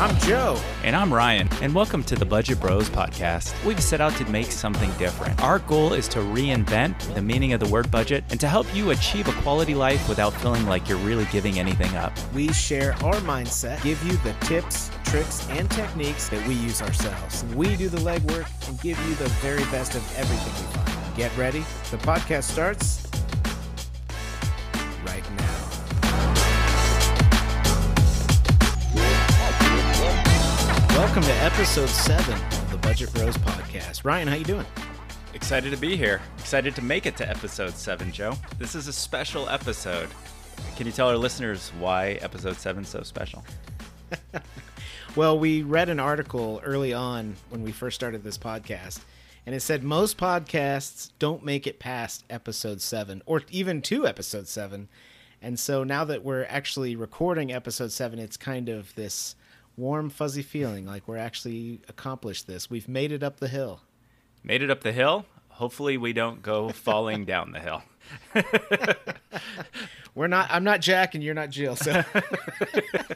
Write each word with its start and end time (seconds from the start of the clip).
I'm 0.00 0.18
Joe. 0.20 0.58
And 0.82 0.96
I'm 0.96 1.12
Ryan, 1.12 1.46
and 1.60 1.74
welcome 1.74 2.02
to 2.04 2.14
the 2.14 2.24
Budget 2.24 2.58
Bros 2.58 2.88
podcast. 2.88 3.52
We've 3.66 3.82
set 3.82 4.00
out 4.00 4.14
to 4.14 4.24
make 4.30 4.46
something 4.46 4.90
different. 4.92 5.38
Our 5.42 5.58
goal 5.58 5.92
is 5.92 6.08
to 6.08 6.20
reinvent 6.20 7.12
the 7.12 7.20
meaning 7.20 7.52
of 7.52 7.60
the 7.60 7.68
word 7.68 7.90
budget 7.90 8.24
and 8.30 8.40
to 8.40 8.48
help 8.48 8.74
you 8.74 8.92
achieve 8.92 9.28
a 9.28 9.42
quality 9.42 9.74
life 9.74 10.08
without 10.08 10.32
feeling 10.32 10.64
like 10.64 10.88
you're 10.88 10.96
really 10.96 11.26
giving 11.26 11.58
anything 11.58 11.94
up. 11.98 12.14
We 12.32 12.50
share 12.50 12.94
our 13.04 13.16
mindset, 13.16 13.82
give 13.82 14.02
you 14.04 14.16
the 14.24 14.32
tips, 14.46 14.90
tricks, 15.04 15.46
and 15.50 15.70
techniques 15.70 16.30
that 16.30 16.48
we 16.48 16.54
use 16.54 16.80
ourselves. 16.80 17.44
We 17.54 17.76
do 17.76 17.90
the 17.90 17.98
legwork 17.98 18.48
and 18.70 18.80
give 18.80 18.98
you 19.06 19.14
the 19.16 19.28
very 19.42 19.64
best 19.64 19.96
of 19.96 20.16
everything 20.16 20.66
we 20.66 20.72
find. 20.76 21.16
Get 21.18 21.36
ready. 21.36 21.60
The 21.90 21.98
podcast 21.98 22.44
starts 22.44 23.06
Welcome 31.00 31.22
to 31.22 31.32
episode 31.36 31.88
seven 31.88 32.34
of 32.34 32.70
the 32.70 32.76
Budget 32.76 33.10
Bros 33.14 33.34
podcast. 33.38 34.04
Ryan, 34.04 34.28
how 34.28 34.34
you 34.34 34.44
doing? 34.44 34.66
Excited 35.32 35.70
to 35.70 35.78
be 35.78 35.96
here. 35.96 36.20
Excited 36.38 36.74
to 36.74 36.82
make 36.82 37.06
it 37.06 37.16
to 37.16 37.28
episode 37.28 37.72
seven, 37.72 38.12
Joe. 38.12 38.34
This 38.58 38.74
is 38.74 38.86
a 38.86 38.92
special 38.92 39.48
episode. 39.48 40.10
Can 40.76 40.84
you 40.84 40.92
tell 40.92 41.08
our 41.08 41.16
listeners 41.16 41.72
why 41.78 42.18
episode 42.20 42.56
seven 42.56 42.82
is 42.82 42.90
so 42.90 43.02
special? 43.02 43.42
well, 45.16 45.38
we 45.38 45.62
read 45.62 45.88
an 45.88 45.98
article 45.98 46.60
early 46.66 46.92
on 46.92 47.34
when 47.48 47.62
we 47.62 47.72
first 47.72 47.94
started 47.94 48.22
this 48.22 48.36
podcast, 48.36 49.00
and 49.46 49.54
it 49.54 49.60
said 49.60 49.82
most 49.82 50.18
podcasts 50.18 51.12
don't 51.18 51.42
make 51.42 51.66
it 51.66 51.78
past 51.78 52.26
episode 52.28 52.82
seven 52.82 53.22
or 53.24 53.40
even 53.50 53.80
to 53.80 54.06
episode 54.06 54.46
seven. 54.46 54.90
And 55.40 55.58
so 55.58 55.82
now 55.82 56.04
that 56.04 56.24
we're 56.24 56.44
actually 56.50 56.94
recording 56.94 57.50
episode 57.50 57.90
seven, 57.90 58.18
it's 58.18 58.36
kind 58.36 58.68
of 58.68 58.94
this 58.96 59.34
warm, 59.80 60.10
fuzzy 60.10 60.42
feeling 60.42 60.86
like 60.86 61.08
we're 61.08 61.16
actually 61.16 61.80
accomplished 61.88 62.46
this. 62.46 62.70
We've 62.70 62.88
made 62.88 63.10
it 63.10 63.22
up 63.22 63.40
the 63.40 63.48
hill. 63.48 63.80
Made 64.44 64.62
it 64.62 64.70
up 64.70 64.82
the 64.82 64.92
hill. 64.92 65.24
Hopefully, 65.48 65.96
we 65.96 66.12
don't 66.12 66.42
go 66.42 66.68
falling 66.68 67.24
down 67.24 67.52
the 67.52 67.60
hill. 67.60 67.82
we're 70.14 70.26
not. 70.26 70.48
I'm 70.50 70.64
not 70.64 70.80
Jack, 70.80 71.14
and 71.14 71.24
you're 71.24 71.34
not 71.34 71.50
Jill. 71.50 71.76
So, 71.76 72.04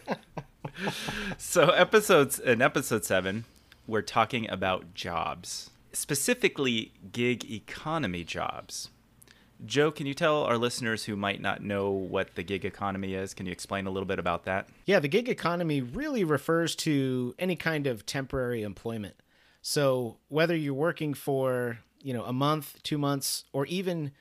so 1.38 1.68
episodes 1.70 2.38
in 2.38 2.60
episode 2.60 3.04
seven, 3.04 3.44
we're 3.86 4.02
talking 4.02 4.48
about 4.50 4.94
jobs, 4.94 5.70
specifically 5.92 6.92
gig 7.12 7.50
economy 7.50 8.24
jobs. 8.24 8.90
Joe, 9.64 9.90
can 9.90 10.06
you 10.06 10.14
tell 10.14 10.44
our 10.44 10.58
listeners 10.58 11.04
who 11.04 11.16
might 11.16 11.40
not 11.40 11.62
know 11.62 11.90
what 11.90 12.34
the 12.34 12.42
gig 12.42 12.64
economy 12.64 13.14
is? 13.14 13.34
Can 13.34 13.46
you 13.46 13.52
explain 13.52 13.86
a 13.86 13.90
little 13.90 14.06
bit 14.06 14.18
about 14.18 14.44
that? 14.44 14.68
Yeah, 14.84 14.98
the 14.98 15.08
gig 15.08 15.28
economy 15.28 15.80
really 15.80 16.24
refers 16.24 16.74
to 16.76 17.34
any 17.38 17.56
kind 17.56 17.86
of 17.86 18.04
temporary 18.04 18.62
employment. 18.62 19.14
So, 19.62 20.18
whether 20.28 20.54
you're 20.54 20.74
working 20.74 21.14
for, 21.14 21.78
you 22.02 22.12
know, 22.12 22.24
a 22.24 22.32
month, 22.32 22.82
2 22.82 22.98
months, 22.98 23.44
or 23.52 23.64
even 23.66 24.12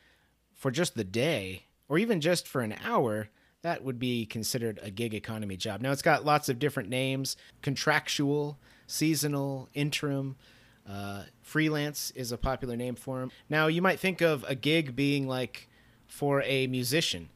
for 0.54 0.72
just 0.72 0.96
the 0.96 1.04
day, 1.04 1.66
or 1.90 1.98
even 1.98 2.22
just 2.22 2.48
for 2.48 2.62
an 2.62 2.76
hour, 2.86 3.28
that 3.62 3.84
would 3.84 4.00
be 4.00 4.26
considered 4.26 4.80
a 4.82 4.92
gig 4.92 5.14
economy 5.14 5.58
job. 5.58 5.82
Now, 5.82 5.92
it's 5.92 6.02
got 6.02 6.24
lots 6.24 6.48
of 6.48 6.60
different 6.60 6.90
names, 6.90 7.36
contractual, 7.62 8.58
seasonal, 8.88 9.68
interim, 9.74 10.36
uh, 10.90 11.24
freelance 11.42 12.12
is 12.12 12.32
a 12.32 12.38
popular 12.38 12.76
name 12.76 12.96
for 12.96 13.22
him. 13.22 13.32
Now, 13.50 13.68
you 13.68 13.82
might 13.82 14.00
think 14.00 14.22
of 14.22 14.44
a 14.48 14.56
gig 14.56 14.96
being 14.96 15.28
like 15.28 15.68
for 16.08 16.42
a 16.44 16.68
musician. 16.68 17.30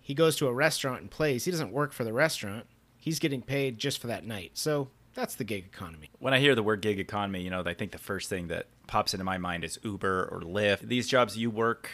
He 0.00 0.14
goes 0.14 0.36
to 0.36 0.48
a 0.48 0.52
restaurant 0.52 1.00
and 1.00 1.10
plays. 1.10 1.44
He 1.44 1.50
doesn't 1.50 1.72
work 1.72 1.92
for 1.92 2.04
the 2.04 2.12
restaurant. 2.12 2.66
He's 2.98 3.18
getting 3.18 3.42
paid 3.42 3.78
just 3.78 4.00
for 4.00 4.08
that 4.08 4.26
night. 4.26 4.52
So 4.54 4.88
that's 5.14 5.34
the 5.34 5.44
gig 5.44 5.64
economy. 5.64 6.10
When 6.18 6.34
I 6.34 6.40
hear 6.40 6.54
the 6.54 6.62
word 6.62 6.82
gig 6.82 6.98
economy, 6.98 7.42
you 7.42 7.50
know, 7.50 7.62
I 7.64 7.74
think 7.74 7.92
the 7.92 7.98
first 7.98 8.28
thing 8.28 8.48
that 8.48 8.66
pops 8.86 9.14
into 9.14 9.24
my 9.24 9.38
mind 9.38 9.64
is 9.64 9.78
Uber 9.82 10.28
or 10.30 10.40
Lyft. 10.40 10.80
These 10.80 11.08
jobs 11.08 11.36
you 11.36 11.50
work 11.50 11.90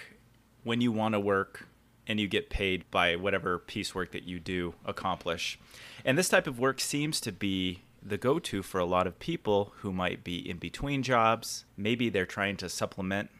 when 0.65 0.81
you 0.81 0.91
want 0.93 1.15
to 1.15 1.20
work 1.20 1.66
and 2.06 2.19
you 2.19 2.26
get 2.26 2.49
paid 2.49 2.91
by 2.91 3.16
whatever 3.16 3.59
piecework 3.59 4.12
that 4.12 4.25
you 4.25 4.41
do 4.41 4.75
accomplish. 4.84 5.59
And 6.05 6.16
this 6.16 6.28
type 6.28 6.47
of 6.47 6.59
work 6.59 6.81
seems 6.81 7.20
to 7.20 7.32
be 7.32 7.82
the 8.03 8.19
go 8.19 8.38
to 8.38 8.62
for 8.62 8.78
a 8.78 8.84
lot 8.84 9.06
of 9.06 9.19
people 9.19 9.72
who 9.78 9.92
might 9.92 10.25
be 10.25 10.48
in 10.48 10.59
between 10.59 11.03
jobs. 11.03 11.64
Maybe 11.76 12.09
they're 12.09 12.26
trying 12.26 12.56
to 12.59 12.69
supplement 12.69 13.31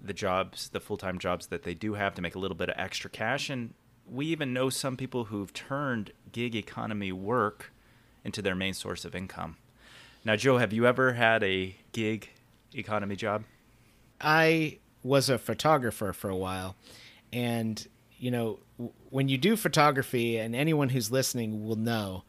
the 0.00 0.12
jobs, 0.12 0.68
the 0.70 0.80
full 0.80 0.96
time 0.96 1.18
jobs 1.18 1.48
that 1.48 1.62
they 1.62 1.74
do 1.74 1.94
have 1.94 2.14
to 2.14 2.22
make 2.22 2.34
a 2.34 2.38
little 2.38 2.56
bit 2.56 2.70
of 2.70 2.74
extra 2.78 3.10
cash. 3.10 3.50
And 3.50 3.74
we 4.06 4.26
even 4.26 4.52
know 4.52 4.70
some 4.70 4.96
people 4.96 5.24
who've 5.24 5.52
turned 5.52 6.12
gig 6.32 6.54
economy 6.54 7.12
work 7.12 7.72
into 8.24 8.42
their 8.42 8.54
main 8.54 8.74
source 8.74 9.04
of 9.04 9.14
income. 9.14 9.56
Now, 10.24 10.36
Joe, 10.36 10.58
have 10.58 10.72
you 10.72 10.86
ever 10.86 11.14
had 11.14 11.42
a 11.42 11.76
gig 11.92 12.28
economy 12.74 13.16
job? 13.16 13.44
I 14.20 14.78
was 15.02 15.30
a 15.30 15.38
photographer 15.38 16.12
for 16.12 16.28
a 16.28 16.36
while. 16.36 16.76
And, 17.32 17.86
you 18.18 18.30
know, 18.30 18.58
when 19.08 19.28
you 19.28 19.38
do 19.38 19.56
photography, 19.56 20.36
and 20.36 20.54
anyone 20.54 20.90
who's 20.90 21.10
listening 21.10 21.64
will 21.64 21.76
know, 21.76 22.24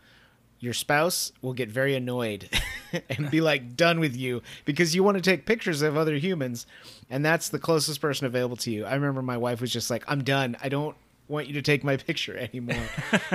your 0.61 0.73
spouse 0.73 1.33
will 1.41 1.53
get 1.53 1.69
very 1.69 1.95
annoyed 1.95 2.47
and 3.09 3.29
be 3.31 3.41
like 3.41 3.75
done 3.75 3.99
with 3.99 4.15
you 4.15 4.41
because 4.63 4.95
you 4.95 5.03
want 5.03 5.17
to 5.17 5.21
take 5.21 5.45
pictures 5.45 5.81
of 5.81 5.97
other 5.97 6.15
humans 6.15 6.67
and 7.09 7.25
that's 7.25 7.49
the 7.49 7.59
closest 7.59 7.99
person 7.99 8.27
available 8.27 8.55
to 8.55 8.71
you. 8.71 8.85
I 8.85 8.93
remember 8.93 9.21
my 9.21 9.37
wife 9.37 9.59
was 9.59 9.73
just 9.73 9.89
like 9.89 10.03
i'm 10.07 10.23
done. 10.23 10.55
I 10.61 10.69
don't 10.69 10.95
want 11.27 11.47
you 11.47 11.53
to 11.53 11.63
take 11.63 11.83
my 11.83 11.97
picture 12.07 12.37
anymore. 12.37 12.83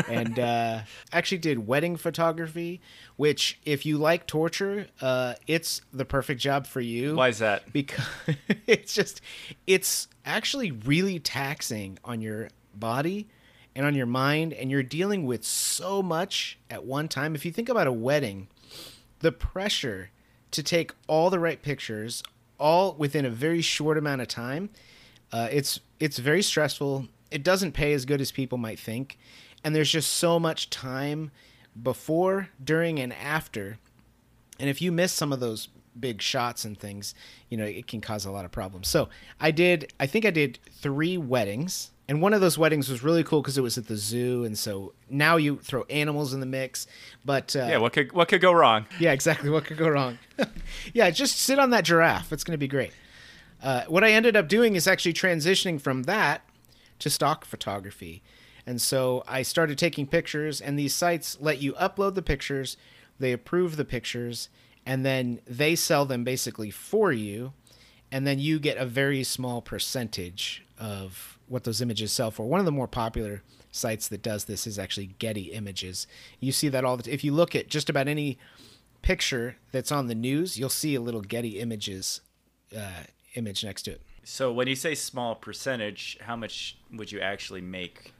And 0.08 0.38
uh, 0.38 0.82
actually 1.12 1.38
did 1.38 1.66
wedding 1.66 1.96
photography 1.96 2.80
which 3.16 3.58
if 3.64 3.84
you 3.84 3.98
like 3.98 4.26
torture 4.26 4.86
uh, 5.02 5.34
it's 5.48 5.82
the 5.92 6.04
perfect 6.04 6.40
job 6.40 6.64
for 6.66 6.80
you. 6.80 7.16
Why 7.16 7.28
is 7.28 7.40
that? 7.40 7.72
Because 7.72 8.04
it's 8.68 8.94
just 8.94 9.20
it's 9.66 10.06
actually 10.24 10.70
really 10.70 11.18
taxing 11.18 11.98
on 12.04 12.20
your 12.20 12.50
body 12.72 13.26
and 13.76 13.84
on 13.84 13.94
your 13.94 14.06
mind, 14.06 14.54
and 14.54 14.70
you're 14.70 14.82
dealing 14.82 15.26
with 15.26 15.44
so 15.44 16.02
much 16.02 16.58
at 16.70 16.86
one 16.86 17.08
time. 17.08 17.34
If 17.34 17.44
you 17.44 17.52
think 17.52 17.68
about 17.68 17.86
a 17.86 17.92
wedding, 17.92 18.48
the 19.20 19.30
pressure 19.30 20.10
to 20.52 20.62
take 20.62 20.92
all 21.06 21.28
the 21.28 21.38
right 21.38 21.60
pictures, 21.60 22.22
all 22.58 22.94
within 22.94 23.26
a 23.26 23.30
very 23.30 23.60
short 23.60 23.98
amount 23.98 24.22
of 24.22 24.28
time, 24.28 24.70
uh, 25.30 25.48
it's 25.52 25.78
it's 26.00 26.18
very 26.18 26.42
stressful. 26.42 27.08
It 27.30 27.42
doesn't 27.42 27.72
pay 27.72 27.92
as 27.92 28.06
good 28.06 28.22
as 28.22 28.32
people 28.32 28.56
might 28.56 28.78
think, 28.78 29.18
and 29.62 29.74
there's 29.74 29.92
just 29.92 30.10
so 30.10 30.40
much 30.40 30.70
time 30.70 31.30
before, 31.80 32.48
during, 32.64 32.98
and 32.98 33.12
after. 33.12 33.78
And 34.58 34.70
if 34.70 34.80
you 34.80 34.90
miss 34.90 35.12
some 35.12 35.34
of 35.34 35.40
those 35.40 35.68
big 36.00 36.22
shots 36.22 36.64
and 36.64 36.78
things, 36.78 37.14
you 37.50 37.58
know, 37.58 37.64
it 37.64 37.86
can 37.86 38.00
cause 38.00 38.24
a 38.24 38.30
lot 38.30 38.46
of 38.46 38.52
problems. 38.52 38.88
So 38.88 39.10
I 39.38 39.50
did, 39.50 39.92
I 40.00 40.06
think 40.06 40.24
I 40.24 40.30
did 40.30 40.58
three 40.72 41.18
weddings 41.18 41.90
and 42.08 42.22
one 42.22 42.32
of 42.32 42.40
those 42.40 42.56
weddings 42.56 42.88
was 42.88 43.02
really 43.02 43.24
cool 43.24 43.42
because 43.42 43.58
it 43.58 43.62
was 43.62 43.76
at 43.76 43.88
the 43.88 43.96
zoo, 43.96 44.44
and 44.44 44.56
so 44.56 44.92
now 45.10 45.36
you 45.36 45.58
throw 45.58 45.82
animals 45.84 46.32
in 46.32 46.40
the 46.40 46.46
mix. 46.46 46.86
But 47.24 47.56
uh, 47.56 47.66
yeah, 47.68 47.78
what 47.78 47.92
could 47.92 48.12
what 48.12 48.28
could 48.28 48.40
go 48.40 48.52
wrong? 48.52 48.86
Yeah, 49.00 49.12
exactly. 49.12 49.50
What 49.50 49.64
could 49.64 49.76
go 49.76 49.88
wrong? 49.88 50.18
yeah, 50.94 51.10
just 51.10 51.36
sit 51.38 51.58
on 51.58 51.70
that 51.70 51.84
giraffe. 51.84 52.32
It's 52.32 52.44
going 52.44 52.52
to 52.52 52.58
be 52.58 52.68
great. 52.68 52.92
Uh, 53.62 53.84
what 53.88 54.04
I 54.04 54.12
ended 54.12 54.36
up 54.36 54.48
doing 54.48 54.76
is 54.76 54.86
actually 54.86 55.14
transitioning 55.14 55.80
from 55.80 56.04
that 56.04 56.42
to 57.00 57.10
stock 57.10 57.44
photography, 57.44 58.22
and 58.66 58.80
so 58.80 59.24
I 59.26 59.42
started 59.42 59.76
taking 59.76 60.06
pictures. 60.06 60.60
And 60.60 60.78
these 60.78 60.94
sites 60.94 61.36
let 61.40 61.60
you 61.60 61.72
upload 61.72 62.14
the 62.14 62.22
pictures, 62.22 62.76
they 63.18 63.32
approve 63.32 63.76
the 63.76 63.84
pictures, 63.84 64.48
and 64.84 65.04
then 65.04 65.40
they 65.44 65.74
sell 65.74 66.04
them 66.04 66.22
basically 66.22 66.70
for 66.70 67.12
you, 67.12 67.52
and 68.12 68.24
then 68.24 68.38
you 68.38 68.60
get 68.60 68.76
a 68.76 68.86
very 68.86 69.24
small 69.24 69.60
percentage 69.60 70.64
of 70.78 71.35
what 71.48 71.64
those 71.64 71.80
images 71.80 72.12
sell 72.12 72.30
for. 72.30 72.46
One 72.46 72.60
of 72.60 72.66
the 72.66 72.72
more 72.72 72.88
popular 72.88 73.42
sites 73.70 74.08
that 74.08 74.22
does 74.22 74.44
this 74.44 74.66
is 74.66 74.78
actually 74.78 75.06
Getty 75.18 75.52
Images. 75.52 76.06
You 76.40 76.52
see 76.52 76.68
that 76.68 76.84
all 76.84 76.96
the 76.96 77.04
t- 77.04 77.12
if 77.12 77.22
you 77.24 77.32
look 77.32 77.54
at 77.54 77.68
just 77.68 77.88
about 77.88 78.08
any 78.08 78.38
picture 79.02 79.56
that's 79.72 79.92
on 79.92 80.08
the 80.08 80.14
news, 80.14 80.58
you'll 80.58 80.68
see 80.68 80.94
a 80.94 81.00
little 81.00 81.20
Getty 81.20 81.60
Images 81.60 82.20
uh, 82.76 83.04
image 83.34 83.64
next 83.64 83.82
to 83.82 83.92
it. 83.92 84.02
So 84.24 84.52
when 84.52 84.66
you 84.66 84.74
say 84.74 84.94
small 84.94 85.36
percentage, 85.36 86.18
how 86.20 86.34
much 86.34 86.78
would 86.92 87.12
you 87.12 87.20
actually 87.20 87.60
make? 87.60 88.12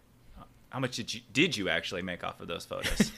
How 0.71 0.79
much 0.79 0.97
did 0.97 1.13
you 1.13 1.21
did 1.33 1.57
you 1.57 1.69
actually 1.69 2.03
make 2.03 2.23
off 2.23 2.41
of 2.41 2.49
those 2.49 2.65
photos? 2.65 3.11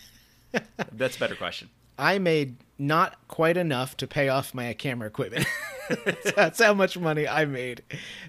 that's 0.93 1.17
a 1.17 1.21
better 1.21 1.35
question. 1.35 1.69
I 1.99 2.19
made 2.19 2.57
not 2.79 3.17
quite 3.27 3.57
enough 3.57 3.97
to 3.99 4.07
pay 4.07 4.29
off 4.29 4.55
my 4.55 4.73
camera 4.73 5.09
equipment. 5.09 5.47
That's 6.37 6.63
how 6.63 6.75
much 6.75 6.99
money 6.99 7.27
I 7.27 7.45
made 7.45 7.83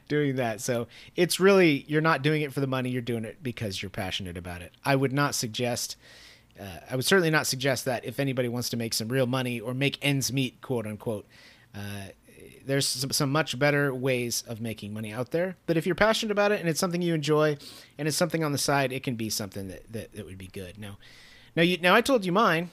doing 0.07 0.35
that. 0.37 0.61
So 0.61 0.87
it's 1.15 1.39
really, 1.39 1.85
you're 1.87 2.01
not 2.01 2.21
doing 2.21 2.41
it 2.41 2.53
for 2.53 2.59
the 2.59 2.67
money, 2.67 2.89
you're 2.89 3.01
doing 3.01 3.25
it 3.25 3.41
because 3.41 3.81
you're 3.81 3.89
passionate 3.89 4.37
about 4.37 4.61
it. 4.61 4.73
I 4.83 4.95
would 4.95 5.13
not 5.13 5.35
suggest, 5.35 5.95
uh, 6.59 6.63
I 6.89 6.95
would 6.95 7.05
certainly 7.05 7.29
not 7.29 7.47
suggest 7.47 7.85
that 7.85 8.05
if 8.05 8.19
anybody 8.19 8.47
wants 8.47 8.69
to 8.69 8.77
make 8.77 8.93
some 8.93 9.07
real 9.09 9.27
money 9.27 9.59
or 9.59 9.73
make 9.73 9.97
ends 10.01 10.31
meet, 10.31 10.61
quote 10.61 10.85
unquote. 10.85 11.27
Uh, 11.73 12.09
there's 12.65 12.85
some, 12.85 13.11
some, 13.11 13.31
much 13.31 13.57
better 13.57 13.93
ways 13.93 14.43
of 14.47 14.61
making 14.61 14.93
money 14.93 15.11
out 15.11 15.31
there. 15.31 15.55
But 15.65 15.77
if 15.77 15.85
you're 15.85 15.95
passionate 15.95 16.31
about 16.31 16.51
it 16.51 16.59
and 16.59 16.69
it's 16.69 16.79
something 16.79 17.01
you 17.01 17.13
enjoy 17.13 17.57
and 17.97 18.07
it's 18.07 18.17
something 18.17 18.43
on 18.43 18.51
the 18.51 18.57
side, 18.57 18.91
it 18.91 19.03
can 19.03 19.15
be 19.15 19.29
something 19.29 19.69
that, 19.69 19.91
that, 19.91 20.13
that 20.13 20.25
would 20.25 20.37
be 20.37 20.47
good. 20.47 20.77
Now, 20.77 20.97
now, 21.55 21.63
you, 21.63 21.77
now 21.77 21.95
I 21.95 22.01
told 22.01 22.25
you 22.25 22.31
mine 22.31 22.69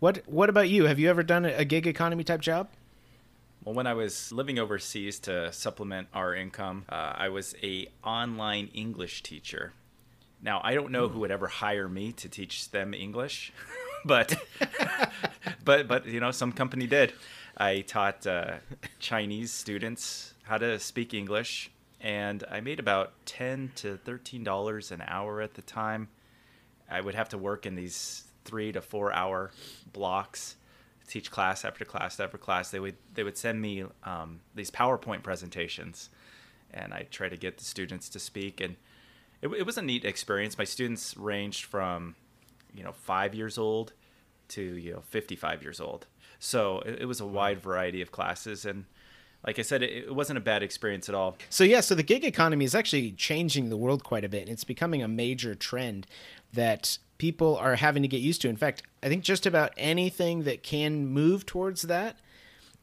What 0.00 0.22
What 0.26 0.48
about 0.48 0.68
you? 0.68 0.86
Have 0.86 0.98
you 0.98 1.08
ever 1.08 1.22
done 1.22 1.44
a 1.44 1.64
gig 1.64 1.86
economy 1.86 2.24
type 2.24 2.40
job? 2.40 2.68
Well, 3.64 3.74
when 3.74 3.86
I 3.86 3.94
was 3.94 4.30
living 4.30 4.58
overseas 4.58 5.18
to 5.20 5.50
supplement 5.50 6.08
our 6.12 6.34
income, 6.34 6.84
uh, 6.86 7.14
I 7.16 7.30
was 7.30 7.54
a 7.62 7.88
online 8.04 8.68
English 8.74 9.22
teacher. 9.22 9.72
Now 10.42 10.60
I 10.62 10.74
don't 10.74 10.90
know 10.90 11.08
who 11.08 11.20
would 11.20 11.30
ever 11.30 11.46
hire 11.46 11.88
me 11.88 12.12
to 12.12 12.28
teach 12.28 12.70
them 12.72 12.92
English, 12.92 13.54
but 14.04 14.36
but 15.64 15.88
but 15.88 16.04
you 16.04 16.20
know 16.20 16.30
some 16.30 16.52
company 16.52 16.86
did. 16.86 17.14
I 17.56 17.80
taught 17.80 18.26
uh, 18.26 18.56
Chinese 18.98 19.50
students 19.50 20.34
how 20.42 20.58
to 20.58 20.78
speak 20.78 21.14
English, 21.14 21.70
and 22.02 22.44
I 22.50 22.60
made 22.60 22.78
about 22.78 23.14
ten 23.24 23.72
to 23.76 23.96
thirteen 23.96 24.44
dollars 24.44 24.90
an 24.90 25.02
hour 25.06 25.40
at 25.40 25.54
the 25.54 25.62
time. 25.62 26.08
I 26.90 27.00
would 27.00 27.14
have 27.14 27.30
to 27.30 27.38
work 27.38 27.64
in 27.64 27.76
these 27.76 28.24
three 28.44 28.72
to 28.72 28.82
four 28.82 29.10
hour 29.10 29.52
blocks 29.90 30.56
teach 31.06 31.30
class 31.30 31.64
after 31.64 31.84
class 31.84 32.18
after 32.18 32.38
class 32.38 32.70
they 32.70 32.80
would 32.80 32.96
they 33.14 33.22
would 33.22 33.36
send 33.36 33.60
me 33.60 33.84
um, 34.04 34.40
these 34.54 34.70
powerpoint 34.70 35.22
presentations. 35.22 36.10
And 36.72 36.92
i 36.92 37.06
try 37.10 37.28
to 37.28 37.36
get 37.36 37.58
the 37.58 37.64
students 37.64 38.08
to 38.10 38.18
speak. 38.18 38.60
And 38.60 38.76
it, 39.40 39.48
it 39.48 39.66
was 39.66 39.78
a 39.78 39.82
neat 39.82 40.04
experience. 40.04 40.58
My 40.58 40.64
students 40.64 41.16
ranged 41.16 41.64
from 41.64 42.16
you 42.74 42.82
know 42.82 42.92
five 42.92 43.34
years 43.34 43.58
old 43.58 43.92
to 44.48 44.62
you 44.62 44.92
know 44.92 45.02
55 45.08 45.62
years 45.62 45.80
old. 45.80 46.06
So 46.38 46.80
it, 46.80 47.02
it 47.02 47.04
was 47.06 47.20
a 47.20 47.26
wide 47.26 47.60
variety 47.60 48.02
of 48.02 48.10
classes. 48.12 48.64
And 48.64 48.86
like 49.46 49.58
I 49.58 49.62
said, 49.62 49.82
it, 49.82 49.90
it, 49.90 50.14
wasn't 50.14 50.38
a 50.38 50.40
bad 50.40 50.62
experience 50.62 51.08
at 51.08 51.14
all. 51.14 51.36
So 51.50 51.64
yeah, 51.64 51.80
so 51.80 51.94
the 51.94 52.02
gig 52.02 52.24
economy 52.24 52.64
is 52.64 52.74
actually 52.74 53.12
changing 53.12 53.68
the 53.68 53.76
world 53.76 54.04
quite 54.04 54.24
a 54.24 54.28
bit. 54.28 54.48
It's 54.48 54.64
becoming 54.64 55.02
a 55.02 55.08
major 55.08 55.54
trend 55.54 56.06
that 56.52 56.98
people 57.18 57.56
are 57.56 57.76
having 57.76 58.02
to 58.02 58.08
get 58.08 58.20
used 58.20 58.40
to. 58.42 58.48
In 58.48 58.56
fact, 58.56 58.82
I 59.02 59.08
think 59.08 59.22
just 59.22 59.46
about 59.46 59.72
anything 59.76 60.44
that 60.44 60.62
can 60.62 61.06
move 61.06 61.46
towards 61.46 61.82
that 61.82 62.16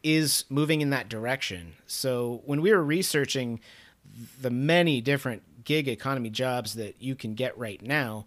is 0.04 0.46
moving 0.50 0.82
in 0.82 0.90
that 0.92 1.10
direction. 1.10 1.74
So 1.86 2.42
when 2.46 2.62
we 2.62 2.72
were 2.72 2.84
researching 2.84 3.60
the 4.40 4.50
many 4.50 5.02
different 5.02 5.64
gig 5.64 5.88
economy 5.88 6.30
jobs 6.30 6.74
that 6.76 7.02
you 7.02 7.16
can 7.16 7.34
get 7.34 7.58
right 7.58 7.82
now, 7.82 8.26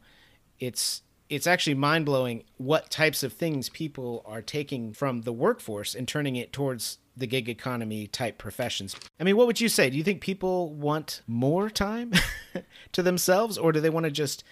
it's 0.59 1.03
it's 1.31 1.47
actually 1.47 1.75
mind 1.75 2.05
blowing 2.05 2.45
what 2.59 2.91
types 2.91 3.23
of 3.23 3.33
things 3.33 3.71
people 3.71 4.23
are 4.27 4.43
taking 4.43 4.93
from 4.93 5.23
the 5.23 5.33
workforce 5.33 5.95
and 5.95 6.07
turning 6.07 6.37
it 6.37 6.53
towards 6.53 6.99
the 7.17 7.27
gig 7.27 7.49
economy 7.49 8.07
type 8.07 8.39
professions. 8.39 8.97
I 9.21 9.25
mean, 9.25 9.37
what 9.37 9.47
would 9.47 9.61
you 9.61 9.69
say? 9.69 9.91
Do 9.91 9.97
you 9.97 10.05
think 10.05 10.21
people 10.21 10.73
want 10.75 11.23
more 11.27 11.71
time 11.71 12.13
to 12.93 13.03
themselves, 13.03 13.57
or 13.57 13.73
do 13.73 13.81
they 13.81 13.91
want 13.91 14.05
to 14.05 14.11
just 14.11 14.45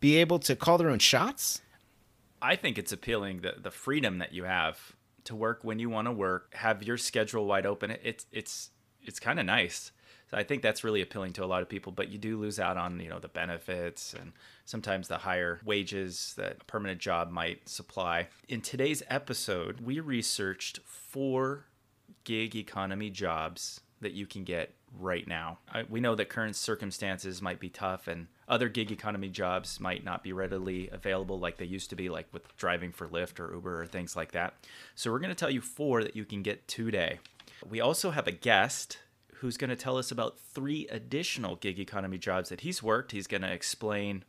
be 0.00 0.16
able 0.16 0.38
to 0.40 0.56
call 0.56 0.78
their 0.78 0.90
own 0.90 0.98
shots? 0.98 1.60
I 2.42 2.56
think 2.56 2.78
it's 2.78 2.92
appealing 2.92 3.40
the 3.40 3.54
the 3.60 3.70
freedom 3.70 4.18
that 4.18 4.32
you 4.32 4.44
have 4.44 4.96
to 5.24 5.34
work 5.34 5.60
when 5.62 5.78
you 5.78 5.90
want 5.90 6.06
to 6.08 6.12
work, 6.12 6.54
have 6.54 6.82
your 6.82 6.96
schedule 6.96 7.46
wide 7.46 7.66
open. 7.66 7.96
It's 8.02 8.26
it's 8.32 8.70
it's 9.02 9.20
kind 9.20 9.38
of 9.38 9.46
nice. 9.46 9.92
So 10.30 10.36
I 10.36 10.44
think 10.44 10.62
that's 10.62 10.84
really 10.84 11.02
appealing 11.02 11.32
to 11.34 11.44
a 11.44 11.46
lot 11.46 11.60
of 11.60 11.68
people, 11.68 11.90
but 11.90 12.08
you 12.08 12.16
do 12.16 12.38
lose 12.38 12.60
out 12.60 12.76
on, 12.76 13.00
you 13.00 13.08
know, 13.08 13.18
the 13.18 13.28
benefits 13.28 14.14
and 14.14 14.32
sometimes 14.64 15.08
the 15.08 15.18
higher 15.18 15.60
wages 15.64 16.34
that 16.36 16.58
a 16.60 16.64
permanent 16.66 17.00
job 17.00 17.32
might 17.32 17.68
supply. 17.68 18.28
In 18.48 18.60
today's 18.60 19.02
episode, 19.08 19.80
we 19.80 19.98
researched 19.98 20.78
four 20.84 21.64
gig 22.24 22.56
economy 22.56 23.10
jobs 23.10 23.80
that 24.00 24.12
you 24.12 24.26
can 24.26 24.44
get 24.44 24.74
right 24.98 25.26
now. 25.26 25.58
I, 25.72 25.84
we 25.88 26.00
know 26.00 26.14
that 26.14 26.28
current 26.28 26.56
circumstances 26.56 27.42
might 27.42 27.60
be 27.60 27.68
tough 27.68 28.08
and 28.08 28.26
other 28.48 28.68
gig 28.68 28.90
economy 28.90 29.28
jobs 29.28 29.78
might 29.78 30.04
not 30.04 30.22
be 30.22 30.32
readily 30.32 30.88
available 30.90 31.38
like 31.38 31.58
they 31.58 31.64
used 31.64 31.90
to 31.90 31.96
be, 31.96 32.08
like 32.08 32.26
with 32.32 32.56
driving 32.56 32.92
for 32.92 33.06
Lyft 33.06 33.38
or 33.38 33.54
Uber 33.54 33.82
or 33.82 33.86
things 33.86 34.16
like 34.16 34.32
that. 34.32 34.54
So, 34.94 35.10
we're 35.10 35.20
going 35.20 35.30
to 35.30 35.36
tell 35.36 35.50
you 35.50 35.60
four 35.60 36.02
that 36.02 36.16
you 36.16 36.24
can 36.24 36.42
get 36.42 36.66
today. 36.66 37.20
We 37.68 37.80
also 37.80 38.10
have 38.10 38.26
a 38.26 38.32
guest 38.32 38.98
who's 39.34 39.56
going 39.56 39.70
to 39.70 39.76
tell 39.76 39.96
us 39.96 40.10
about 40.10 40.38
three 40.38 40.86
additional 40.88 41.56
gig 41.56 41.78
economy 41.78 42.18
jobs 42.18 42.48
that 42.48 42.62
he's 42.62 42.82
worked. 42.82 43.12
He's 43.12 43.26
going 43.26 43.42
to 43.42 43.52
explain 43.52 44.24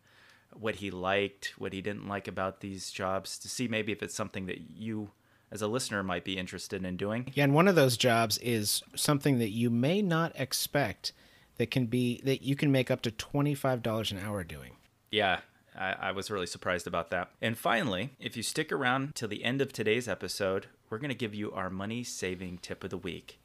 what 0.53 0.75
he 0.75 0.91
liked, 0.91 1.53
what 1.57 1.73
he 1.73 1.81
didn't 1.81 2.07
like 2.07 2.27
about 2.27 2.59
these 2.59 2.91
jobs 2.91 3.37
to 3.39 3.49
see 3.49 3.67
maybe 3.67 3.91
if 3.91 4.03
it's 4.03 4.15
something 4.15 4.45
that 4.45 4.61
you 4.71 5.09
as 5.51 5.61
a 5.61 5.67
listener 5.67 6.01
might 6.03 6.23
be 6.23 6.37
interested 6.37 6.85
in 6.85 6.97
doing. 6.97 7.31
Yeah, 7.33 7.43
and 7.43 7.53
one 7.53 7.67
of 7.67 7.75
those 7.75 7.97
jobs 7.97 8.37
is 8.39 8.81
something 8.95 9.39
that 9.39 9.49
you 9.49 9.69
may 9.69 10.01
not 10.01 10.31
expect 10.35 11.13
that 11.57 11.69
can 11.69 11.85
be 11.85 12.21
that 12.23 12.41
you 12.41 12.55
can 12.55 12.71
make 12.71 12.89
up 12.89 13.01
to 13.01 13.11
$25 13.11 14.11
an 14.11 14.19
hour 14.19 14.43
doing. 14.43 14.77
Yeah, 15.11 15.41
I, 15.77 15.93
I 15.93 16.11
was 16.11 16.31
really 16.31 16.47
surprised 16.47 16.87
about 16.87 17.11
that. 17.11 17.29
And 17.41 17.57
finally, 17.57 18.11
if 18.19 18.35
you 18.37 18.43
stick 18.43 18.71
around 18.71 19.15
till 19.15 19.27
the 19.27 19.43
end 19.43 19.61
of 19.61 19.73
today's 19.73 20.07
episode, 20.07 20.67
we're 20.89 20.97
going 20.97 21.09
to 21.09 21.15
give 21.15 21.35
you 21.35 21.51
our 21.51 21.69
money 21.69 22.03
saving 22.03 22.59
tip 22.59 22.83
of 22.83 22.89
the 22.89 22.97
week. 22.97 23.39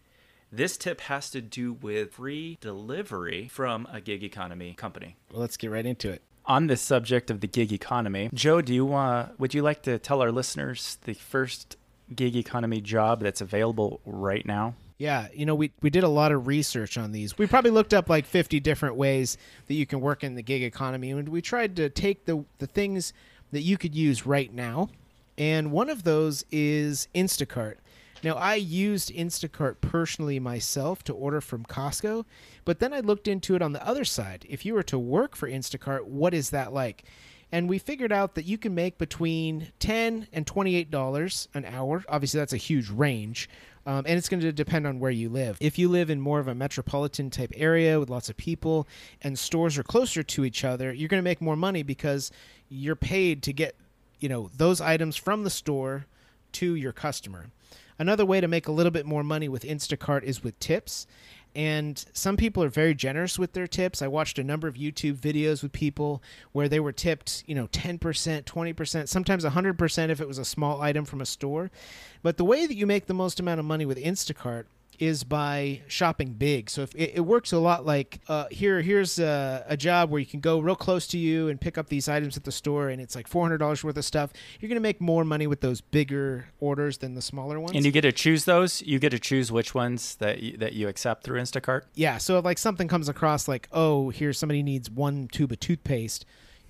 This 0.51 0.77
tip 0.77 1.01
has 1.03 1.29
to 1.31 1.41
do 1.41 1.73
with 1.73 2.15
free 2.15 2.57
delivery 2.61 3.49
from 3.49 3.87
a 3.93 4.01
gig 4.01 4.23
economy 4.23 4.75
company. 4.75 5.17
Well, 5.33 5.41
let's 5.41 5.57
get 5.57 5.71
right 5.71 5.85
into 5.85 6.11
it. 6.11 6.23
On 6.47 6.69
this 6.69 6.81
subject 6.81 7.31
of 7.31 7.41
the 7.41 7.49
gig 7.49 7.73
economy, 7.73 8.31
Joe, 8.33 8.63
do 8.63 8.73
you 8.73 8.95
uh, 8.95 9.31
would 9.37 9.53
you 9.53 9.63
like 9.63 9.83
to 9.83 9.99
tell 9.99 10.23
our 10.23 10.31
listeners 10.31 10.99
the 11.03 11.15
first 11.15 11.77
gig 12.15 12.37
economy 12.37 12.81
job 12.81 13.21
that's 13.21 13.41
available 13.41 14.01
right 14.05 14.45
now? 14.45 14.75
Yeah, 14.99 15.29
you 15.35 15.45
know, 15.45 15.55
we, 15.55 15.73
we 15.83 15.91
did 15.91 16.05
a 16.05 16.09
lot 16.09 16.33
of 16.33 16.47
research 16.47 16.97
on 16.97 17.13
these. 17.13 17.37
We 17.37 17.47
probably 17.47 17.71
looked 17.71 17.93
up 17.93 18.09
like 18.09 18.25
50 18.25 18.61
different 18.61 18.97
ways 18.97 19.37
that 19.67 19.75
you 19.75 19.85
can 19.85 20.01
work 20.01 20.25
in 20.25 20.35
the 20.35 20.43
gig 20.43 20.63
economy, 20.63 21.11
and 21.11 21.29
we 21.29 21.43
tried 21.43 21.77
to 21.77 21.91
take 21.91 22.25
the, 22.25 22.45
the 22.59 22.67
things 22.67 23.13
that 23.53 23.61
you 23.61 23.77
could 23.77 23.95
use 23.95 24.25
right 24.25 24.53
now. 24.53 24.89
And 25.37 25.71
one 25.71 25.91
of 25.91 26.05
those 26.05 26.45
is 26.51 27.09
Instacart. 27.15 27.77
Now, 28.23 28.35
I 28.37 28.55
used 28.55 29.15
Instacart 29.15 29.83
personally 29.83 30.41
myself 30.41 31.05
to 31.05 31.13
order 31.13 31.43
from 31.43 31.65
Costco, 31.65 32.25
but 32.65 32.79
then 32.79 32.95
I 32.95 33.01
looked 33.01 33.29
into 33.29 33.55
it 33.55 33.61
on 33.61 33.73
the 33.73 33.87
other 33.87 34.05
side. 34.05 34.47
If 34.49 34.65
you 34.65 34.73
were 34.73 34.83
to 34.85 34.99
work 34.99 35.37
for 35.37 35.49
Instacart, 35.49 36.05
what 36.05 36.33
is 36.33 36.51
that 36.51 36.73
like? 36.73 37.05
And 37.53 37.69
we 37.69 37.79
figured 37.79 38.13
out 38.13 38.35
that 38.35 38.45
you 38.45 38.59
can 38.59 38.75
make 38.75 38.99
between 38.99 39.73
10 39.79 40.29
and 40.33 40.47
28 40.47 40.91
dollars 40.91 41.49
an 41.55 41.65
hour. 41.65 42.05
Obviously 42.09 42.39
that's 42.41 42.53
a 42.53 42.59
huge 42.59 42.91
range 42.91 43.49
um, 43.87 44.05
and 44.07 44.19
it's 44.19 44.29
going 44.29 44.41
to 44.41 44.53
depend 44.53 44.87
on 44.87 44.99
where 44.99 45.11
you 45.11 45.29
live. 45.29 45.57
If 45.61 45.79
you 45.79 45.89
live 45.89 46.11
in 46.11 46.21
more 46.21 46.41
of 46.41 46.49
a 46.49 46.55
metropolitan 46.55 47.31
type 47.31 47.53
area 47.55 48.01
with 48.01 48.11
lots 48.11 48.29
of 48.29 48.37
people 48.37 48.87
and 49.23 49.39
stores 49.39 49.79
are 49.79 49.85
closer 49.85 50.23
to 50.23 50.45
each 50.45 50.65
other 50.65 50.93
you're 50.93 51.09
going 51.09 51.23
to 51.23 51.25
make 51.25 51.41
more 51.41 51.57
money 51.57 51.83
because 51.83 52.31
you're 52.69 52.97
paid 52.97 53.43
to 53.45 53.53
get 53.53 53.77
you 54.19 54.29
know 54.29 54.51
those 54.57 54.81
items 54.81 55.17
from 55.17 55.45
the 55.45 55.51
store 55.51 56.07
to 56.53 56.75
your 56.75 56.93
customer. 56.93 57.47
Another 57.99 58.27
way 58.27 58.41
to 58.41 58.49
make 58.49 58.69
a 58.69 58.73
little 58.73 58.93
bit 58.93 59.07
more 59.07 59.23
money 59.23 59.49
with 59.49 59.63
Instacart 59.63 60.23
is 60.23 60.45
with 60.45 60.59
tips 60.61 61.07
and 61.57 62.05
some 62.13 62.37
people 62.37 62.63
are 62.63 62.69
very 62.69 62.95
generous 62.95 63.39
with 63.39 63.55
their 63.55 63.67
tips. 63.67 64.03
I 64.03 64.09
watched 64.09 64.39
a 64.39 64.45
number 64.45 64.69
of 64.69 64.75
YouTube 64.75 65.15
videos 65.15 65.63
with 65.63 65.73
people 65.73 66.23
where 66.53 66.69
they 66.69 66.79
were 66.79 66.93
tipped, 66.93 67.45
you 67.47 67.55
know, 67.55 67.67
10%, 67.69 67.99
20%, 67.99 69.09
sometimes 69.09 69.43
100% 69.43 70.09
if 70.11 70.21
it 70.21 70.29
was 70.29 70.37
a 70.37 70.45
small 70.45 70.83
item 70.83 71.07
from 71.07 71.23
a 71.23 71.27
store. 71.27 71.71
But 72.23 72.37
the 72.37 72.45
way 72.45 72.67
that 72.67 72.77
you 72.77 72.87
make 72.87 73.07
the 73.07 73.15
most 73.15 73.41
amount 73.41 73.59
of 73.59 73.65
money 73.65 73.87
with 73.87 73.97
Instacart 73.97 74.65
is 74.99 75.25
by 75.25 75.83
shopping 75.89 76.33
big. 76.33 76.71
So 76.71 76.83
if 76.83 76.95
it, 76.95 77.13
it 77.17 77.21
works 77.21 77.53
a 77.53 77.59
lot 77.59 77.85
like 77.87 78.21
uh, 78.29 78.47
here, 78.51 78.81
here's 78.81 79.19
a, 79.19 79.65
a, 79.69 79.77
job 79.77 80.11
where 80.11 80.19
you 80.19 80.27
can 80.27 80.41
go 80.41 80.59
real 80.59 80.75
close 80.75 81.07
to 81.09 81.19
you 81.19 81.49
and 81.49 81.61
pick 81.61 81.77
up 81.77 81.89
these 81.89 82.09
items 82.09 82.37
at 82.37 82.45
the 82.45 82.53
store, 82.53 82.89
and 82.89 83.01
it's 83.01 83.15
like 83.15 83.27
four 83.27 83.43
hundred 83.43 83.59
dollars 83.59 83.85
worth 83.85 83.97
of 83.97 84.05
stuff. 84.05 84.33
You're 84.61 84.69
gonna 84.69 84.81
make 84.81 85.01
more 85.01 85.25
money 85.25 85.47
with 85.47 85.61
those 85.61 85.81
bigger 85.81 86.47
orders 86.61 86.99
than 86.99 87.15
the 87.15 87.23
smaller 87.23 87.61
ones. 87.61 87.73
And 87.75 87.85
you 87.85 87.93
get 87.93 88.03
to 88.03 88.13
choose 88.13 88.45
those. 88.45 88.83
You 88.83 88.99
get 88.99 89.11
to 89.11 89.19
choose 89.19 89.53
which 89.53 89.75
ones 89.75 90.17
that 90.17 90.43
you, 90.43 90.57
that 90.57 90.73
you 90.73 90.89
accept 90.89 91.25
through 91.25 91.41
Instacart. 91.41 91.83
Yeah. 91.95 92.19
So 92.19 92.39
if 92.39 92.45
like 92.45 92.59
something 92.59 92.89
comes 92.89 93.09
across 93.09 93.49
like, 93.49 93.69
oh, 93.73 94.11
here 94.11 94.33
somebody 94.33 94.63
needs 94.63 94.91
one 94.91 95.29
tube 95.29 95.53
of 95.53 95.61
toothpaste 95.61 96.25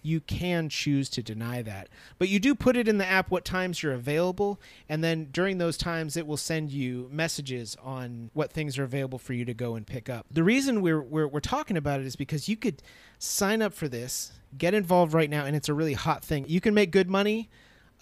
you 0.06 0.20
can 0.20 0.68
choose 0.68 1.08
to 1.10 1.22
deny 1.22 1.62
that. 1.62 1.88
But 2.18 2.28
you 2.28 2.38
do 2.38 2.54
put 2.54 2.76
it 2.76 2.86
in 2.86 2.98
the 2.98 3.06
app 3.06 3.30
what 3.30 3.44
times 3.44 3.82
you're 3.82 3.92
available, 3.92 4.60
and 4.88 5.02
then 5.02 5.28
during 5.32 5.58
those 5.58 5.76
times, 5.76 6.16
it 6.16 6.26
will 6.26 6.36
send 6.36 6.70
you 6.70 7.08
messages 7.10 7.76
on 7.82 8.30
what 8.32 8.52
things 8.52 8.78
are 8.78 8.84
available 8.84 9.18
for 9.18 9.32
you 9.32 9.44
to 9.44 9.54
go 9.54 9.74
and 9.74 9.86
pick 9.86 10.08
up. 10.08 10.26
The 10.30 10.44
reason 10.44 10.80
we're, 10.80 11.02
we're, 11.02 11.26
we're 11.26 11.40
talking 11.40 11.76
about 11.76 12.00
it 12.00 12.06
is 12.06 12.14
because 12.14 12.48
you 12.48 12.56
could 12.56 12.82
sign 13.18 13.60
up 13.62 13.74
for 13.74 13.88
this, 13.88 14.32
get 14.56 14.74
involved 14.74 15.12
right 15.12 15.28
now, 15.28 15.44
and 15.44 15.56
it's 15.56 15.68
a 15.68 15.74
really 15.74 15.94
hot 15.94 16.24
thing. 16.24 16.44
You 16.48 16.60
can 16.60 16.72
make 16.72 16.92
good 16.92 17.10
money 17.10 17.50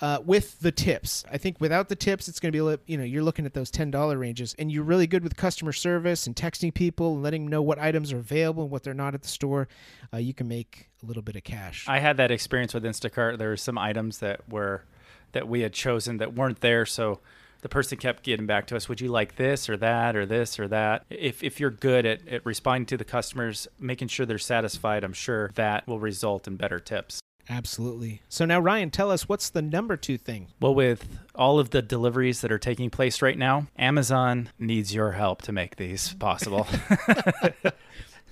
uh, 0.00 0.18
with 0.24 0.60
the 0.60 0.72
tips. 0.72 1.24
I 1.30 1.38
think 1.38 1.60
without 1.60 1.88
the 1.88 1.96
tips, 1.96 2.28
it's 2.28 2.40
going 2.40 2.52
to 2.52 2.76
be, 2.76 2.92
you 2.92 2.98
know, 2.98 3.04
you're 3.04 3.22
looking 3.22 3.46
at 3.46 3.54
those 3.54 3.70
$10 3.70 4.18
ranges 4.18 4.54
and 4.58 4.70
you're 4.70 4.84
really 4.84 5.06
good 5.06 5.22
with 5.22 5.36
customer 5.36 5.72
service 5.72 6.26
and 6.26 6.34
texting 6.34 6.72
people 6.72 7.14
and 7.14 7.22
letting 7.22 7.44
them 7.44 7.50
know 7.50 7.62
what 7.62 7.78
items 7.78 8.12
are 8.12 8.18
available 8.18 8.64
and 8.64 8.72
what 8.72 8.82
they're 8.82 8.94
not 8.94 9.14
at 9.14 9.22
the 9.22 9.28
store. 9.28 9.68
Uh, 10.12 10.18
you 10.18 10.34
can 10.34 10.48
make 10.48 10.90
a 11.02 11.06
little 11.06 11.22
bit 11.22 11.36
of 11.36 11.44
cash. 11.44 11.86
I 11.88 11.98
had 11.98 12.16
that 12.16 12.30
experience 12.30 12.74
with 12.74 12.84
Instacart. 12.84 13.38
There 13.38 13.50
were 13.50 13.56
some 13.56 13.78
items 13.78 14.18
that 14.18 14.48
were, 14.48 14.84
that 15.32 15.48
we 15.48 15.60
had 15.60 15.72
chosen 15.72 16.18
that 16.18 16.34
weren't 16.34 16.60
there. 16.60 16.86
So 16.86 17.20
the 17.62 17.68
person 17.68 17.96
kept 17.96 18.24
getting 18.24 18.46
back 18.46 18.66
to 18.66 18.76
us. 18.76 18.88
Would 18.88 19.00
you 19.00 19.08
like 19.08 19.36
this 19.36 19.70
or 19.70 19.76
that 19.78 20.16
or 20.16 20.26
this 20.26 20.58
or 20.58 20.68
that? 20.68 21.04
If, 21.08 21.42
if 21.42 21.60
you're 21.60 21.70
good 21.70 22.04
at, 22.04 22.26
at 22.28 22.44
responding 22.44 22.86
to 22.86 22.96
the 22.96 23.04
customers, 23.04 23.68
making 23.78 24.08
sure 24.08 24.26
they're 24.26 24.38
satisfied, 24.38 25.04
I'm 25.04 25.14
sure 25.14 25.50
that 25.54 25.86
will 25.86 26.00
result 26.00 26.46
in 26.46 26.56
better 26.56 26.78
tips. 26.78 27.20
Absolutely. 27.48 28.22
So 28.28 28.44
now, 28.44 28.60
Ryan, 28.60 28.90
tell 28.90 29.10
us 29.10 29.28
what's 29.28 29.50
the 29.50 29.62
number 29.62 29.96
two 29.96 30.16
thing? 30.16 30.48
Well, 30.60 30.74
with 30.74 31.06
all 31.34 31.58
of 31.58 31.70
the 31.70 31.82
deliveries 31.82 32.40
that 32.40 32.50
are 32.50 32.58
taking 32.58 32.90
place 32.90 33.20
right 33.20 33.36
now, 33.36 33.66
Amazon 33.78 34.50
needs 34.58 34.94
your 34.94 35.12
help 35.12 35.42
to 35.42 35.52
make 35.52 35.76
these 35.76 36.14
possible. 36.14 36.66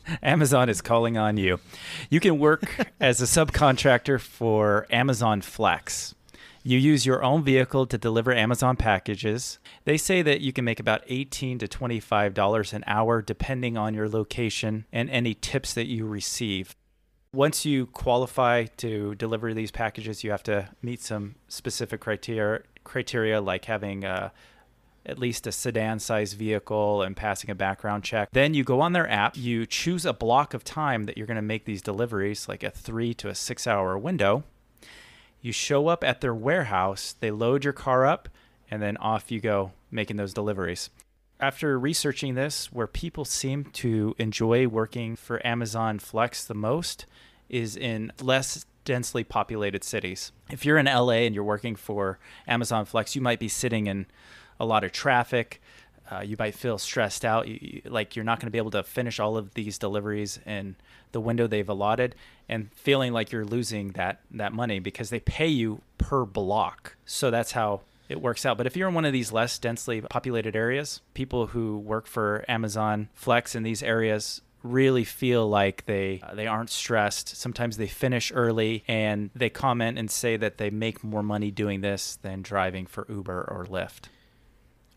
Amazon 0.22 0.68
is 0.68 0.80
calling 0.80 1.16
on 1.16 1.36
you. 1.36 1.60
You 2.10 2.20
can 2.20 2.38
work 2.38 2.92
as 3.00 3.20
a 3.20 3.24
subcontractor 3.24 4.20
for 4.20 4.86
Amazon 4.90 5.40
Flex. 5.40 6.14
You 6.64 6.78
use 6.78 7.04
your 7.04 7.24
own 7.24 7.42
vehicle 7.42 7.86
to 7.86 7.98
deliver 7.98 8.32
Amazon 8.32 8.76
packages. 8.76 9.58
They 9.84 9.96
say 9.96 10.22
that 10.22 10.42
you 10.42 10.52
can 10.52 10.64
make 10.64 10.78
about 10.78 11.02
18 11.08 11.58
to 11.58 11.66
$25 11.66 12.72
an 12.72 12.84
hour 12.86 13.20
depending 13.20 13.76
on 13.76 13.94
your 13.94 14.08
location 14.08 14.86
and 14.92 15.10
any 15.10 15.34
tips 15.34 15.74
that 15.74 15.86
you 15.86 16.06
receive. 16.06 16.76
Once 17.34 17.64
you 17.64 17.86
qualify 17.86 18.64
to 18.76 19.14
deliver 19.14 19.54
these 19.54 19.70
packages, 19.70 20.22
you 20.22 20.30
have 20.30 20.42
to 20.42 20.68
meet 20.82 21.00
some 21.00 21.34
specific 21.48 21.98
criteria 21.98 22.60
criteria 22.84 23.40
like 23.40 23.64
having 23.64 24.04
uh, 24.04 24.28
at 25.06 25.18
least 25.18 25.46
a 25.46 25.52
sedan 25.52 25.98
sized 25.98 26.36
vehicle 26.36 27.00
and 27.00 27.16
passing 27.16 27.48
a 27.48 27.54
background 27.54 28.04
check. 28.04 28.28
Then 28.32 28.52
you 28.52 28.64
go 28.64 28.82
on 28.82 28.92
their 28.92 29.08
app, 29.08 29.34
you 29.34 29.64
choose 29.64 30.04
a 30.04 30.12
block 30.12 30.52
of 30.52 30.62
time 30.62 31.04
that 31.04 31.16
you're 31.16 31.26
going 31.26 31.36
to 31.36 31.42
make 31.42 31.64
these 31.64 31.80
deliveries, 31.80 32.50
like 32.50 32.62
a 32.62 32.70
three 32.70 33.14
to 33.14 33.30
a 33.30 33.34
six 33.34 33.66
hour 33.66 33.96
window. 33.96 34.44
You 35.40 35.52
show 35.52 35.88
up 35.88 36.04
at 36.04 36.20
their 36.20 36.34
warehouse, 36.34 37.14
they 37.18 37.30
load 37.30 37.64
your 37.64 37.72
car 37.72 38.04
up, 38.04 38.28
and 38.70 38.82
then 38.82 38.98
off 38.98 39.32
you 39.32 39.40
go 39.40 39.72
making 39.90 40.18
those 40.18 40.34
deliveries. 40.34 40.90
After 41.42 41.76
researching 41.76 42.36
this, 42.36 42.72
where 42.72 42.86
people 42.86 43.24
seem 43.24 43.64
to 43.72 44.14
enjoy 44.16 44.68
working 44.68 45.16
for 45.16 45.44
Amazon 45.44 45.98
Flex 45.98 46.44
the 46.44 46.54
most 46.54 47.04
is 47.48 47.76
in 47.76 48.12
less 48.20 48.64
densely 48.84 49.24
populated 49.24 49.82
cities. 49.82 50.30
If 50.52 50.64
you're 50.64 50.78
in 50.78 50.86
LA 50.86 51.24
and 51.24 51.34
you're 51.34 51.42
working 51.42 51.74
for 51.74 52.20
Amazon 52.46 52.84
Flex, 52.84 53.16
you 53.16 53.20
might 53.20 53.40
be 53.40 53.48
sitting 53.48 53.88
in 53.88 54.06
a 54.60 54.64
lot 54.64 54.84
of 54.84 54.92
traffic. 54.92 55.60
Uh, 56.12 56.20
you 56.20 56.36
might 56.38 56.54
feel 56.54 56.78
stressed 56.78 57.24
out, 57.24 57.48
you, 57.48 57.58
you, 57.60 57.82
like 57.86 58.14
you're 58.14 58.24
not 58.24 58.38
going 58.38 58.46
to 58.46 58.52
be 58.52 58.58
able 58.58 58.70
to 58.70 58.84
finish 58.84 59.18
all 59.18 59.36
of 59.36 59.54
these 59.54 59.78
deliveries 59.78 60.38
in 60.46 60.76
the 61.10 61.20
window 61.20 61.48
they've 61.48 61.68
allotted, 61.68 62.14
and 62.48 62.72
feeling 62.72 63.12
like 63.12 63.32
you're 63.32 63.44
losing 63.44 63.88
that 63.92 64.20
that 64.30 64.52
money 64.52 64.78
because 64.78 65.10
they 65.10 65.20
pay 65.20 65.48
you 65.48 65.80
per 65.98 66.24
block. 66.24 66.94
So 67.04 67.32
that's 67.32 67.50
how 67.52 67.80
it 68.12 68.22
works 68.22 68.46
out. 68.46 68.56
But 68.56 68.66
if 68.66 68.76
you're 68.76 68.88
in 68.88 68.94
one 68.94 69.04
of 69.04 69.12
these 69.12 69.32
less 69.32 69.58
densely 69.58 70.00
populated 70.02 70.54
areas, 70.54 71.00
people 71.14 71.48
who 71.48 71.78
work 71.78 72.06
for 72.06 72.44
Amazon 72.46 73.08
Flex 73.14 73.54
in 73.54 73.64
these 73.64 73.82
areas 73.82 74.42
really 74.62 75.04
feel 75.04 75.48
like 75.48 75.84
they 75.86 76.20
uh, 76.22 76.34
they 76.34 76.46
aren't 76.46 76.70
stressed. 76.70 77.36
Sometimes 77.36 77.76
they 77.76 77.88
finish 77.88 78.30
early 78.32 78.84
and 78.86 79.30
they 79.34 79.50
comment 79.50 79.98
and 79.98 80.10
say 80.10 80.36
that 80.36 80.58
they 80.58 80.70
make 80.70 81.02
more 81.02 81.22
money 81.22 81.50
doing 81.50 81.80
this 81.80 82.16
than 82.22 82.42
driving 82.42 82.86
for 82.86 83.06
Uber 83.08 83.42
or 83.50 83.66
Lyft. 83.66 84.02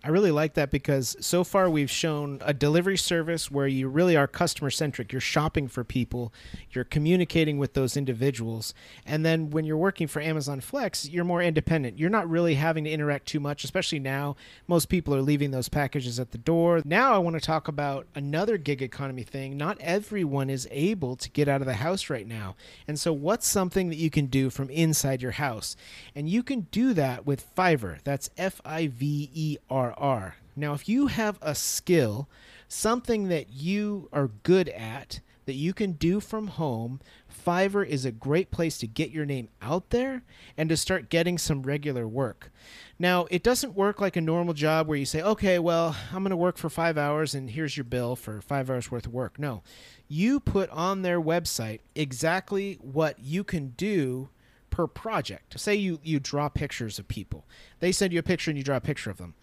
I 0.06 0.10
really 0.10 0.30
like 0.30 0.54
that 0.54 0.70
because 0.70 1.18
so 1.20 1.44
far 1.44 1.68
we've 1.68 1.90
shown 1.90 2.40
a 2.46 2.54
delivery 2.54 2.96
service 2.96 3.50
where 3.50 3.66
you 3.66 3.88
really 3.88 4.16
are 4.16 4.28
customer 4.28 4.70
centric. 4.70 5.12
You're 5.12 5.20
shopping 5.20 5.68
for 5.68 5.84
people, 5.84 6.32
you're 6.70 6.84
communicating 6.84 7.58
with 7.58 7.74
those 7.74 7.98
individuals. 7.98 8.76
And 9.04 9.26
then 9.26 9.50
when 9.50 9.66
you're 9.66 9.76
working 9.78 10.06
for 10.06 10.22
Amazon 10.22 10.62
Flex, 10.62 11.10
you're 11.10 11.24
more 11.24 11.42
independent. 11.42 11.98
You're 11.98 12.12
not 12.12 12.30
really 12.30 12.54
having 12.54 12.84
to 12.84 12.90
interact 12.92 13.26
too 13.26 13.40
much, 13.40 13.64
especially 13.64 13.98
now. 13.98 14.36
Most 14.68 14.90
people 14.90 15.16
are 15.16 15.24
leaving 15.24 15.50
those 15.50 15.70
packages 15.70 16.20
at 16.20 16.30
the 16.30 16.38
door. 16.38 16.84
Now 16.86 17.16
I 17.16 17.18
want 17.18 17.36
to 17.38 17.42
talk 17.42 17.68
about 17.68 18.06
another 18.14 18.60
gig 18.60 18.84
economy 18.84 19.24
thing. 19.24 19.58
Not 19.58 19.82
everyone 19.82 20.52
is 20.52 20.68
able 20.70 21.16
to 21.16 21.32
get 21.32 21.48
out 21.48 21.62
of 21.62 21.68
the 21.68 21.74
house 21.74 22.12
right 22.12 22.28
now. 22.28 22.56
And 22.88 23.00
so, 23.00 23.12
what's 23.12 23.48
something 23.48 23.90
that 23.90 23.98
you 23.98 24.12
can 24.12 24.28
do 24.28 24.52
from 24.52 24.70
inside 24.70 25.24
your 25.24 25.32
house? 25.32 25.76
And 26.14 26.30
you 26.30 26.44
can 26.44 26.68
do 26.70 26.94
that 26.94 27.26
with 27.26 27.44
Fiverr. 27.56 28.04
That's 28.04 28.30
F 28.38 28.62
I 28.64 28.86
V 28.86 29.32
E 29.34 29.58
R 29.68 29.95
are. 29.98 30.36
Now, 30.56 30.74
if 30.74 30.88
you 30.88 31.08
have 31.08 31.38
a 31.42 31.56
skill, 31.56 32.30
something 32.68 33.28
that 33.28 33.52
you 33.52 34.10
are 34.14 34.30
good 34.44 34.70
at, 34.70 35.20
that 35.46 35.54
you 35.54 35.74
can 35.74 35.94
do 35.94 36.20
from 36.20 36.48
home, 36.48 37.00
Fiverr 37.46 37.86
is 37.86 38.06
a 38.06 38.12
great 38.12 38.52
place 38.52 38.78
to 38.80 38.88
get 38.88 39.12
your 39.12 39.26
name 39.26 39.50
out 39.62 39.92
there 39.92 40.24
and 40.58 40.70
to 40.70 40.78
start 40.78 41.10
getting 41.10 41.38
some 41.38 41.62
regular 41.62 42.08
work. 42.08 42.52
Now, 42.98 43.28
it 43.30 43.44
doesn't 43.44 43.76
work 43.76 44.02
like 44.02 44.16
a 44.16 44.22
normal 44.22 44.54
job 44.54 44.88
where 44.88 44.98
you 44.98 45.06
say, 45.06 45.22
okay, 45.22 45.60
well, 45.60 45.96
I'm 46.12 46.24
going 46.24 46.32
to 46.32 46.38
work 46.38 46.58
for 46.58 46.70
five 46.70 46.98
hours 46.98 47.36
and 47.36 47.50
here's 47.50 47.78
your 47.78 47.84
bill 47.84 48.16
for 48.16 48.42
five 48.42 48.70
hours 48.70 48.90
worth 48.90 49.06
of 49.06 49.14
work. 49.14 49.38
No, 49.38 49.62
you 50.08 50.40
put 50.40 50.70
on 50.72 51.02
their 51.02 51.22
website 51.22 51.82
exactly 51.94 52.80
what 52.82 53.20
you 53.20 53.44
can 53.44 53.70
do 53.78 54.30
per 54.70 54.88
project. 54.88 55.60
Say 55.60 55.76
you, 55.76 56.00
you 56.04 56.20
draw 56.20 56.50
pictures 56.50 57.00
of 57.00 57.08
people, 57.08 57.46
they 57.80 57.92
send 57.92 58.14
you 58.14 58.20
a 58.20 58.24
picture 58.24 58.50
and 58.50 58.58
you 58.58 58.64
draw 58.64 58.78
a 58.78 58.82
picture 58.82 59.12
of 59.12 59.18
them. 59.18 59.36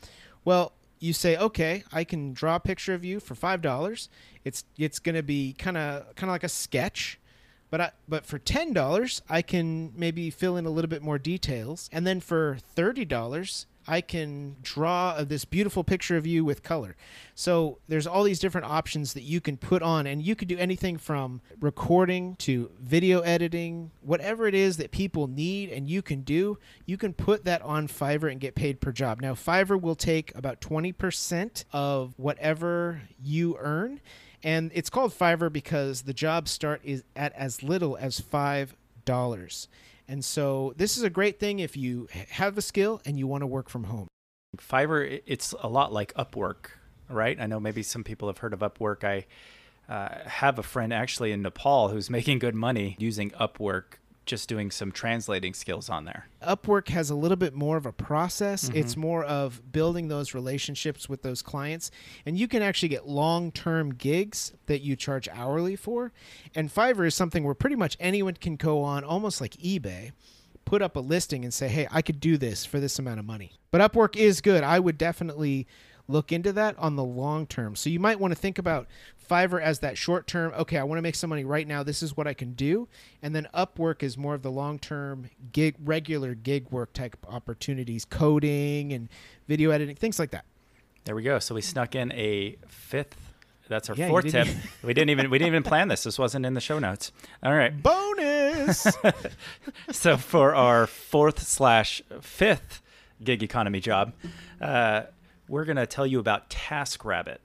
Well, 0.45 0.73
you 0.99 1.13
say, 1.13 1.37
okay, 1.37 1.85
I 1.93 2.05
can 2.05 2.33
draw 2.33 2.57
a 2.57 2.61
picture 2.61 2.95
of 2.95 3.05
you 3.05 3.21
for 3.21 3.35
five 3.35 3.61
dollars. 3.61 4.09
It's 4.45 4.65
it's 4.79 4.99
going 4.99 5.17
to 5.17 5.23
be 5.23 5.53
kind 5.53 5.77
of 5.77 6.15
kind 6.15 6.31
of 6.31 6.35
like 6.35 6.45
a 6.45 6.49
sketch, 6.49 7.19
but 7.71 7.81
I, 7.81 7.91
but 8.09 8.25
for 8.25 8.39
ten 8.39 8.73
dollars, 8.73 9.23
I 9.29 9.43
can 9.43 9.93
maybe 9.97 10.31
fill 10.31 10.57
in 10.57 10.65
a 10.67 10.71
little 10.71 10.89
bit 10.89 11.03
more 11.03 11.19
details, 11.19 11.89
and 11.93 12.07
then 12.07 12.21
for 12.21 12.59
thirty 12.75 13.05
dollars, 13.05 13.67
I 13.87 14.01
can 14.01 14.57
draw 14.63 15.23
this 15.25 15.45
beautiful 15.45 15.85
picture 15.85 16.17
of 16.17 16.27
you 16.27 16.45
with 16.45 16.63
color. 16.63 16.97
So 17.35 17.79
there's 17.89 18.07
all 18.07 18.23
these 18.23 18.39
different 18.39 18.67
options 18.67 19.15
that 19.15 19.23
you 19.23 19.41
can 19.41 19.57
put 19.57 19.83
on, 19.83 20.07
and 20.07 20.23
you 20.23 20.37
can 20.37 20.49
do 20.49 20.57
anything 20.59 20.99
from 20.99 21.41
recording 21.61 22.37
to 22.37 22.71
video 22.81 23.21
editing, 23.21 23.91
whatever 24.03 24.47
it 24.47 24.55
is 24.55 24.77
that 24.77 24.91
people 24.91 25.27
need 25.27 25.71
and 25.71 25.89
you 25.89 26.03
can 26.03 26.23
do, 26.23 26.59
you 26.87 26.97
can 26.97 27.13
put 27.13 27.45
that 27.45 27.63
on 27.63 27.89
Fiverr 27.89 28.31
and 28.31 28.41
get 28.41 28.55
paid 28.55 28.81
per 28.81 28.93
job. 28.93 29.21
Now, 29.21 29.35
Fiverr 29.35 29.81
will 29.81 29.97
take 29.97 30.35
about 30.35 30.61
20% 30.61 31.65
of 31.73 32.15
whatever 32.17 33.03
you 33.23 33.57
earn. 33.59 34.01
And 34.45 34.73
it's 34.75 34.91
called 34.91 35.13
Fiverr 35.13 35.53
because 35.53 36.03
the 36.03 36.13
jobs 36.13 36.51
start 36.51 36.81
is 36.85 37.05
at 37.15 37.33
as 37.35 37.63
little 37.63 37.97
as 37.97 38.21
five 38.21 38.75
dollars. 39.05 39.69
And 40.09 40.25
so 40.25 40.75
this 40.77 40.97
is 40.97 41.03
a 41.03 41.11
great 41.11 41.39
thing 41.39 41.59
if 41.59 41.77
you 41.77 42.09
have 42.31 42.59
a 42.59 42.63
skill 42.63 43.01
and 43.05 43.19
you 43.19 43.27
want 43.27 43.43
to 43.43 43.47
work 43.47 43.69
from 43.69 43.85
home. 43.85 44.09
Fiverr, 44.59 45.23
it's 45.27 45.55
a 45.61 45.69
lot 45.69 45.93
like 45.93 46.13
Upwork, 46.15 46.71
right? 47.09 47.41
I 47.41 47.47
know 47.47 47.59
maybe 47.59 47.83
some 47.83 48.05
people 48.05 48.29
have 48.29 48.39
heard 48.39 48.53
of 48.53 48.61
Upwork. 48.61 49.05
I 49.05 49.25
uh, 49.93 50.29
have 50.29 50.59
a 50.59 50.63
friend 50.63 50.93
actually 50.93 51.33
in 51.33 51.43
Nepal 51.43 51.89
who's 51.89 52.11
making 52.19 52.39
good 52.39 52.55
money 52.55 52.97
using 52.99 53.31
Upwork 53.31 53.99
just 54.25 54.49
doing 54.49 54.71
some 54.71 54.93
translating 54.93 55.53
skills 55.55 55.89
on 55.89 56.05
there. 56.05 56.29
Upwork 56.43 56.89
has 56.89 57.11
a 57.11 57.15
little 57.15 57.37
bit 57.37 57.55
more 57.55 57.77
of 57.77 57.87
a 57.87 57.93
process. 57.93 58.69
Mm-hmm. 58.69 58.79
It's 58.79 58.97
more 58.97 59.25
of 59.25 59.73
building 59.73 60.09
those 60.09 60.35
relationships 60.35 61.09
with 61.09 61.23
those 61.23 61.43
clients. 61.43 61.91
And 62.25 62.39
you 62.39 62.47
can 62.47 62.63
actually 62.63 62.91
get 62.91 63.09
long 63.09 63.51
term 63.51 63.95
gigs 63.95 64.53
that 64.67 64.81
you 64.81 64.97
charge 64.97 65.29
hourly 65.29 65.77
for. 65.77 66.13
And 66.55 66.73
Fiverr 66.73 67.07
is 67.07 67.15
something 67.15 67.45
where 67.45 67.55
pretty 67.55 67.77
much 67.77 67.97
anyone 67.99 68.35
can 68.35 68.57
go 68.57 68.83
on, 68.83 69.05
almost 69.05 69.41
like 69.41 69.53
eBay, 69.55 70.13
put 70.65 70.83
up 70.83 70.97
a 70.97 71.01
listing 71.01 71.45
and 71.45 71.53
say, 71.53 71.69
hey, 71.69 71.89
I 71.91 72.03
could 72.03 72.21
do 72.21 72.37
this 72.37 72.65
for 72.65 72.79
this 72.79 72.99
amount 72.99 73.19
of 73.19 73.27
money. 73.27 73.53
But 73.71 73.81
Upwork 73.81 74.17
is 74.17 74.41
good. 74.41 74.63
I 74.63 74.79
would 74.79 74.99
definitely 74.99 75.67
look 76.09 76.33
into 76.33 76.53
that 76.53 76.79
on 76.79 76.97
the 76.97 77.05
long 77.05 77.47
term. 77.47 77.77
So 77.77 77.91
you 77.91 78.01
might 78.01 78.21
want 78.21 78.33
to 78.33 78.39
think 78.39 78.59
about 78.59 78.87
Fiverr 79.33 79.63
as 79.63 79.79
that 79.79 79.97
short 79.97 80.27
term, 80.27 80.53
okay, 80.59 80.77
I 80.77 80.85
want 80.85 80.99
to 80.99 81.03
make 81.03 81.15
some 81.15 81.31
money 81.31 81.45
right 81.45 81.67
now. 81.67 81.83
This 81.83 82.03
is 82.03 82.17
what 82.17 82.27
I 82.27 82.35
can 82.35 82.53
do. 82.53 82.89
And 83.23 83.35
then 83.35 83.49
Upwork 83.55 84.03
is 84.03 84.19
more 84.19 84.35
of 84.35 84.43
the 84.43 84.51
long 84.51 84.79
term 84.79 85.31
gig, 85.53 85.77
regular 85.83 86.35
gig 86.35 86.71
work 86.71 86.93
type 86.93 87.17
opportunities, 87.29 88.05
coding 88.05 88.93
and 88.93 89.09
video 89.49 89.71
editing, 89.71 89.97
things 89.97 90.19
like 90.19 90.31
that. 90.33 90.45
There 91.05 91.15
we 91.15 91.23
go. 91.23 91.39
So 91.39 91.55
we 91.55 91.63
snuck 91.63 91.95
in 91.95 92.13
a 92.13 92.57
fifth. 92.69 93.17
That's 93.69 93.89
our 93.89 93.97
yeah, 93.97 94.09
fourth 94.09 94.31
tip. 94.31 94.49
we 94.83 94.93
didn't 94.93 95.11
even 95.11 95.31
we 95.31 95.39
didn't 95.39 95.49
even 95.49 95.63
plan 95.63 95.89
this. 95.89 96.03
This 96.03 96.19
wasn't 96.19 96.45
in 96.45 96.53
the 96.55 96.61
show 96.61 96.79
notes. 96.79 97.11
All 97.43 97.55
right. 97.55 97.83
Bonus. 97.83 98.87
so 99.91 100.17
for 100.19 100.55
our 100.55 100.87
fourth 100.87 101.41
slash 101.41 102.03
fifth 102.21 102.83
gig 103.25 103.43
economy 103.43 103.81
job, 103.81 104.13
uh, 104.61 105.05
we're 105.53 105.67
going 105.67 105.77
to 105.77 105.87
tell 105.87 106.07
you 106.07 106.19
about 106.19 106.49
TaskRabbit. 106.49 107.37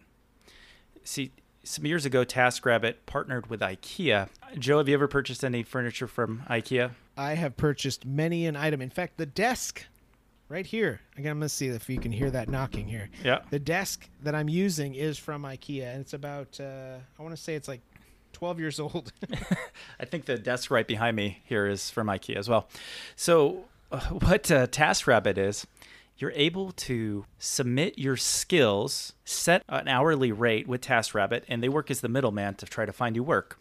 See, 1.04 1.34
some 1.62 1.86
years 1.86 2.06
ago, 2.06 2.24
TaskRabbit 2.24 2.96
partnered 3.06 3.50
with 3.50 3.60
IKEA. 3.60 4.30
Joe, 4.58 4.78
have 4.78 4.88
you 4.88 4.94
ever 4.94 5.10
purchased 5.10 5.44
any 5.44 5.62
furniture 5.62 6.08
from 6.08 6.44
IKEA? 6.50 6.92
I 7.18 7.34
have 7.34 7.58
purchased 7.58 8.06
many 8.06 8.46
an 8.46 8.56
item. 8.56 8.82
In 8.82 8.90
fact, 8.90 9.18
the 9.18 9.26
desk 9.26 9.84
right 10.48 10.66
here. 10.66 11.02
Again, 11.18 11.32
I'm 11.32 11.40
going 11.40 11.50
to 11.50 11.50
see 11.50 11.68
if 11.68 11.90
you 11.90 12.00
can 12.00 12.14
hear 12.14 12.32
that 12.32 12.48
knocking 12.48 12.88
here. 12.88 13.10
Yeah. 13.26 13.40
The 13.50 13.60
desk 13.60 14.08
that 14.24 14.34
I'm 14.34 14.48
using 14.48 14.96
is 14.96 15.18
from 15.18 15.44
IKEA, 15.44 15.92
and 15.92 16.00
it's 16.00 16.14
about, 16.14 16.62
uh, 16.62 17.00
I 17.20 17.22
want 17.22 17.36
to 17.36 17.42
say 17.42 17.56
it's 17.56 17.68
like 17.68 17.82
12 18.32 18.62
years 18.62 18.80
old. 18.80 19.12
I 20.00 20.06
think 20.06 20.24
the 20.24 20.38
desk 20.38 20.72
right 20.72 20.88
behind 20.88 21.18
me 21.18 21.42
here 21.44 21.68
is 21.68 21.90
from 21.90 22.08
IKEA 22.08 22.38
as 22.38 22.48
well. 22.48 22.70
So, 23.18 23.66
uh, 23.92 24.00
what 24.00 24.50
uh, 24.50 24.68
TaskRabbit 24.68 25.38
is, 25.38 25.68
you're 26.18 26.32
able 26.32 26.72
to 26.72 27.26
submit 27.38 27.98
your 27.98 28.18
skills, 28.18 29.14
set 29.24 29.64
an 29.70 29.88
hourly 29.88 30.32
rate 30.32 30.68
with 30.68 30.82
TaskRabbit, 30.82 31.44
and 31.48 31.62
they 31.62 31.70
work 31.70 31.92
as 31.92 32.02
the 32.02 32.10
middleman 32.10 32.56
to 32.56 32.66
try 32.66 32.86
to 32.86 32.94
find 32.94 33.16
you 33.16 33.24
work. 33.24 33.60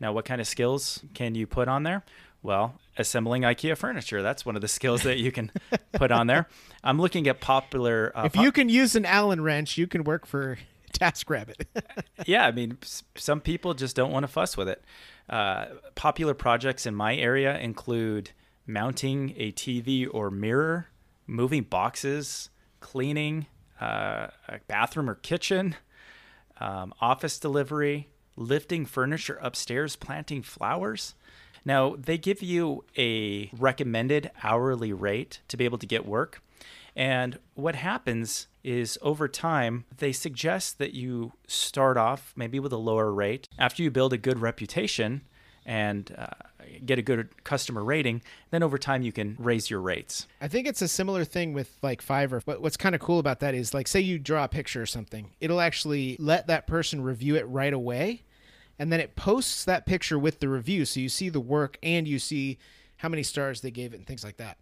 Now, 0.00 0.12
what 0.12 0.24
kind 0.24 0.40
of 0.40 0.46
skills 0.46 1.02
can 1.14 1.34
you 1.34 1.46
put 1.46 1.68
on 1.68 1.82
there? 1.82 2.04
Well, 2.42 2.74
assembling 2.98 3.42
IKEA 3.42 3.76
furniture. 3.76 4.22
That's 4.22 4.44
one 4.44 4.54
of 4.54 4.60
the 4.60 4.68
skills 4.68 5.02
that 5.04 5.18
you 5.18 5.32
can 5.32 5.50
put 5.92 6.12
on 6.12 6.26
there. 6.26 6.46
I'm 6.82 7.00
looking 7.00 7.26
at 7.26 7.40
popular. 7.40 8.12
Uh, 8.14 8.24
if 8.24 8.36
you 8.36 8.52
can 8.52 8.68
use 8.68 8.94
an 8.96 9.06
Allen 9.06 9.40
wrench, 9.40 9.78
you 9.78 9.86
can 9.86 10.04
work 10.04 10.26
for 10.26 10.58
TaskRabbit. 10.92 11.64
yeah, 12.26 12.46
I 12.46 12.52
mean, 12.52 12.76
some 13.16 13.40
people 13.40 13.72
just 13.72 13.96
don't 13.96 14.12
want 14.12 14.24
to 14.24 14.28
fuss 14.28 14.56
with 14.56 14.68
it. 14.68 14.84
Uh, 15.28 15.66
popular 15.94 16.34
projects 16.34 16.84
in 16.84 16.94
my 16.94 17.16
area 17.16 17.58
include 17.58 18.30
mounting 18.66 19.32
a 19.38 19.52
TV 19.52 20.06
or 20.10 20.30
mirror, 20.30 20.88
moving 21.26 21.62
boxes, 21.62 22.50
cleaning 22.80 23.46
uh, 23.80 24.28
a 24.48 24.60
bathroom 24.66 25.10
or 25.10 25.14
kitchen, 25.14 25.76
um, 26.60 26.94
office 27.00 27.38
delivery, 27.38 28.08
lifting 28.36 28.86
furniture 28.86 29.38
upstairs, 29.42 29.96
planting 29.96 30.42
flowers. 30.42 31.14
Now, 31.64 31.96
they 31.98 32.18
give 32.18 32.42
you 32.42 32.84
a 32.96 33.50
recommended 33.58 34.30
hourly 34.42 34.92
rate 34.92 35.40
to 35.48 35.56
be 35.56 35.64
able 35.64 35.78
to 35.78 35.86
get 35.86 36.06
work. 36.06 36.42
And 36.96 37.38
what 37.54 37.74
happens 37.74 38.46
is 38.62 38.98
over 39.02 39.26
time, 39.28 39.84
they 39.98 40.12
suggest 40.12 40.78
that 40.78 40.94
you 40.94 41.32
start 41.46 41.96
off 41.96 42.32
maybe 42.36 42.60
with 42.60 42.72
a 42.72 42.78
lower 42.78 43.12
rate. 43.12 43.48
After 43.58 43.82
you 43.82 43.90
build 43.90 44.12
a 44.12 44.18
good 44.18 44.38
reputation 44.38 45.22
and 45.66 46.14
uh, 46.16 46.26
get 46.84 46.98
a 46.98 47.02
good 47.02 47.28
customer 47.44 47.82
rating, 47.82 48.22
then 48.50 48.62
over 48.62 48.78
time 48.78 49.02
you 49.02 49.12
can 49.12 49.36
raise 49.38 49.70
your 49.70 49.80
rates. 49.80 50.26
I 50.40 50.48
think 50.48 50.66
it's 50.66 50.82
a 50.82 50.88
similar 50.88 51.24
thing 51.24 51.52
with 51.52 51.78
like 51.82 52.04
Fiverr. 52.04 52.42
But 52.44 52.60
what's 52.60 52.76
kind 52.76 52.94
of 52.94 53.00
cool 53.00 53.18
about 53.18 53.40
that 53.40 53.54
is 53.54 53.74
like, 53.74 53.88
say 53.88 54.00
you 54.00 54.18
draw 54.18 54.44
a 54.44 54.48
picture 54.48 54.82
or 54.82 54.86
something, 54.86 55.30
it'll 55.40 55.60
actually 55.60 56.16
let 56.18 56.46
that 56.48 56.66
person 56.66 57.02
review 57.02 57.36
it 57.36 57.46
right 57.48 57.72
away 57.72 58.22
and 58.78 58.92
then 58.92 59.00
it 59.00 59.14
posts 59.14 59.64
that 59.64 59.86
picture 59.86 60.18
with 60.18 60.40
the 60.40 60.48
review 60.48 60.84
so 60.84 60.98
you 60.98 61.08
see 61.08 61.28
the 61.28 61.40
work 61.40 61.78
and 61.82 62.08
you 62.08 62.18
see 62.18 62.58
how 62.96 63.08
many 63.08 63.22
stars 63.22 63.60
they 63.60 63.70
gave 63.70 63.92
it 63.92 63.98
and 63.98 64.06
things 64.06 64.24
like 64.24 64.36
that. 64.36 64.58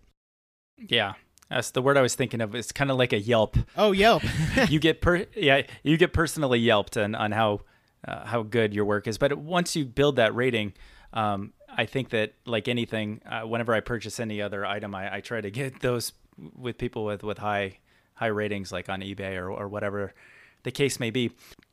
Yeah 0.76 1.14
that's 1.52 1.70
the 1.72 1.82
word 1.82 1.96
i 1.96 2.02
was 2.02 2.14
thinking 2.14 2.40
of. 2.40 2.54
It's 2.54 2.72
kind 2.72 2.90
of 2.90 2.96
like 2.96 3.12
a 3.12 3.18
yelp. 3.18 3.56
Oh 3.76 3.92
yelp. 3.92 4.22
You 4.68 4.80
get 4.80 5.00
per 5.00 5.26
yeah 5.34 5.62
you 5.82 5.96
get 5.96 6.12
personally 6.12 6.58
yelped 6.58 6.96
on, 6.96 7.14
on 7.14 7.32
how 7.32 7.60
uh, 8.06 8.26
how 8.26 8.42
good 8.42 8.74
your 8.74 8.84
work 8.84 9.06
is. 9.06 9.18
But 9.18 9.36
once 9.38 9.76
you 9.76 9.84
build 9.84 10.16
that 10.16 10.34
rating 10.34 10.72
um, 11.12 11.52
i 11.76 11.84
think 11.84 12.10
that 12.10 12.34
like 12.46 12.68
anything 12.68 13.20
uh, 13.26 13.42
whenever 13.42 13.74
i 13.74 13.80
purchase 13.80 14.20
any 14.20 14.40
other 14.40 14.64
item 14.64 14.94
I, 14.94 15.16
I 15.16 15.20
try 15.20 15.40
to 15.40 15.50
get 15.50 15.80
those 15.80 16.12
with 16.56 16.78
people 16.78 17.04
with 17.04 17.22
with 17.22 17.38
high 17.38 17.78
high 18.14 18.26
ratings 18.26 18.72
like 18.72 18.88
on 18.88 19.00
ebay 19.00 19.36
or, 19.36 19.50
or 19.50 19.68
whatever 19.68 20.14
the 20.62 20.70
case 20.70 21.00
may 21.00 21.10
be 21.10 21.32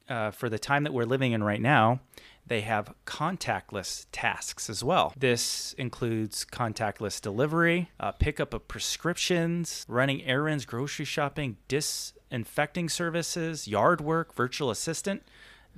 uh, 0.10 0.31
for 0.31 0.50
the 0.50 0.60
time 0.60 0.84
that 0.84 0.93
we're 0.93 1.05
living 1.05 1.31
in 1.31 1.43
right 1.43 1.62
now, 1.62 2.00
they 2.48 2.62
have 2.62 2.93
contactless 3.05 4.08
tasks 4.12 4.69
as 4.69 4.84
well. 4.84 5.13
This 5.15 5.74
includes 5.74 6.46
contactless 6.51 7.22
delivery, 7.22 7.91
uh, 8.00 8.12
pickup 8.13 8.53
of 8.53 8.67
prescriptions, 8.67 9.86
running 9.88 10.24
errands, 10.24 10.65
grocery 10.65 11.05
shopping, 11.05 11.58
disinfecting 11.67 12.89
services, 12.89 13.67
yard 13.67 14.01
work, 14.01 14.34
virtual 14.34 14.72
assistant. 14.72 15.22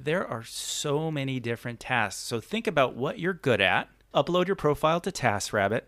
There 0.04 0.28
are 0.28 0.44
so 0.44 1.12
many 1.12 1.40
different 1.40 1.80
tasks. 1.80 2.22
So 2.22 2.40
think 2.40 2.66
about 2.66 2.96
what 2.96 3.20
you're 3.20 3.34
good 3.34 3.62
at, 3.62 3.88
upload 4.14 4.48
your 4.48 4.56
profile 4.56 5.00
to 5.02 5.12
TaskRabbit, 5.12 5.82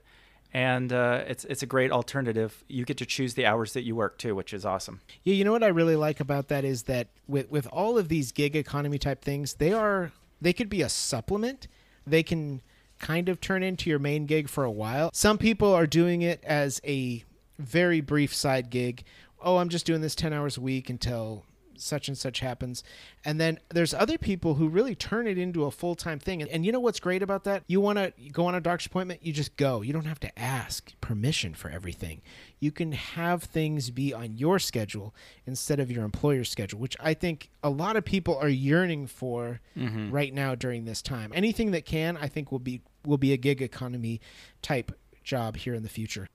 and 0.54 0.94
uh, 0.94 1.24
it's 1.28 1.46
it's 1.46 1.64
a 1.64 1.66
great 1.66 1.92
alternative. 1.92 2.64
You 2.68 2.86
get 2.86 2.98
to 2.98 3.06
choose 3.06 3.34
the 3.34 3.46
hours 3.46 3.74
that 3.74 3.84
you 3.84 3.96
work 3.96 4.20
too, 4.20 4.36
which 4.36 4.54
is 4.54 4.66
awesome. 4.66 5.02
Yeah, 5.24 5.34
you 5.34 5.44
know 5.44 5.52
what 5.52 5.64
I 5.64 5.68
really 5.68 5.96
like 5.96 6.20
about 6.20 6.48
that 6.50 6.64
is 6.64 6.84
that 6.84 7.08
with 7.28 7.50
with 7.50 7.68
all 7.68 7.98
of 7.98 8.08
these 8.08 8.32
gig 8.32 8.56
economy 8.56 9.00
type 9.00 9.24
things, 9.24 9.56
they 9.56 9.74
are 9.74 10.12
they 10.40 10.54
could 10.54 10.70
be 10.70 10.84
a 10.84 10.90
supplement. 10.90 11.68
They 12.06 12.22
can 12.22 12.62
kind 13.00 13.30
of 13.30 13.42
turn 13.42 13.64
into 13.64 13.90
your 13.90 14.00
main 14.00 14.26
gig 14.26 14.48
for 14.48 14.64
a 14.64 14.72
while. 14.72 15.10
Some 15.14 15.38
people 15.38 15.74
are 15.74 15.88
doing 15.88 16.22
it 16.22 16.44
as 16.44 16.80
a 16.86 17.24
very 17.58 18.02
brief 18.02 18.34
side 18.34 18.70
gig. 18.70 19.04
Oh, 19.42 19.58
I'm 19.58 19.70
just 19.70 19.86
doing 19.86 20.02
this 20.02 20.16
10 20.16 20.32
hours 20.34 20.58
a 20.58 20.62
week 20.62 20.90
until 20.90 21.44
such 21.78 22.08
and 22.08 22.18
such 22.18 22.40
happens. 22.40 22.84
And 23.26 23.40
then 23.40 23.60
there's 23.70 23.94
other 23.94 24.18
people 24.18 24.56
who 24.56 24.68
really 24.68 24.96
turn 24.96 25.28
it 25.28 25.38
into 25.38 25.66
a 25.66 25.72
full 25.72 25.96
time 25.96 26.20
thing. 26.20 26.42
And, 26.42 26.50
and, 26.52 26.66
you 26.66 26.72
know 26.72 26.80
what's 26.80 27.00
great 27.00 27.22
about 27.22 27.44
that? 27.46 27.64
You 27.68 27.82
want 27.82 28.00
to 28.00 28.14
go 28.32 28.46
on 28.46 28.56
a 28.56 28.62
doctor's 28.62 28.88
appointment, 28.88 29.26
you 29.26 29.34
just 29.34 29.58
go. 29.58 29.82
You 29.82 29.94
don't 29.94 30.06
have 30.06 30.20
to 30.22 30.40
ask 30.40 30.94
permission 31.02 31.54
for 31.54 31.70
everything. 31.70 32.22
You 32.60 32.72
can 32.72 32.92
have 32.94 33.44
things 33.44 33.90
be 33.90 34.14
on 34.14 34.38
your 34.38 34.60
schedule 34.60 35.14
instead 35.46 35.80
of 35.80 35.92
your 35.92 36.04
employer's 36.04 36.50
schedule, 36.50 36.80
which 36.80 36.98
I 37.00 37.14
think 37.14 37.50
a 37.62 37.70
lot 37.70 37.96
of 37.96 38.06
people 38.06 38.38
are 38.38 38.50
yearning 38.50 39.08
for 39.08 39.62
mm-hmm. 39.78 40.12
right 40.12 40.34
now 40.34 40.56
during 40.56 40.86
this 40.86 41.02
time. 41.02 41.32
Anything 41.34 41.72
that 41.72 41.86
can, 41.86 42.18
I 42.18 42.28
think, 42.28 42.52
will 42.52 42.60
be 42.60 42.82
will 43.06 43.18
be 43.18 43.34
a 43.34 43.38
gig 43.38 43.62
economy 43.62 44.22
type 44.62 44.92
job 45.24 45.58
here 45.58 45.74
in 45.74 45.84
the 45.84 45.90
future. 45.90 46.28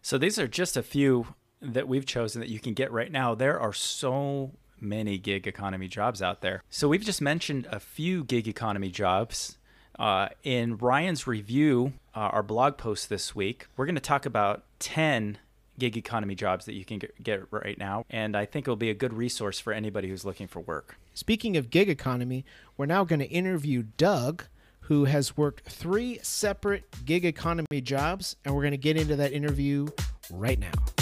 So 0.00 0.18
these 0.18 0.38
are 0.38 0.48
just 0.48 0.76
a 0.76 0.82
few 0.82 1.34
that 1.62 1.88
we've 1.88 2.06
chosen 2.06 2.40
that 2.40 2.48
you 2.48 2.58
can 2.58 2.74
get 2.74 2.92
right 2.92 3.10
now, 3.10 3.34
there 3.34 3.58
are 3.58 3.72
so 3.72 4.52
many 4.80 5.16
gig 5.16 5.46
economy 5.46 5.88
jobs 5.88 6.20
out 6.20 6.40
there. 6.40 6.62
So 6.68 6.88
we've 6.88 7.04
just 7.04 7.22
mentioned 7.22 7.66
a 7.70 7.80
few 7.80 8.24
gig 8.24 8.48
economy 8.48 8.90
jobs. 8.90 9.58
Uh, 9.98 10.28
in 10.42 10.76
Ryan's 10.76 11.26
review, 11.26 11.92
uh, 12.14 12.20
our 12.20 12.42
blog 12.42 12.76
post 12.76 13.08
this 13.08 13.34
week, 13.34 13.66
we're 13.76 13.86
going 13.86 13.94
to 13.94 14.00
talk 14.00 14.26
about 14.26 14.64
10 14.80 15.38
gig 15.78 15.96
economy 15.96 16.34
jobs 16.34 16.64
that 16.66 16.74
you 16.74 16.84
can 16.84 17.00
get, 17.22 17.44
right 17.50 17.78
now. 17.78 18.04
And 18.10 18.36
I 18.36 18.44
think 18.44 18.64
it'll 18.64 18.76
be 18.76 18.90
a 18.90 18.94
good 18.94 19.12
resource 19.12 19.60
for 19.60 19.72
anybody 19.72 20.08
who's 20.08 20.24
looking 20.24 20.48
for 20.48 20.60
work. 20.60 20.96
Speaking 21.14 21.56
of 21.56 21.70
gig 21.70 21.88
economy, 21.88 22.44
we're 22.76 22.86
now 22.86 23.04
going 23.04 23.20
to 23.20 23.28
interview 23.28 23.84
Doug, 23.96 24.44
who 24.80 25.04
has 25.04 25.36
worked 25.36 25.68
three 25.68 26.18
separate 26.22 26.84
gig 27.04 27.24
economy 27.24 27.80
jobs. 27.82 28.36
And 28.44 28.54
we're 28.54 28.62
going 28.62 28.72
to 28.72 28.76
get 28.78 28.96
into 28.96 29.16
that 29.16 29.32
interview 29.32 29.88
right 30.30 30.58
now. 30.58 31.01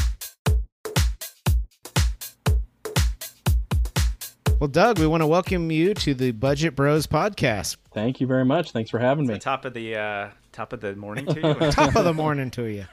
Well, 4.61 4.69
Doug, 4.69 4.99
we 4.99 5.07
want 5.07 5.23
to 5.23 5.27
welcome 5.27 5.71
you 5.71 5.95
to 5.95 6.13
the 6.13 6.33
Budget 6.33 6.77
Bros 6.77 7.07
podcast. 7.07 7.79
Thank 7.95 8.21
you 8.21 8.27
very 8.27 8.45
much. 8.45 8.73
Thanks 8.73 8.91
for 8.91 8.99
having 8.99 9.27
me. 9.27 9.39
top 9.39 9.65
of 9.65 9.73
the 9.73 9.97
uh, 9.97 10.29
top 10.53 10.75
of 10.75 10.83
the 10.83 10.95
morning 10.95 11.25
to 11.25 11.35
you. 11.35 11.71
top 11.71 11.97
of 11.97 12.05
the 12.05 12.13
morning 12.13 12.51
to 12.51 12.65
you. 12.65 12.85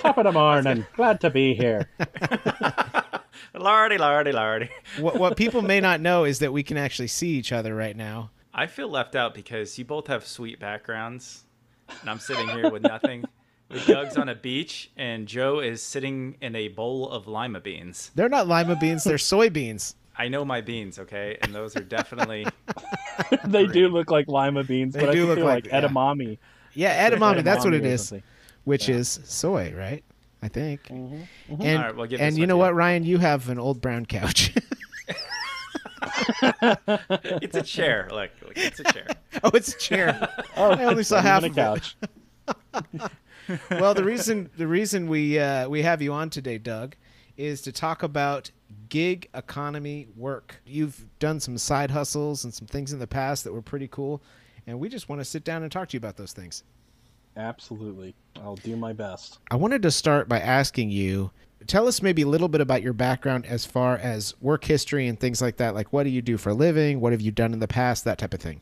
top 0.00 0.18
of 0.18 0.24
the 0.24 0.32
morning. 0.32 0.84
Glad 0.96 1.22
to 1.22 1.30
be 1.30 1.54
here. 1.54 1.88
lardy, 3.54 3.96
lardy, 3.96 4.32
lardy. 4.32 4.68
What, 4.98 5.18
what 5.18 5.38
people 5.38 5.62
may 5.62 5.80
not 5.80 6.02
know 6.02 6.24
is 6.24 6.40
that 6.40 6.52
we 6.52 6.62
can 6.62 6.76
actually 6.76 7.08
see 7.08 7.30
each 7.30 7.52
other 7.52 7.74
right 7.74 7.96
now. 7.96 8.30
I 8.52 8.66
feel 8.66 8.90
left 8.90 9.16
out 9.16 9.34
because 9.34 9.78
you 9.78 9.86
both 9.86 10.08
have 10.08 10.26
sweet 10.26 10.60
backgrounds, 10.60 11.44
and 12.02 12.10
I'm 12.10 12.18
sitting 12.18 12.50
here 12.50 12.70
with 12.70 12.82
nothing. 12.82 13.24
Doug's 13.86 14.18
on 14.18 14.28
a 14.28 14.34
beach, 14.34 14.90
and 14.94 15.26
Joe 15.26 15.60
is 15.60 15.82
sitting 15.82 16.36
in 16.42 16.54
a 16.54 16.68
bowl 16.68 17.08
of 17.08 17.26
lima 17.26 17.60
beans. 17.60 18.10
They're 18.14 18.28
not 18.28 18.46
lima 18.46 18.76
beans; 18.76 19.04
they're 19.04 19.16
soybeans. 19.16 19.94
I 20.16 20.28
know 20.28 20.44
my 20.44 20.60
beans, 20.60 20.98
okay, 20.98 21.36
and 21.42 21.54
those 21.54 21.76
are 21.76 21.82
definitely. 21.82 22.46
they 23.44 23.66
do 23.66 23.88
look 23.88 24.10
like 24.10 24.28
lima 24.28 24.64
beans, 24.64 24.94
they 24.94 25.04
but 25.04 25.12
do 25.12 25.24
I 25.24 25.34
look 25.34 25.38
like, 25.38 25.64
like 25.64 25.66
yeah. 25.66 25.80
edamame. 25.80 26.38
Yeah, 26.74 27.10
edamame. 27.10 27.42
that's 27.42 27.64
what 27.64 27.74
it 27.74 27.84
is, 27.84 28.12
which 28.64 28.88
yeah. 28.88 28.96
is 28.96 29.20
soy, 29.24 29.74
right? 29.76 30.04
I 30.42 30.48
think. 30.48 30.84
Mm-hmm. 30.84 31.54
Mm-hmm. 31.54 31.62
And 31.62 31.82
right, 31.82 31.96
well, 31.96 32.08
and 32.18 32.36
you 32.36 32.46
know 32.46 32.58
what, 32.58 32.74
Ryan? 32.74 33.02
You 33.02 33.18
have 33.18 33.48
an 33.48 33.58
old 33.58 33.80
brown 33.80 34.04
couch. 34.06 34.54
it's 36.52 37.56
a 37.56 37.62
chair. 37.62 38.08
Look, 38.10 38.30
look, 38.42 38.52
it's 38.56 38.78
a 38.80 38.84
chair. 38.84 39.06
oh, 39.42 39.50
it's 39.54 39.74
a 39.74 39.78
chair. 39.78 40.28
oh, 40.56 40.72
I 40.72 40.84
only 40.84 41.02
saw 41.02 41.20
half 41.20 41.44
of 41.44 41.54
couch. 41.54 41.96
well, 43.70 43.94
the 43.94 44.04
reason 44.04 44.50
the 44.56 44.66
reason 44.66 45.08
we 45.08 45.38
uh, 45.38 45.68
we 45.68 45.82
have 45.82 46.02
you 46.02 46.12
on 46.12 46.30
today, 46.30 46.58
Doug, 46.58 46.94
is 47.36 47.62
to 47.62 47.72
talk 47.72 48.02
about 48.02 48.50
gig 48.94 49.28
economy 49.34 50.06
work. 50.16 50.60
You've 50.64 51.04
done 51.18 51.40
some 51.40 51.58
side 51.58 51.90
hustles 51.90 52.44
and 52.44 52.54
some 52.54 52.68
things 52.68 52.92
in 52.92 53.00
the 53.00 53.08
past 53.08 53.42
that 53.42 53.52
were 53.52 53.60
pretty 53.60 53.88
cool, 53.88 54.22
and 54.68 54.78
we 54.78 54.88
just 54.88 55.08
want 55.08 55.20
to 55.20 55.24
sit 55.24 55.42
down 55.42 55.64
and 55.64 55.72
talk 55.72 55.88
to 55.88 55.94
you 55.94 55.98
about 55.98 56.16
those 56.16 56.32
things. 56.32 56.62
Absolutely. 57.36 58.14
I'll 58.36 58.54
do 58.54 58.76
my 58.76 58.92
best. 58.92 59.40
I 59.50 59.56
wanted 59.56 59.82
to 59.82 59.90
start 59.90 60.28
by 60.28 60.38
asking 60.38 60.90
you 60.90 61.32
tell 61.66 61.88
us 61.88 62.02
maybe 62.02 62.22
a 62.22 62.28
little 62.28 62.46
bit 62.46 62.60
about 62.60 62.82
your 62.82 62.92
background 62.92 63.46
as 63.46 63.66
far 63.66 63.96
as 63.96 64.40
work 64.40 64.62
history 64.64 65.08
and 65.08 65.18
things 65.18 65.42
like 65.42 65.56
that. 65.56 65.74
Like, 65.74 65.92
what 65.92 66.04
do 66.04 66.10
you 66.10 66.22
do 66.22 66.36
for 66.36 66.50
a 66.50 66.54
living? 66.54 67.00
What 67.00 67.10
have 67.10 67.20
you 67.20 67.32
done 67.32 67.52
in 67.52 67.58
the 67.58 67.66
past? 67.66 68.04
That 68.04 68.18
type 68.18 68.32
of 68.32 68.40
thing. 68.40 68.60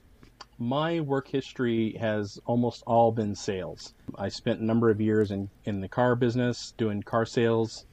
My 0.58 1.00
work 1.00 1.28
history 1.28 1.92
has 2.00 2.40
almost 2.46 2.84
all 2.86 3.12
been 3.12 3.34
sales. 3.34 3.92
I 4.14 4.30
spent 4.30 4.60
a 4.60 4.64
number 4.64 4.88
of 4.88 4.98
years 4.98 5.30
in, 5.30 5.50
in 5.64 5.82
the 5.82 5.88
car 5.88 6.16
business 6.16 6.72
doing 6.78 7.02
car 7.02 7.26
sales 7.26 7.84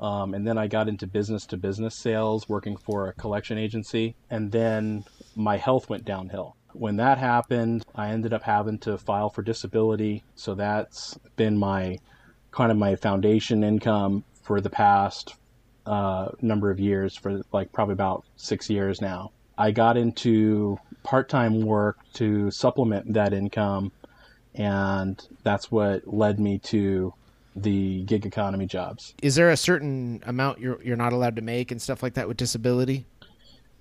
um, 0.00 0.32
and 0.32 0.46
then 0.46 0.56
I 0.56 0.66
got 0.66 0.88
into 0.88 1.06
business 1.06 1.44
to 1.46 1.58
business 1.58 1.94
sales, 1.94 2.48
working 2.48 2.76
for 2.76 3.08
a 3.08 3.12
collection 3.12 3.58
agency. 3.58 4.16
And 4.30 4.50
then 4.50 5.04
my 5.36 5.58
health 5.58 5.90
went 5.90 6.06
downhill. 6.06 6.56
When 6.72 6.96
that 6.96 7.18
happened, 7.18 7.84
I 7.94 8.08
ended 8.08 8.32
up 8.32 8.42
having 8.42 8.78
to 8.78 8.96
file 8.96 9.28
for 9.28 9.42
disability. 9.42 10.22
So 10.36 10.54
that's 10.54 11.18
been 11.36 11.58
my 11.58 11.98
kind 12.50 12.72
of 12.72 12.78
my 12.78 12.96
foundation 12.96 13.62
income 13.62 14.24
for 14.42 14.60
the 14.60 14.70
past 14.70 15.34
uh, 15.84 16.28
number 16.40 16.70
of 16.70 16.80
years, 16.80 17.14
for 17.14 17.42
like 17.52 17.70
probably 17.72 17.92
about 17.92 18.24
six 18.36 18.70
years 18.70 19.00
now. 19.00 19.32
I 19.58 19.70
got 19.70 19.98
into 19.98 20.78
part 21.02 21.28
time 21.28 21.60
work 21.60 21.98
to 22.14 22.50
supplement 22.50 23.12
that 23.12 23.34
income 23.34 23.92
and 24.54 25.26
that's 25.42 25.70
what 25.70 26.12
led 26.12 26.40
me 26.40 26.58
to 26.58 27.14
the 27.56 28.02
gig 28.04 28.26
economy 28.26 28.66
jobs. 28.66 29.14
Is 29.22 29.34
there 29.34 29.50
a 29.50 29.56
certain 29.56 30.22
amount 30.26 30.60
you're 30.60 30.82
you're 30.82 30.96
not 30.96 31.12
allowed 31.12 31.36
to 31.36 31.42
make 31.42 31.70
and 31.70 31.80
stuff 31.80 32.02
like 32.02 32.14
that 32.14 32.28
with 32.28 32.36
disability? 32.36 33.06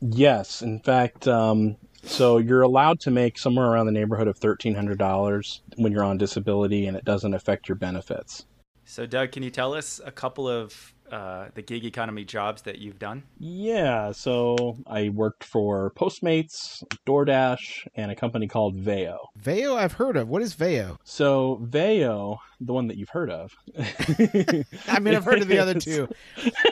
Yes, 0.02 0.62
in 0.62 0.80
fact, 0.80 1.28
um, 1.28 1.76
so 2.04 2.38
you're 2.38 2.62
allowed 2.62 3.02
to 3.02 3.12
make 3.12 3.38
somewhere 3.38 3.66
around 3.68 3.86
the 3.86 3.92
neighborhood 3.92 4.28
of 4.28 4.38
thirteen 4.38 4.76
hundred 4.76 4.98
dollars 4.98 5.62
when 5.76 5.92
you're 5.92 6.04
on 6.04 6.18
disability, 6.18 6.88
and 6.88 6.96
it 6.96 7.06
doesn't 7.06 7.34
affect 7.34 7.68
your 7.68 7.76
benefits. 7.76 8.46
So, 8.86 9.06
Doug, 9.06 9.32
can 9.32 9.44
you 9.44 9.52
tell 9.52 9.76
us 9.76 10.02
a 10.04 10.12
couple 10.12 10.48
of 10.48 10.94
uh, 11.12 11.50
the 11.56 11.62
gig 11.62 11.86
economy 11.86 12.26
jobs 12.26 12.62
that 12.64 12.80
you've 12.80 13.00
done? 13.00 13.24
Yeah, 13.40 14.12
so 14.12 14.78
I 14.88 15.10
worked 15.10 15.44
for 15.44 15.92
Postmates, 15.96 16.84
DoorDash, 17.08 17.88
and 17.96 18.12
a 18.12 18.16
company 18.16 18.48
called 18.48 18.78
Veyo. 18.78 19.18
Veyo, 19.42 19.76
I've 19.76 19.94
heard 19.94 20.18
of. 20.18 20.28
What 20.28 20.42
is 20.42 20.56
Veyo? 20.56 20.98
So 21.04 21.60
Veyo, 21.64 22.38
the 22.60 22.74
one 22.74 22.88
that 22.88 22.98
you've 22.98 23.10
heard 23.10 23.30
of. 23.30 23.56
I 23.78 25.00
mean, 25.00 25.16
I've 25.16 25.26
heard 25.26 25.42
of 25.42 25.48
the 25.48 25.60
other 25.60 25.74
two, 25.80 26.08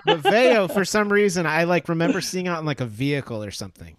but 0.05 0.21
Veyo, 0.21 0.71
for 0.71 0.85
some 0.85 1.11
reason, 1.11 1.45
I 1.45 1.63
like 1.63 1.89
remember 1.89 2.21
seeing 2.21 2.47
out 2.47 2.59
in 2.59 2.65
like 2.65 2.81
a 2.81 2.85
vehicle 2.85 3.43
or 3.43 3.51
something. 3.51 3.95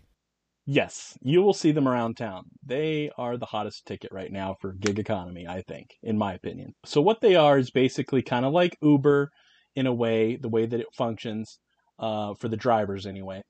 Yes, 0.70 1.16
you 1.22 1.40
will 1.40 1.55
see 1.55 1.72
them 1.72 1.88
around 1.88 2.18
town. 2.18 2.44
They 2.62 3.11
are 3.16 3.38
the 3.38 3.46
hottest 3.46 3.87
ticket 3.87 4.12
right 4.12 4.31
now 4.31 4.55
for 4.61 4.74
gig 4.74 4.98
economy, 4.98 5.46
I 5.46 5.62
think, 5.62 5.94
in 6.03 6.18
my 6.18 6.35
opinion. 6.35 6.74
So 6.85 7.01
what 7.01 7.22
they 7.22 7.37
are 7.37 7.57
is 7.57 7.70
basically 7.70 8.20
kind 8.20 8.44
of 8.44 8.53
like 8.53 8.77
Uber 8.83 9.31
in 9.78 9.86
a 9.86 9.94
way, 9.94 10.34
the 10.34 10.48
way 10.48 10.66
that 10.66 10.80
it 10.80 10.88
functions 10.92 11.60
uh, 12.00 12.34
for 12.34 12.48
the 12.48 12.56
drivers 12.56 13.06
anyway, 13.06 13.40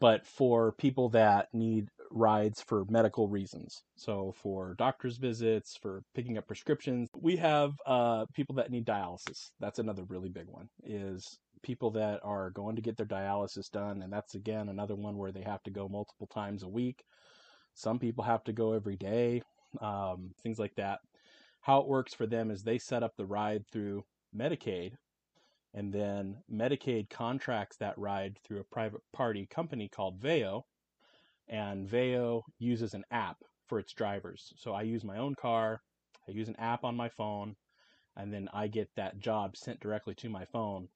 but 0.00 0.26
for 0.26 0.72
people 0.72 1.08
that 1.10 1.46
need 1.52 1.86
rides 2.10 2.60
for 2.60 2.84
medical 2.88 3.28
reasons. 3.28 3.84
So 3.96 4.34
for 4.42 4.74
doctor's 4.78 5.16
visits, 5.16 5.78
for 5.80 6.02
picking 6.12 6.38
up 6.38 6.48
prescriptions, 6.48 7.08
we 7.16 7.36
have 7.36 7.70
uh, 7.86 8.24
people 8.34 8.56
that 8.56 8.72
need 8.72 8.84
dialysis. 8.84 9.50
That's 9.60 9.78
another 9.78 10.02
really 10.08 10.28
big 10.28 10.46
one. 10.48 10.68
Is 10.84 11.38
people 11.62 11.92
that 11.92 12.18
are 12.24 12.50
going 12.50 12.74
to 12.74 12.82
get 12.82 12.96
their 12.96 13.06
dialysis 13.06 13.70
done, 13.70 14.02
and 14.02 14.12
that's 14.12 14.34
again 14.34 14.70
another 14.70 14.96
one 14.96 15.16
where 15.16 15.30
they 15.30 15.42
have 15.42 15.62
to 15.62 15.70
go 15.70 15.88
multiple 15.88 16.26
times 16.26 16.64
a 16.64 16.68
week. 16.68 17.04
Some 17.74 18.00
people 18.00 18.24
have 18.24 18.42
to 18.44 18.52
go 18.52 18.72
every 18.72 18.96
day, 18.96 19.42
um, 19.80 20.32
things 20.42 20.58
like 20.58 20.74
that. 20.78 20.98
How 21.60 21.78
it 21.78 21.86
works 21.86 22.12
for 22.12 22.26
them 22.26 22.50
is 22.50 22.64
they 22.64 22.78
set 22.78 23.04
up 23.04 23.12
the 23.16 23.26
ride 23.26 23.62
through 23.70 24.02
Medicaid, 24.36 24.94
and 25.74 25.92
then 25.92 26.38
Medicaid 26.52 27.10
contracts 27.10 27.76
that 27.76 27.98
ride 27.98 28.38
through 28.44 28.60
a 28.60 28.64
private 28.64 29.02
party 29.12 29.46
company 29.46 29.88
called 29.88 30.20
Veyo, 30.20 30.62
and 31.48 31.88
Veyo 31.88 32.42
uses 32.58 32.94
an 32.94 33.04
app 33.10 33.36
for 33.66 33.78
its 33.78 33.92
drivers. 33.92 34.52
So 34.56 34.72
I 34.72 34.82
use 34.82 35.04
my 35.04 35.18
own 35.18 35.34
car, 35.34 35.80
I 36.28 36.32
use 36.32 36.48
an 36.48 36.56
app 36.58 36.84
on 36.84 36.96
my 36.96 37.08
phone, 37.08 37.56
and 38.16 38.32
then 38.32 38.48
I 38.52 38.66
get 38.66 38.88
that 38.96 39.20
job 39.20 39.56
sent 39.56 39.80
directly 39.80 40.14
to 40.16 40.28
my 40.28 40.44
phone 40.44 40.88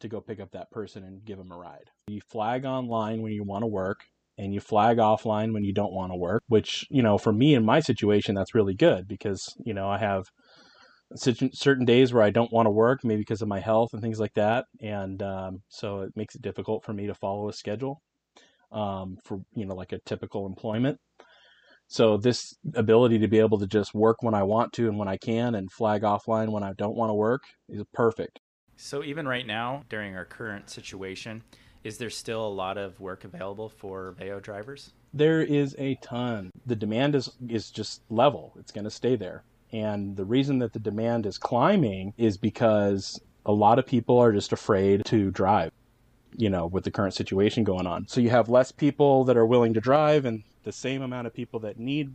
to 0.00 0.08
go 0.08 0.20
pick 0.20 0.40
up 0.40 0.52
that 0.52 0.70
person 0.70 1.04
and 1.04 1.24
give 1.24 1.38
them 1.38 1.52
a 1.52 1.56
ride. 1.56 1.90
You 2.08 2.20
flag 2.30 2.64
online 2.64 3.22
when 3.22 3.32
you 3.32 3.44
want 3.44 3.62
to 3.62 3.68
work 3.68 4.04
and 4.36 4.52
you 4.52 4.60
flag 4.60 4.98
offline 4.98 5.52
when 5.52 5.64
you 5.64 5.72
don't 5.72 5.92
want 5.92 6.12
to 6.12 6.16
work, 6.16 6.42
which, 6.48 6.84
you 6.90 7.02
know, 7.02 7.18
for 7.18 7.32
me 7.32 7.54
in 7.54 7.64
my 7.64 7.80
situation, 7.80 8.34
that's 8.34 8.54
really 8.54 8.74
good 8.74 9.06
because, 9.06 9.54
you 9.64 9.74
know, 9.74 9.88
I 9.88 9.98
have 9.98 10.24
certain 11.16 11.84
days 11.84 12.12
where 12.12 12.22
I 12.22 12.30
don't 12.30 12.52
want 12.52 12.66
to 12.66 12.70
work, 12.70 13.04
maybe 13.04 13.20
because 13.20 13.42
of 13.42 13.48
my 13.48 13.60
health 13.60 13.90
and 13.92 14.02
things 14.02 14.20
like 14.20 14.34
that. 14.34 14.66
And 14.80 15.22
um, 15.22 15.62
so 15.68 16.00
it 16.00 16.12
makes 16.16 16.34
it 16.34 16.42
difficult 16.42 16.84
for 16.84 16.92
me 16.92 17.06
to 17.06 17.14
follow 17.14 17.48
a 17.48 17.52
schedule 17.52 18.02
um, 18.72 19.16
for, 19.24 19.40
you 19.54 19.66
know, 19.66 19.74
like 19.74 19.92
a 19.92 20.00
typical 20.00 20.46
employment. 20.46 20.98
So 21.86 22.16
this 22.16 22.56
ability 22.74 23.18
to 23.18 23.28
be 23.28 23.38
able 23.38 23.58
to 23.58 23.66
just 23.66 23.94
work 23.94 24.22
when 24.22 24.34
I 24.34 24.42
want 24.42 24.72
to 24.74 24.88
and 24.88 24.98
when 24.98 25.08
I 25.08 25.16
can 25.16 25.54
and 25.54 25.70
flag 25.70 26.02
offline 26.02 26.50
when 26.50 26.62
I 26.62 26.72
don't 26.76 26.96
want 26.96 27.10
to 27.10 27.14
work 27.14 27.42
is 27.68 27.84
perfect. 27.92 28.40
So 28.76 29.04
even 29.04 29.28
right 29.28 29.46
now, 29.46 29.84
during 29.88 30.16
our 30.16 30.24
current 30.24 30.68
situation, 30.68 31.42
is 31.84 31.98
there 31.98 32.10
still 32.10 32.44
a 32.44 32.48
lot 32.48 32.78
of 32.78 32.98
work 32.98 33.24
available 33.24 33.68
for 33.68 34.16
Veyo 34.18 34.42
drivers? 34.42 34.94
There 35.12 35.42
is 35.42 35.76
a 35.78 35.96
ton. 35.96 36.50
The 36.66 36.74
demand 36.74 37.14
is 37.14 37.30
is 37.48 37.70
just 37.70 38.02
level. 38.08 38.54
It's 38.58 38.72
going 38.72 38.84
to 38.84 38.90
stay 38.90 39.14
there. 39.14 39.44
And 39.74 40.16
the 40.16 40.24
reason 40.24 40.60
that 40.60 40.72
the 40.72 40.78
demand 40.78 41.26
is 41.26 41.36
climbing 41.36 42.14
is 42.16 42.36
because 42.36 43.20
a 43.44 43.50
lot 43.50 43.80
of 43.80 43.84
people 43.84 44.16
are 44.18 44.30
just 44.30 44.52
afraid 44.52 45.04
to 45.06 45.32
drive, 45.32 45.72
you 46.36 46.48
know, 46.48 46.66
with 46.66 46.84
the 46.84 46.92
current 46.92 47.12
situation 47.12 47.64
going 47.64 47.84
on. 47.84 48.06
So 48.06 48.20
you 48.20 48.30
have 48.30 48.48
less 48.48 48.70
people 48.70 49.24
that 49.24 49.36
are 49.36 49.44
willing 49.44 49.74
to 49.74 49.80
drive 49.80 50.26
and 50.26 50.44
the 50.62 50.70
same 50.70 51.02
amount 51.02 51.26
of 51.26 51.34
people 51.34 51.58
that 51.60 51.76
need, 51.76 52.14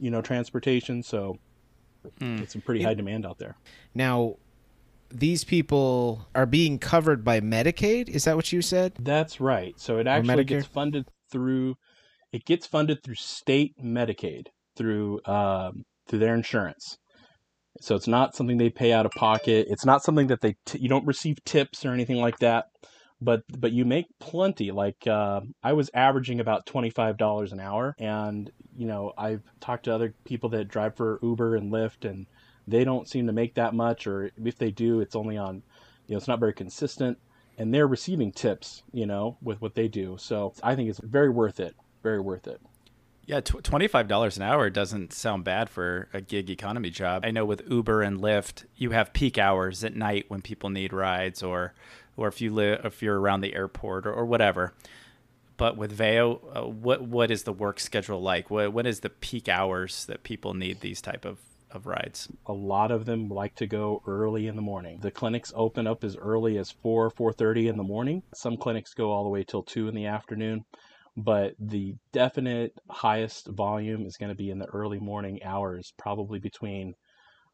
you 0.00 0.10
know, 0.10 0.20
transportation. 0.20 1.04
So 1.04 1.38
mm. 2.18 2.42
it's 2.42 2.56
a 2.56 2.58
pretty 2.58 2.82
high 2.82 2.94
demand 2.94 3.26
out 3.26 3.38
there. 3.38 3.54
Now, 3.94 4.38
these 5.08 5.44
people 5.44 6.26
are 6.34 6.46
being 6.46 6.80
covered 6.80 7.24
by 7.24 7.40
Medicaid. 7.40 8.08
Is 8.08 8.24
that 8.24 8.34
what 8.34 8.52
you 8.52 8.60
said? 8.60 8.94
That's 8.98 9.40
right. 9.40 9.78
So 9.78 9.98
it 9.98 10.08
actually 10.08 10.42
gets 10.42 10.66
funded 10.66 11.06
through 11.30 11.76
it 12.32 12.44
gets 12.44 12.66
funded 12.66 13.04
through 13.04 13.14
state 13.14 13.76
Medicaid 13.80 14.48
through 14.74 15.20
um, 15.26 15.84
through 16.06 16.20
their 16.20 16.34
insurance. 16.34 16.98
So 17.80 17.96
it's 17.96 18.08
not 18.08 18.34
something 18.34 18.58
they 18.58 18.70
pay 18.70 18.92
out 18.92 19.06
of 19.06 19.12
pocket. 19.12 19.66
It's 19.70 19.84
not 19.86 20.02
something 20.02 20.26
that 20.28 20.40
they 20.40 20.56
t- 20.66 20.78
you 20.78 20.88
don't 20.88 21.06
receive 21.06 21.42
tips 21.44 21.84
or 21.84 21.92
anything 21.92 22.18
like 22.18 22.38
that. 22.40 22.66
But 23.20 23.42
but 23.58 23.72
you 23.72 23.84
make 23.84 24.06
plenty. 24.18 24.72
Like 24.72 25.06
uh, 25.06 25.40
I 25.62 25.72
was 25.72 25.90
averaging 25.94 26.40
about 26.40 26.66
twenty 26.66 26.90
five 26.90 27.16
dollars 27.16 27.52
an 27.52 27.60
hour, 27.60 27.94
and 27.98 28.50
you 28.76 28.86
know 28.86 29.12
I've 29.16 29.42
talked 29.60 29.84
to 29.84 29.94
other 29.94 30.14
people 30.24 30.50
that 30.50 30.68
drive 30.68 30.96
for 30.96 31.20
Uber 31.22 31.56
and 31.56 31.72
Lyft, 31.72 32.08
and 32.08 32.26
they 32.66 32.84
don't 32.84 33.08
seem 33.08 33.26
to 33.26 33.32
make 33.32 33.54
that 33.54 33.74
much, 33.74 34.06
or 34.06 34.30
if 34.44 34.58
they 34.58 34.70
do, 34.70 35.00
it's 35.00 35.16
only 35.16 35.36
on, 35.36 35.62
you 36.06 36.14
know, 36.14 36.16
it's 36.16 36.28
not 36.28 36.40
very 36.40 36.52
consistent, 36.52 37.18
and 37.58 37.72
they're 37.72 37.86
receiving 37.86 38.32
tips, 38.32 38.82
you 38.92 39.06
know, 39.06 39.36
with 39.42 39.60
what 39.60 39.74
they 39.74 39.88
do. 39.88 40.16
So 40.18 40.54
I 40.62 40.74
think 40.74 40.88
it's 40.88 41.00
very 41.00 41.30
worth 41.30 41.60
it, 41.60 41.74
very 42.02 42.20
worth 42.20 42.46
it. 42.46 42.60
Yeah, 43.24 43.40
twenty-five 43.40 44.08
dollars 44.08 44.36
an 44.36 44.42
hour 44.42 44.68
doesn't 44.68 45.12
sound 45.12 45.44
bad 45.44 45.70
for 45.70 46.08
a 46.12 46.20
gig 46.20 46.50
economy 46.50 46.90
job. 46.90 47.24
I 47.24 47.30
know 47.30 47.44
with 47.44 47.62
Uber 47.70 48.02
and 48.02 48.20
Lyft, 48.20 48.64
you 48.76 48.90
have 48.90 49.12
peak 49.12 49.38
hours 49.38 49.84
at 49.84 49.94
night 49.94 50.24
when 50.28 50.42
people 50.42 50.70
need 50.70 50.92
rides, 50.92 51.42
or 51.42 51.72
or 52.16 52.26
if 52.26 52.40
you 52.40 52.52
live 52.52 52.84
if 52.84 53.00
you're 53.00 53.20
around 53.20 53.42
the 53.42 53.54
airport 53.54 54.06
or, 54.06 54.12
or 54.12 54.24
whatever. 54.24 54.74
But 55.56 55.76
with 55.76 55.96
Veyo, 55.96 56.40
uh, 56.56 56.66
what 56.66 57.02
what 57.02 57.30
is 57.30 57.44
the 57.44 57.52
work 57.52 57.78
schedule 57.78 58.20
like? 58.20 58.50
What 58.50 58.72
what 58.72 58.86
is 58.86 59.00
the 59.00 59.10
peak 59.10 59.48
hours 59.48 60.04
that 60.06 60.24
people 60.24 60.54
need 60.54 60.80
these 60.80 61.00
type 61.00 61.24
of 61.24 61.38
of 61.70 61.86
rides. 61.86 62.28
A 62.46 62.52
lot 62.52 62.90
of 62.90 63.06
them 63.06 63.28
like 63.28 63.54
to 63.56 63.66
go 63.66 64.02
early 64.06 64.46
in 64.46 64.56
the 64.56 64.62
morning. 64.62 64.98
The 65.00 65.10
clinics 65.10 65.52
open 65.56 65.86
up 65.86 66.04
as 66.04 66.16
early 66.16 66.58
as 66.58 66.70
4 66.70 67.10
4:30 67.10 67.68
in 67.68 67.76
the 67.76 67.82
morning. 67.82 68.22
Some 68.34 68.56
clinics 68.56 68.94
go 68.94 69.10
all 69.10 69.24
the 69.24 69.30
way 69.30 69.42
till 69.42 69.62
2 69.62 69.88
in 69.88 69.94
the 69.94 70.06
afternoon, 70.06 70.64
but 71.16 71.54
the 71.58 71.94
definite 72.12 72.72
highest 72.90 73.48
volume 73.48 74.06
is 74.06 74.16
going 74.16 74.30
to 74.30 74.36
be 74.36 74.50
in 74.50 74.58
the 74.58 74.66
early 74.66 74.98
morning 74.98 75.42
hours, 75.42 75.92
probably 75.98 76.38
between 76.38 76.94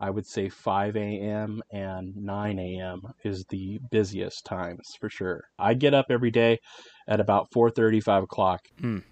I 0.01 0.11
would 0.11 0.27
say 0.27 0.49
5 0.49 0.97
a.m. 0.97 1.61
and 1.73 2.14
9 2.16 2.59
a.m. 2.59 3.03
is 3.25 3.44
the 3.47 3.81
busiest 3.90 4.44
times 4.44 4.94
for 5.01 5.11
sure. 5.11 5.42
I 5.59 5.75
get 5.75 5.92
up 5.92 6.07
every 6.11 6.31
day 6.31 6.61
at 7.09 7.18
about 7.18 7.51
4:30, 7.51 8.03
5 8.03 8.23
o'clock. 8.23 8.61
Mm. 8.81 9.03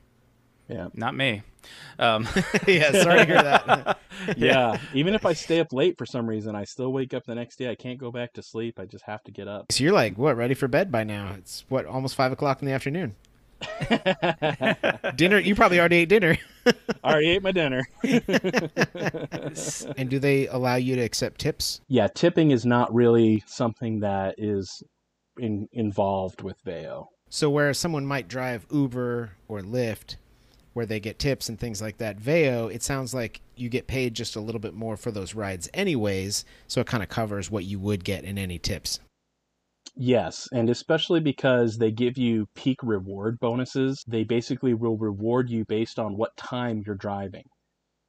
Yeah, 0.69 0.89
not 0.95 1.17
me. 1.17 1.43
Um. 1.99 2.29
yeah, 2.67 2.93
sorry 3.03 3.19
to 3.19 3.25
hear 3.25 3.43
that. 3.43 3.99
yeah, 4.37 4.79
even 4.95 5.15
if 5.15 5.27
I 5.27 5.33
stay 5.33 5.59
up 5.61 5.73
late 5.73 5.97
for 5.99 6.07
some 6.07 6.27
reason, 6.27 6.55
I 6.55 6.65
still 6.65 6.93
wake 6.93 7.15
up 7.15 7.25
the 7.25 7.35
next 7.35 7.57
day. 7.57 7.69
I 7.69 7.75
can't 7.75 7.99
go 7.99 8.13
back 8.13 8.33
to 8.35 8.43
sleep. 8.43 8.79
I 8.79 8.85
just 8.85 9.05
have 9.07 9.23
to 9.25 9.33
get 9.33 9.49
up. 9.49 9.67
So 9.71 9.83
you're 9.83 9.93
like, 9.93 10.17
what, 10.17 10.37
ready 10.37 10.55
for 10.55 10.69
bed 10.69 10.93
by 10.93 11.03
now? 11.03 11.35
It's 11.37 11.65
what, 11.69 11.87
almost 11.87 12.15
five 12.15 12.31
o'clock 12.31 12.63
in 12.63 12.67
the 12.67 12.75
afternoon. 12.75 13.17
dinner? 15.17 15.39
You 15.39 15.55
probably 15.55 15.79
already 15.79 15.97
ate 15.97 16.09
dinner. 16.09 16.37
I 17.05 17.13
already 17.13 17.31
ate 17.31 17.43
my 17.43 17.53
dinner. 17.53 17.89
and 19.97 20.11
do 20.11 20.19
they 20.19 20.49
allow 20.49 20.77
you 20.77 20.97
to 20.97 21.03
accept 21.03 21.41
tips? 21.41 21.81
Yeah, 21.89 22.09
tipping 22.09 22.51
is 22.51 22.67
not 22.67 22.95
really 22.95 23.43
something 23.47 24.01
that 24.01 24.35
is 24.39 24.83
in, 25.39 25.69
involved 25.73 26.43
with 26.43 26.63
Veyo. 26.65 27.07
So 27.29 27.51
where 27.51 27.75
someone 27.75 28.07
might 28.07 28.29
drive 28.29 28.67
Uber 28.71 29.33
or 29.49 29.61
Lyft, 29.61 30.17
where 30.77 30.87
they 30.87 31.01
get 31.01 31.19
tips 31.19 31.49
and 31.49 31.59
things 31.59 31.81
like 31.81 31.97
that. 31.97 32.19
Veyo, 32.19 32.71
it 32.73 32.83
sounds 32.83 33.15
like 33.15 33.41
you 33.57 33.71
get 33.71 33.87
paid 33.87 34.13
just 34.13 34.37
a 34.37 34.41
little 34.41 34.59
bit 34.59 34.75
more 34.75 34.99
for 34.99 35.11
those 35.11 35.35
rides, 35.35 35.71
anyways, 35.73 36.45
so 36.69 36.83
it 36.83 36.87
kind 36.87 37.03
of 37.03 37.09
covers 37.09 37.51
what 37.51 37.65
you 37.65 37.79
would 37.79 38.05
get 38.05 38.25
in 38.25 38.37
any 38.37 38.59
tips. 38.59 39.01
Yes, 39.99 40.47
and 40.53 40.71
especially 40.71 41.21
because 41.21 41.79
they 41.79 41.91
give 41.91 42.19
you 42.19 42.47
peak 42.55 42.83
reward 42.83 43.39
bonuses, 43.41 44.05
they 44.07 44.25
basically 44.25 44.75
will 44.75 44.97
reward 44.97 45.51
you 45.51 45.65
based 45.65 45.99
on 45.99 46.17
what 46.17 46.37
time 46.37 46.83
you're 46.87 46.95
driving. 46.95 47.45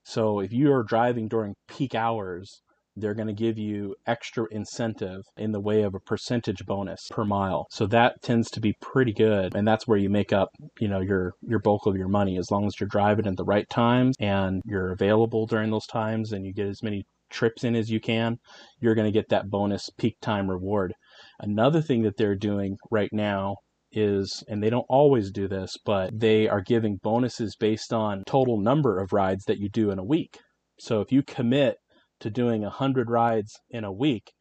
So 0.04 0.40
if 0.40 0.54
you 0.54 0.74
are 0.74 0.84
driving 0.84 1.28
during 1.28 1.56
peak 1.68 1.96
hours, 1.96 2.62
they're 2.96 3.14
going 3.14 3.28
to 3.28 3.34
give 3.34 3.58
you 3.58 3.96
extra 4.06 4.46
incentive 4.52 5.22
in 5.38 5.52
the 5.52 5.60
way 5.62 5.84
of 5.84 5.96
a 5.96 6.00
percentage 6.00 6.66
bonus 6.66 7.08
per 7.12 7.24
mile. 7.24 7.68
So 7.72 7.86
that 7.88 8.22
tends 8.22 8.50
to 8.52 8.60
be 8.60 8.74
pretty 8.82 9.14
good. 9.14 9.56
And 9.56 9.68
that's 9.68 9.88
where 9.88 10.00
you 10.00 10.10
make 10.10 10.34
up, 10.34 10.50
you 10.80 10.88
know, 10.88 11.02
your, 11.02 11.34
your 11.42 11.60
bulk 11.60 11.86
of 11.86 11.96
your 11.96 12.10
money 12.10 12.38
as 12.38 12.52
long 12.52 12.66
as 12.66 12.80
you're 12.80 12.90
driving 12.90 13.28
at 13.28 13.38
the 13.38 13.46
right 13.46 13.70
times 13.70 14.16
and 14.20 14.62
you're 14.66 14.92
available 14.92 15.46
during 15.46 15.72
those 15.72 15.88
times 15.88 16.34
and 16.34 16.46
you 16.46 16.54
get 16.54 16.68
as 16.68 16.84
many 16.84 17.06
trips 17.30 17.64
in 17.64 17.76
as 17.76 17.90
you 17.90 18.00
can, 18.00 18.38
you're 18.80 18.96
going 18.96 19.12
to 19.12 19.18
get 19.18 19.30
that 19.30 19.50
bonus 19.50 19.90
peak 19.98 20.16
time 20.22 20.50
reward. 20.50 20.94
Another 21.40 21.82
thing 21.82 22.04
that 22.04 22.18
they're 22.18 22.36
doing 22.36 22.78
right 22.92 23.12
now 23.12 23.58
is, 23.92 24.44
and 24.48 24.62
they 24.62 24.70
don't 24.70 24.86
always 24.90 25.32
do 25.32 25.48
this, 25.48 25.78
but 25.86 26.18
they 26.18 26.48
are 26.48 26.62
giving 26.62 27.00
bonuses 27.02 27.56
based 27.56 27.94
on 27.94 28.24
total 28.26 28.60
number 28.60 29.00
of 29.00 29.14
rides 29.14 29.46
that 29.46 29.60
you 29.60 29.70
do 29.70 29.92
in 29.92 30.00
a 30.00 30.04
week. 30.04 30.40
So 30.80 31.02
if 31.02 31.12
you 31.12 31.24
commit 31.24 31.78
to 32.20 32.30
doing 32.30 32.62
100 32.62 33.10
rides 33.10 33.60
in 33.70 33.84
a 33.84 33.92
week, 33.92 34.32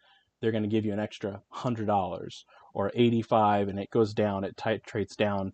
they're 0.41 0.53
going 0.53 0.65
to 0.65 0.69
give 0.69 0.85
you 0.85 0.93
an 0.93 1.01
extra 1.01 1.41
$100 1.55 2.31
or 2.75 2.93
85 2.95 3.69
and 3.69 3.79
it 3.79 3.91
goes 3.91 4.13
down, 4.13 4.45
it 4.45 4.57
titrates 4.57 5.17
down. 5.17 5.53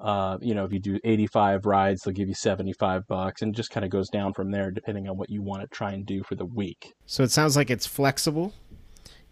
Uh, 0.00 0.36
you 0.42 0.54
know, 0.54 0.64
if 0.64 0.72
you 0.72 0.80
do 0.80 0.98
85 1.04 1.66
rides, 1.66 2.02
they'll 2.02 2.12
give 2.12 2.28
you 2.28 2.34
75 2.34 3.06
bucks 3.06 3.42
and 3.42 3.54
just 3.54 3.70
kind 3.70 3.84
of 3.84 3.90
goes 3.90 4.08
down 4.08 4.32
from 4.32 4.50
there 4.50 4.70
depending 4.72 5.08
on 5.08 5.16
what 5.16 5.30
you 5.30 5.40
want 5.40 5.62
to 5.62 5.68
try 5.68 5.92
and 5.92 6.04
do 6.04 6.22
for 6.24 6.34
the 6.34 6.44
week. 6.44 6.92
So 7.06 7.22
it 7.22 7.30
sounds 7.30 7.56
like 7.56 7.70
it's 7.70 7.86
flexible. 7.86 8.52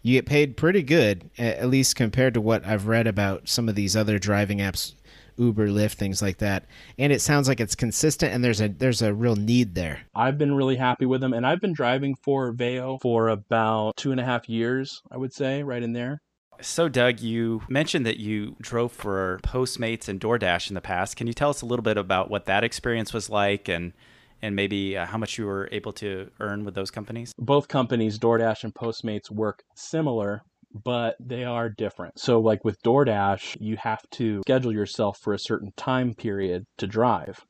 You 0.03 0.17
get 0.17 0.25
paid 0.25 0.57
pretty 0.57 0.83
good, 0.83 1.29
at 1.37 1.69
least 1.69 1.95
compared 1.95 2.33
to 2.33 2.41
what 2.41 2.65
I've 2.65 2.87
read 2.87 3.07
about 3.07 3.47
some 3.47 3.69
of 3.69 3.75
these 3.75 3.95
other 3.95 4.19
driving 4.19 4.59
apps 4.59 4.93
Uber, 5.37 5.69
Lyft, 5.69 5.93
things 5.93 6.21
like 6.21 6.37
that. 6.39 6.65
And 6.99 7.11
it 7.11 7.21
sounds 7.21 7.47
like 7.47 7.59
it's 7.59 7.73
consistent 7.73 8.33
and 8.33 8.43
there's 8.43 8.61
a 8.61 8.67
there's 8.67 9.01
a 9.01 9.13
real 9.13 9.35
need 9.35 9.75
there. 9.75 10.01
I've 10.13 10.37
been 10.37 10.53
really 10.53 10.75
happy 10.75 11.05
with 11.05 11.21
them 11.21 11.33
and 11.33 11.45
I've 11.45 11.61
been 11.61 11.73
driving 11.73 12.15
for 12.15 12.53
Veyo 12.53 13.01
for 13.01 13.29
about 13.29 13.95
two 13.97 14.11
and 14.11 14.19
a 14.19 14.25
half 14.25 14.47
years, 14.47 15.01
I 15.09 15.17
would 15.17 15.33
say, 15.33 15.63
right 15.63 15.81
in 15.81 15.93
there. 15.93 16.21
So, 16.61 16.87
Doug, 16.87 17.19
you 17.19 17.63
mentioned 17.67 18.05
that 18.05 18.17
you 18.17 18.55
drove 18.61 18.91
for 18.91 19.39
Postmates 19.43 20.07
and 20.07 20.19
DoorDash 20.19 20.69
in 20.69 20.75
the 20.75 20.81
past. 20.81 21.15
Can 21.15 21.27
you 21.27 21.33
tell 21.33 21.49
us 21.49 21.61
a 21.61 21.65
little 21.65 21.83
bit 21.83 21.97
about 21.97 22.29
what 22.29 22.45
that 22.45 22.63
experience 22.63 23.11
was 23.11 23.29
like 23.29 23.67
and 23.67 23.93
and 24.43 24.55
maybe 24.55 24.97
uh, 24.97 25.05
how 25.05 25.17
much 25.17 25.37
you 25.37 25.45
were 25.45 25.69
able 25.71 25.93
to 25.93 26.29
earn 26.39 26.65
with 26.65 26.75
those 26.75 26.91
companies? 26.91 27.33
Both 27.39 27.69
companies, 27.69 28.19
DoorDash 28.19 28.63
and 28.63 28.75
Postmates, 28.75 29.31
work 29.31 29.63
similar 29.75 30.43
but 30.73 31.15
they 31.19 31.43
are 31.43 31.69
different. 31.69 32.19
So, 32.19 32.39
like 32.39 32.65
with 32.65 32.81
DoorDash, 32.81 33.57
you 33.59 33.77
have 33.77 34.01
to 34.13 34.41
schedule 34.41 34.73
yourself 34.73 35.19
for 35.19 35.33
a 35.33 35.39
certain 35.39 35.71
time 35.77 36.15
period 36.15 36.65
to 36.77 36.87
drive, 36.87 37.45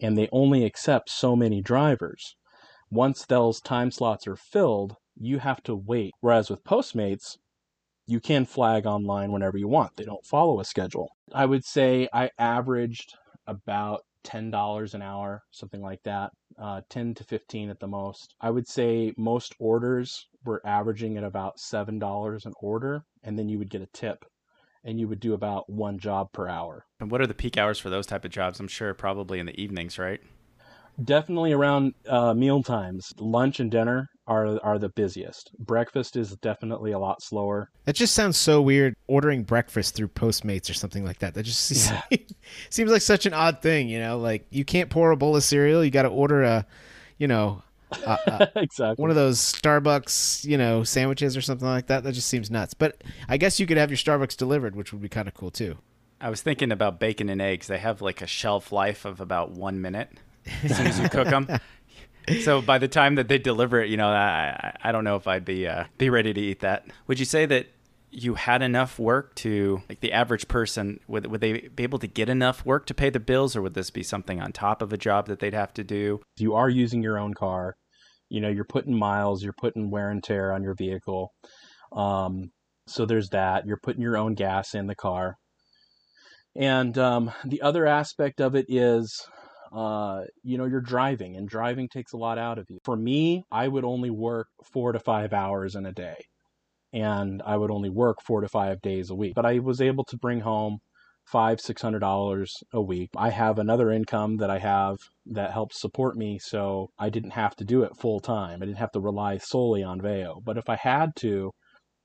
and 0.00 0.16
they 0.16 0.28
only 0.30 0.64
accept 0.64 1.10
so 1.10 1.34
many 1.34 1.60
drivers. 1.60 2.36
Once 2.90 3.26
those 3.26 3.60
time 3.60 3.90
slots 3.90 4.26
are 4.26 4.36
filled, 4.36 4.94
you 5.16 5.40
have 5.40 5.62
to 5.64 5.74
wait. 5.74 6.12
Whereas 6.20 6.48
with 6.48 6.64
Postmates, 6.64 7.36
you 8.06 8.20
can 8.20 8.46
flag 8.46 8.86
online 8.86 9.32
whenever 9.32 9.58
you 9.58 9.68
want. 9.68 9.96
They 9.96 10.04
don't 10.04 10.24
follow 10.24 10.60
a 10.60 10.64
schedule. 10.64 11.10
I 11.34 11.44
would 11.44 11.64
say 11.64 12.08
I 12.12 12.30
averaged 12.38 13.12
about 13.46 14.02
$10 14.24 14.94
an 14.94 15.02
hour, 15.02 15.42
something 15.50 15.82
like 15.82 16.02
that, 16.04 16.30
uh, 16.60 16.80
10 16.88 17.14
to 17.14 17.24
15 17.24 17.70
at 17.70 17.80
the 17.80 17.86
most. 17.86 18.34
I 18.40 18.50
would 18.50 18.68
say 18.68 19.12
most 19.16 19.54
orders 19.58 20.28
were 20.44 20.62
averaging 20.66 21.16
at 21.16 21.24
about 21.24 21.58
$7 21.58 22.46
an 22.46 22.52
order, 22.60 23.04
and 23.22 23.38
then 23.38 23.48
you 23.48 23.58
would 23.58 23.70
get 23.70 23.82
a 23.82 23.86
tip 23.86 24.24
and 24.84 24.98
you 24.98 25.08
would 25.08 25.20
do 25.20 25.34
about 25.34 25.68
one 25.68 25.98
job 25.98 26.32
per 26.32 26.48
hour. 26.48 26.86
And 27.00 27.10
what 27.10 27.20
are 27.20 27.26
the 27.26 27.34
peak 27.34 27.58
hours 27.58 27.78
for 27.78 27.90
those 27.90 28.06
type 28.06 28.24
of 28.24 28.30
jobs? 28.30 28.60
I'm 28.60 28.68
sure 28.68 28.94
probably 28.94 29.38
in 29.38 29.46
the 29.46 29.60
evenings, 29.60 29.98
right? 29.98 30.20
Definitely 31.02 31.52
around 31.52 31.94
uh, 32.08 32.34
meal 32.34 32.62
times. 32.62 33.12
Lunch 33.18 33.60
and 33.60 33.70
dinner 33.70 34.08
are 34.26 34.58
are 34.64 34.78
the 34.78 34.88
busiest. 34.90 35.50
Breakfast 35.58 36.16
is 36.16 36.36
definitely 36.36 36.92
a 36.92 36.98
lot 36.98 37.22
slower. 37.22 37.70
That 37.84 37.94
just 37.94 38.14
sounds 38.14 38.36
so 38.36 38.60
weird. 38.60 38.94
Ordering 39.06 39.44
breakfast 39.44 39.94
through 39.94 40.08
Postmates 40.08 40.68
or 40.68 40.74
something 40.74 41.04
like 41.04 41.18
that. 41.18 41.34
That 41.34 41.44
just 41.44 41.60
seems, 41.60 41.90
yeah. 41.90 42.18
seems 42.70 42.90
like 42.90 43.02
such 43.02 43.26
an 43.26 43.34
odd 43.34 43.62
thing. 43.62 43.88
You 43.88 44.00
know, 44.00 44.18
like 44.18 44.46
you 44.50 44.64
can't 44.64 44.90
pour 44.90 45.10
a 45.10 45.16
bowl 45.16 45.36
of 45.36 45.42
cereal. 45.44 45.84
You 45.84 45.90
got 45.90 46.02
to 46.02 46.08
order 46.08 46.42
a, 46.42 46.66
you 47.16 47.28
know, 47.28 47.62
uh, 48.04 48.16
uh, 48.26 48.46
exactly 48.56 49.00
one 49.00 49.10
of 49.10 49.16
those 49.16 49.38
Starbucks, 49.38 50.44
you 50.44 50.58
know, 50.58 50.84
sandwiches 50.84 51.36
or 51.36 51.40
something 51.40 51.68
like 51.68 51.86
that. 51.86 52.04
That 52.04 52.12
just 52.12 52.28
seems 52.28 52.50
nuts. 52.50 52.74
But 52.74 53.02
I 53.28 53.36
guess 53.36 53.58
you 53.60 53.66
could 53.66 53.78
have 53.78 53.90
your 53.90 53.96
Starbucks 53.96 54.36
delivered, 54.36 54.76
which 54.76 54.92
would 54.92 55.02
be 55.02 55.08
kind 55.08 55.28
of 55.28 55.34
cool 55.34 55.50
too. 55.50 55.78
I 56.20 56.30
was 56.30 56.42
thinking 56.42 56.72
about 56.72 56.98
bacon 56.98 57.28
and 57.28 57.40
eggs. 57.40 57.68
They 57.68 57.78
have 57.78 58.02
like 58.02 58.20
a 58.20 58.26
shelf 58.26 58.72
life 58.72 59.04
of 59.04 59.20
about 59.20 59.52
one 59.52 59.80
minute 59.80 60.10
as 60.64 60.76
soon 60.76 60.86
as 60.86 60.98
you 60.98 61.08
cook 61.08 61.28
them. 61.28 61.48
so 62.42 62.60
by 62.60 62.78
the 62.78 62.88
time 62.88 63.16
that 63.16 63.28
they 63.28 63.38
deliver 63.38 63.80
it, 63.82 63.90
you 63.90 63.96
know, 63.96 64.08
I 64.08 64.76
I 64.82 64.92
don't 64.92 65.04
know 65.04 65.16
if 65.16 65.26
I'd 65.26 65.44
be 65.44 65.66
uh, 65.66 65.84
be 65.96 66.10
ready 66.10 66.32
to 66.32 66.40
eat 66.40 66.60
that. 66.60 66.86
Would 67.06 67.18
you 67.18 67.24
say 67.24 67.46
that 67.46 67.66
you 68.10 68.34
had 68.34 68.62
enough 68.62 68.98
work 68.98 69.34
to 69.34 69.82
like 69.88 70.00
the 70.00 70.12
average 70.12 70.48
person 70.48 70.98
would 71.08 71.26
would 71.26 71.40
they 71.40 71.68
be 71.68 71.82
able 71.82 71.98
to 71.98 72.06
get 72.06 72.28
enough 72.28 72.64
work 72.64 72.86
to 72.86 72.94
pay 72.94 73.10
the 73.10 73.20
bills, 73.20 73.54
or 73.56 73.62
would 73.62 73.74
this 73.74 73.90
be 73.90 74.02
something 74.02 74.40
on 74.40 74.52
top 74.52 74.82
of 74.82 74.92
a 74.92 74.96
job 74.96 75.26
that 75.26 75.40
they'd 75.40 75.54
have 75.54 75.74
to 75.74 75.84
do? 75.84 76.20
You 76.36 76.54
are 76.54 76.68
using 76.68 77.02
your 77.02 77.18
own 77.18 77.34
car. 77.34 77.76
You 78.28 78.40
know, 78.40 78.48
you're 78.48 78.64
putting 78.64 78.98
miles, 78.98 79.42
you're 79.42 79.54
putting 79.54 79.90
wear 79.90 80.10
and 80.10 80.22
tear 80.22 80.52
on 80.52 80.62
your 80.62 80.74
vehicle. 80.74 81.32
Um, 81.92 82.50
so 82.86 83.06
there's 83.06 83.30
that. 83.30 83.66
You're 83.66 83.80
putting 83.82 84.02
your 84.02 84.16
own 84.16 84.34
gas 84.34 84.74
in 84.74 84.86
the 84.86 84.94
car. 84.94 85.36
And 86.56 86.96
um, 86.98 87.30
the 87.44 87.62
other 87.62 87.86
aspect 87.86 88.40
of 88.40 88.54
it 88.54 88.66
is 88.68 89.26
uh, 89.72 90.22
you 90.42 90.58
know, 90.58 90.64
you're 90.64 90.80
driving, 90.80 91.36
and 91.36 91.48
driving 91.48 91.88
takes 91.88 92.12
a 92.12 92.16
lot 92.16 92.38
out 92.38 92.58
of 92.58 92.66
you. 92.68 92.78
For 92.84 92.96
me, 92.96 93.44
I 93.50 93.68
would 93.68 93.84
only 93.84 94.10
work 94.10 94.48
four 94.72 94.92
to 94.92 94.98
five 94.98 95.32
hours 95.32 95.74
in 95.74 95.86
a 95.86 95.92
day, 95.92 96.16
and 96.92 97.42
I 97.44 97.56
would 97.56 97.70
only 97.70 97.90
work 97.90 98.18
four 98.22 98.40
to 98.40 98.48
five 98.48 98.80
days 98.80 99.10
a 99.10 99.14
week. 99.14 99.34
But 99.34 99.46
I 99.46 99.58
was 99.58 99.80
able 99.80 100.04
to 100.04 100.16
bring 100.16 100.40
home 100.40 100.78
five, 101.26 101.60
six 101.60 101.82
hundred 101.82 102.00
dollars 102.00 102.52
a 102.72 102.80
week. 102.80 103.10
I 103.16 103.30
have 103.30 103.58
another 103.58 103.90
income 103.90 104.38
that 104.38 104.50
I 104.50 104.58
have 104.58 104.96
that 105.26 105.52
helps 105.52 105.80
support 105.80 106.16
me, 106.16 106.38
so 106.38 106.88
I 106.98 107.10
didn't 107.10 107.32
have 107.32 107.54
to 107.56 107.64
do 107.64 107.82
it 107.82 107.96
full 107.96 108.20
time. 108.20 108.62
I 108.62 108.66
didn't 108.66 108.78
have 108.78 108.92
to 108.92 109.00
rely 109.00 109.38
solely 109.38 109.82
on 109.82 110.00
Veyo. 110.00 110.42
But 110.42 110.56
if 110.58 110.68
I 110.68 110.76
had 110.76 111.14
to, 111.16 111.52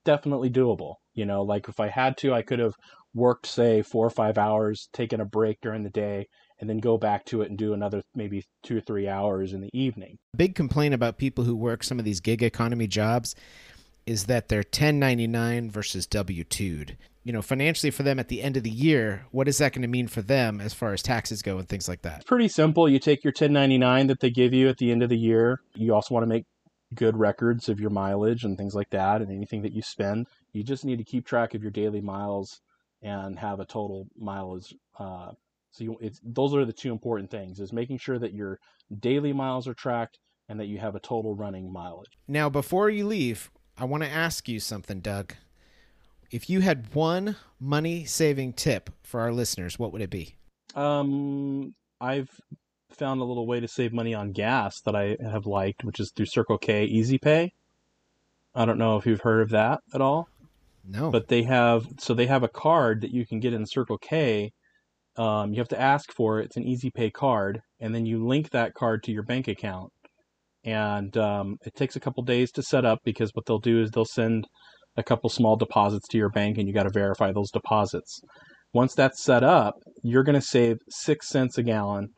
definitely 0.05 0.49
doable. 0.49 0.95
You 1.13 1.25
know, 1.25 1.43
like 1.43 1.69
if 1.69 1.79
I 1.79 1.87
had 1.87 2.17
to, 2.17 2.33
I 2.33 2.41
could 2.41 2.59
have 2.59 2.73
worked, 3.13 3.45
say, 3.45 3.81
four 3.81 4.05
or 4.05 4.09
five 4.09 4.37
hours, 4.37 4.89
taken 4.93 5.21
a 5.21 5.25
break 5.25 5.59
during 5.61 5.83
the 5.83 5.89
day, 5.89 6.27
and 6.63 6.69
then 6.69 6.77
go 6.77 6.97
back 6.97 7.25
to 7.25 7.41
it 7.41 7.49
and 7.49 7.57
do 7.57 7.73
another 7.73 8.01
maybe 8.15 8.45
two 8.63 8.77
or 8.77 8.79
three 8.79 9.05
hours 9.05 9.51
in 9.51 9.59
the 9.59 9.69
evening. 9.73 10.17
Big 10.37 10.55
complaint 10.55 10.93
about 10.93 11.17
people 11.17 11.43
who 11.43 11.57
work 11.57 11.83
some 11.83 11.99
of 11.99 12.05
these 12.05 12.21
gig 12.21 12.41
economy 12.41 12.87
jobs 12.87 13.35
is 14.05 14.27
that 14.27 14.47
they're 14.47 14.59
1099 14.59 15.69
versus 15.69 16.07
W2'd. 16.07 16.95
You 17.25 17.33
know, 17.33 17.41
financially 17.41 17.91
for 17.91 18.03
them 18.03 18.17
at 18.17 18.29
the 18.29 18.41
end 18.41 18.55
of 18.55 18.63
the 18.63 18.69
year, 18.69 19.25
what 19.31 19.49
is 19.49 19.57
that 19.57 19.73
going 19.73 19.81
to 19.81 19.89
mean 19.89 20.07
for 20.07 20.21
them 20.21 20.61
as 20.61 20.73
far 20.73 20.93
as 20.93 21.03
taxes 21.03 21.41
go 21.41 21.57
and 21.57 21.67
things 21.67 21.89
like 21.89 22.01
that? 22.03 22.21
It's 22.21 22.25
pretty 22.25 22.47
simple. 22.47 22.87
You 22.87 22.97
take 22.97 23.25
your 23.25 23.31
1099 23.31 24.07
that 24.07 24.21
they 24.21 24.29
give 24.29 24.53
you 24.53 24.69
at 24.69 24.77
the 24.77 24.89
end 24.89 25.03
of 25.03 25.09
the 25.09 25.17
year. 25.17 25.59
You 25.75 25.93
also 25.93 26.13
want 26.13 26.23
to 26.23 26.29
make 26.29 26.45
good 26.95 27.17
records 27.17 27.67
of 27.67 27.81
your 27.81 27.89
mileage 27.89 28.45
and 28.45 28.57
things 28.57 28.73
like 28.73 28.91
that 28.91 29.21
and 29.21 29.29
anything 29.29 29.63
that 29.63 29.73
you 29.73 29.81
spend. 29.81 30.27
You 30.53 30.63
just 30.63 30.85
need 30.85 30.99
to 30.99 31.03
keep 31.03 31.25
track 31.25 31.55
of 31.55 31.61
your 31.61 31.71
daily 31.71 31.99
miles 31.99 32.61
and 33.01 33.37
have 33.37 33.59
a 33.59 33.65
total 33.65 34.07
mileage 34.17 34.73
uh, 34.97 35.31
so 35.73 35.83
you, 35.83 35.97
it's 35.99 36.21
those 36.23 36.53
are 36.53 36.65
the 36.65 36.73
two 36.73 36.91
important 36.91 37.29
things: 37.29 37.59
is 37.59 37.73
making 37.73 37.97
sure 37.97 38.19
that 38.19 38.33
your 38.33 38.59
daily 38.99 39.33
miles 39.33 39.67
are 39.67 39.73
tracked 39.73 40.19
and 40.47 40.59
that 40.59 40.67
you 40.67 40.77
have 40.77 40.95
a 40.95 40.99
total 40.99 41.35
running 41.35 41.71
mileage. 41.71 42.11
Now, 42.27 42.49
before 42.49 42.89
you 42.89 43.05
leave, 43.05 43.49
I 43.77 43.85
want 43.85 44.03
to 44.03 44.09
ask 44.09 44.47
you 44.47 44.59
something, 44.59 44.99
Doug. 44.99 45.33
If 46.31 46.49
you 46.49 46.61
had 46.61 46.93
one 46.93 47.35
money 47.59 48.05
saving 48.05 48.53
tip 48.53 48.89
for 49.03 49.21
our 49.21 49.31
listeners, 49.31 49.77
what 49.77 49.91
would 49.91 50.01
it 50.01 50.09
be? 50.09 50.35
Um, 50.75 51.73
I've 51.99 52.29
found 52.91 53.21
a 53.21 53.23
little 53.23 53.47
way 53.47 53.59
to 53.59 53.67
save 53.67 53.93
money 53.93 54.13
on 54.13 54.31
gas 54.31 54.81
that 54.81 54.95
I 54.95 55.17
have 55.21 55.45
liked, 55.45 55.83
which 55.83 55.99
is 55.99 56.11
through 56.11 56.27
Circle 56.27 56.59
K 56.59 56.85
Easy 56.85 57.17
Pay. 57.17 57.53
I 58.55 58.65
don't 58.65 58.77
know 58.77 58.97
if 58.97 59.05
you've 59.05 59.21
heard 59.21 59.41
of 59.41 59.49
that 59.49 59.81
at 59.93 60.01
all. 60.01 60.27
No. 60.85 61.09
But 61.09 61.29
they 61.29 61.43
have 61.43 61.87
so 61.99 62.13
they 62.13 62.27
have 62.27 62.43
a 62.43 62.49
card 62.49 63.01
that 63.01 63.11
you 63.11 63.25
can 63.25 63.39
get 63.39 63.53
in 63.53 63.65
Circle 63.65 63.97
K 63.99 64.51
um, 65.17 65.53
you 65.53 65.59
have 65.59 65.67
to 65.69 65.79
ask 65.79 66.11
for 66.11 66.39
it. 66.39 66.45
It's 66.45 66.57
an 66.57 66.63
easy 66.63 66.89
pay 66.89 67.09
card, 67.09 67.61
and 67.79 67.93
then 67.93 68.05
you 68.05 68.25
link 68.25 68.49
that 68.49 68.73
card 68.73 69.03
to 69.03 69.11
your 69.11 69.23
bank 69.23 69.47
account. 69.47 69.91
And 70.65 71.15
um, 71.17 71.57
it 71.65 71.75
takes 71.75 71.95
a 71.95 71.99
couple 71.99 72.23
days 72.23 72.51
to 72.53 72.63
set 72.63 72.85
up 72.85 72.99
because 73.03 73.31
what 73.33 73.45
they'll 73.45 73.59
do 73.59 73.81
is 73.81 73.91
they'll 73.91 74.05
send 74.05 74.45
a 74.95 75.03
couple 75.03 75.29
small 75.29 75.55
deposits 75.55 76.07
to 76.09 76.17
your 76.17 76.29
bank, 76.29 76.57
and 76.57 76.67
you 76.67 76.73
got 76.73 76.83
to 76.83 76.91
verify 76.91 77.31
those 77.31 77.51
deposits. 77.51 78.21
Once 78.73 78.95
that's 78.95 79.23
set 79.23 79.43
up, 79.43 79.75
you're 80.01 80.23
going 80.23 80.39
to 80.39 80.45
save 80.45 80.77
six 80.89 81.29
cents 81.29 81.57
a 81.57 81.63
gallon 81.63 82.09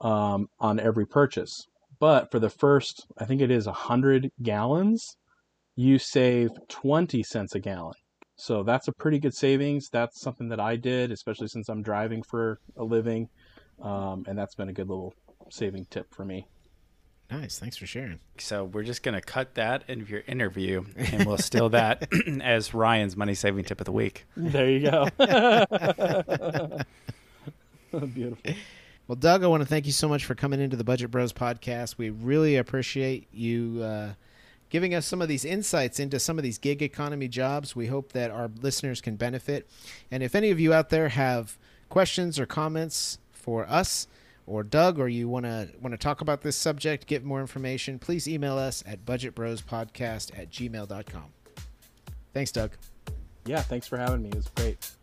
um, 0.00 0.46
on 0.58 0.80
every 0.80 1.06
purchase. 1.06 1.66
But 2.00 2.30
for 2.30 2.38
the 2.38 2.50
first, 2.50 3.04
I 3.18 3.24
think 3.24 3.40
it 3.40 3.50
is 3.50 3.66
100 3.66 4.30
gallons, 4.42 5.04
you 5.74 5.98
save 5.98 6.50
20 6.68 7.22
cents 7.22 7.54
a 7.54 7.60
gallon. 7.60 7.94
So 8.40 8.62
that's 8.62 8.86
a 8.86 8.92
pretty 8.92 9.18
good 9.18 9.34
savings. 9.34 9.90
That's 9.90 10.20
something 10.20 10.48
that 10.50 10.60
I 10.60 10.76
did, 10.76 11.10
especially 11.10 11.48
since 11.48 11.68
I'm 11.68 11.82
driving 11.82 12.22
for 12.22 12.60
a 12.76 12.84
living. 12.84 13.28
Um, 13.82 14.24
and 14.28 14.38
that's 14.38 14.54
been 14.54 14.68
a 14.68 14.72
good 14.72 14.88
little 14.88 15.12
saving 15.50 15.86
tip 15.90 16.14
for 16.14 16.24
me. 16.24 16.46
Nice. 17.30 17.58
Thanks 17.58 17.76
for 17.76 17.86
sharing. 17.86 18.20
So 18.38 18.64
we're 18.64 18.84
just 18.84 19.02
gonna 19.02 19.20
cut 19.20 19.56
that 19.56 19.82
in 19.88 20.06
your 20.06 20.22
interview, 20.26 20.84
and 20.96 21.26
we'll 21.26 21.36
steal 21.36 21.68
that 21.70 22.08
as 22.42 22.72
Ryan's 22.72 23.16
money 23.16 23.34
saving 23.34 23.64
tip 23.64 23.80
of 23.80 23.84
the 23.84 23.92
week. 23.92 24.24
There 24.36 24.70
you 24.70 24.90
go. 24.90 25.08
Beautiful. 27.90 28.54
Well, 29.08 29.16
Doug, 29.16 29.42
I 29.42 29.46
want 29.48 29.62
to 29.62 29.68
thank 29.68 29.84
you 29.86 29.92
so 29.92 30.08
much 30.08 30.24
for 30.24 30.34
coming 30.34 30.60
into 30.60 30.76
the 30.76 30.84
Budget 30.84 31.10
Bros 31.10 31.32
podcast. 31.32 31.98
We 31.98 32.10
really 32.10 32.56
appreciate 32.56 33.26
you 33.32 33.82
uh, 33.82 34.12
giving 34.70 34.94
us 34.94 35.06
some 35.06 35.22
of 35.22 35.28
these 35.28 35.44
insights 35.44 35.98
into 35.98 36.18
some 36.18 36.38
of 36.38 36.42
these 36.42 36.58
gig 36.58 36.82
economy 36.82 37.28
jobs. 37.28 37.74
We 37.74 37.86
hope 37.86 38.12
that 38.12 38.30
our 38.30 38.50
listeners 38.60 39.00
can 39.00 39.16
benefit. 39.16 39.68
And 40.10 40.22
if 40.22 40.34
any 40.34 40.50
of 40.50 40.60
you 40.60 40.72
out 40.72 40.90
there 40.90 41.08
have 41.08 41.58
questions 41.88 42.38
or 42.38 42.46
comments 42.46 43.18
for 43.32 43.68
us 43.68 44.06
or 44.46 44.62
Doug, 44.62 44.98
or 44.98 45.08
you 45.08 45.28
want 45.28 45.44
to 45.44 45.68
want 45.80 45.92
to 45.92 45.98
talk 45.98 46.20
about 46.20 46.40
this 46.40 46.56
subject, 46.56 47.06
get 47.06 47.22
more 47.22 47.40
information, 47.40 47.98
please 47.98 48.26
email 48.26 48.56
us 48.56 48.82
at 48.86 49.04
budgetbrospodcast 49.04 50.38
at 50.38 50.50
gmail.com. 50.50 51.24
Thanks, 52.32 52.52
Doug. 52.52 52.72
Yeah, 53.44 53.60
thanks 53.62 53.86
for 53.86 53.98
having 53.98 54.22
me. 54.22 54.30
It 54.30 54.36
was 54.36 54.48
great. 54.48 54.97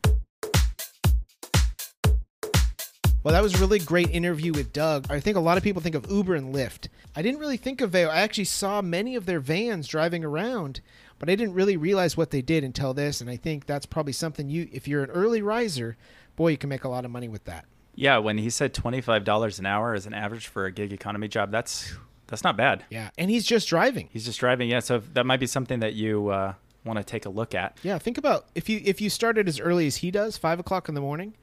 Well, 3.26 3.34
that 3.34 3.42
was 3.42 3.56
a 3.56 3.58
really 3.58 3.80
great 3.80 4.12
interview 4.12 4.54
with 4.54 4.72
Doug. 4.72 5.08
I 5.10 5.20
think 5.20 5.36
a 5.36 5.40
lot 5.40 5.58
of 5.58 5.64
people 5.64 5.82
think 5.82 5.96
of 5.96 6.12
Uber 6.12 6.36
and 6.36 6.54
Lyft. 6.54 6.90
I 7.16 7.24
didn't 7.24 7.40
really 7.40 7.58
think 7.58 7.82
of 7.82 7.90
Veyo. 7.90 8.08
I 8.08 8.20
actually 8.20 8.46
saw 8.46 8.84
many 8.84 9.16
of 9.16 9.26
their 9.26 9.40
vans 9.40 9.88
driving 9.88 10.24
around, 10.24 10.80
but 11.18 11.28
I 11.28 11.34
didn't 11.34 11.56
really 11.56 11.76
realize 11.76 12.16
what 12.16 12.30
they 12.30 12.44
did 12.44 12.64
until 12.64 12.94
this. 12.94 13.22
And 13.22 13.28
I 13.28 13.36
think 13.36 13.66
that's 13.66 13.88
probably 13.88 14.14
something 14.14 14.48
you, 14.48 14.70
if 14.72 14.88
you're 14.88 15.04
an 15.04 15.10
early 15.10 15.42
riser, 15.42 15.98
boy, 16.36 16.50
you 16.50 16.58
can 16.60 16.70
make 16.70 16.84
a 16.84 16.88
lot 16.88 17.04
of 17.04 17.10
money 17.10 17.28
with 17.28 17.46
that. 17.46 17.66
Yeah, 17.96 18.20
when 18.20 18.38
he 18.38 18.52
said 18.52 18.76
twenty 18.76 19.02
five 19.02 19.24
dollars 19.24 19.58
an 19.58 19.66
hour 19.66 19.96
as 19.96 20.06
an 20.06 20.14
average 20.14 20.46
for 20.46 20.66
a 20.66 20.72
gig 20.72 20.94
economy 20.94 21.28
job, 21.28 21.50
that's 21.50 21.96
that's 22.28 22.44
not 22.44 22.56
bad. 22.56 22.86
Yeah, 22.92 23.10
and 23.18 23.32
he's 23.32 23.44
just 23.44 23.68
driving. 23.68 24.08
He's 24.14 24.26
just 24.26 24.40
driving. 24.40 24.70
Yeah, 24.70 24.82
so 24.82 25.02
that 25.14 25.26
might 25.26 25.40
be 25.40 25.48
something 25.48 25.80
that 25.80 25.96
you 25.96 26.28
uh, 26.28 26.54
want 26.84 26.98
to 27.00 27.04
take 27.04 27.26
a 27.26 27.30
look 27.30 27.56
at. 27.56 27.76
Yeah, 27.82 27.98
think 27.98 28.20
about 28.20 28.46
if 28.54 28.70
you 28.70 28.82
if 28.86 29.02
you 29.02 29.10
started 29.10 29.48
as 29.48 29.60
early 29.60 29.88
as 29.88 29.96
he 29.96 30.12
does, 30.12 30.38
five 30.38 30.60
o'clock 30.60 30.90
in 30.90 30.94
the 30.94 31.02
morning. 31.02 31.34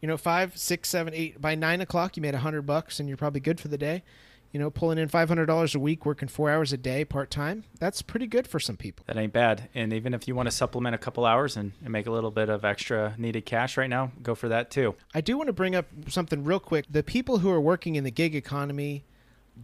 You 0.00 0.08
know, 0.08 0.16
five, 0.16 0.56
six, 0.56 0.88
seven, 0.88 1.12
eight. 1.14 1.40
By 1.40 1.54
nine 1.54 1.80
o'clock, 1.80 2.16
you 2.16 2.22
made 2.22 2.34
a 2.34 2.38
hundred 2.38 2.62
bucks, 2.62 3.00
and 3.00 3.08
you're 3.08 3.18
probably 3.18 3.40
good 3.40 3.60
for 3.60 3.68
the 3.68 3.78
day. 3.78 4.02
You 4.52 4.58
know, 4.58 4.68
pulling 4.68 4.98
in 4.98 5.08
five 5.08 5.28
hundred 5.28 5.46
dollars 5.46 5.74
a 5.76 5.78
week, 5.78 6.04
working 6.04 6.26
four 6.26 6.50
hours 6.50 6.72
a 6.72 6.76
day, 6.76 7.04
part 7.04 7.30
time. 7.30 7.64
That's 7.78 8.02
pretty 8.02 8.26
good 8.26 8.48
for 8.48 8.58
some 8.58 8.76
people. 8.76 9.04
That 9.06 9.16
ain't 9.16 9.32
bad. 9.32 9.68
And 9.74 9.92
even 9.92 10.12
if 10.12 10.26
you 10.26 10.34
want 10.34 10.48
to 10.48 10.50
supplement 10.50 10.94
a 10.94 10.98
couple 10.98 11.24
hours 11.24 11.56
and, 11.56 11.72
and 11.84 11.92
make 11.92 12.06
a 12.06 12.10
little 12.10 12.32
bit 12.32 12.48
of 12.48 12.64
extra 12.64 13.14
needed 13.16 13.46
cash 13.46 13.76
right 13.76 13.88
now, 13.88 14.10
go 14.22 14.34
for 14.34 14.48
that 14.48 14.70
too. 14.70 14.96
I 15.14 15.20
do 15.20 15.36
want 15.36 15.46
to 15.46 15.52
bring 15.52 15.76
up 15.76 15.86
something 16.08 16.42
real 16.42 16.58
quick. 16.58 16.86
The 16.90 17.04
people 17.04 17.38
who 17.38 17.50
are 17.50 17.60
working 17.60 17.94
in 17.94 18.02
the 18.02 18.10
gig 18.10 18.34
economy, 18.34 19.04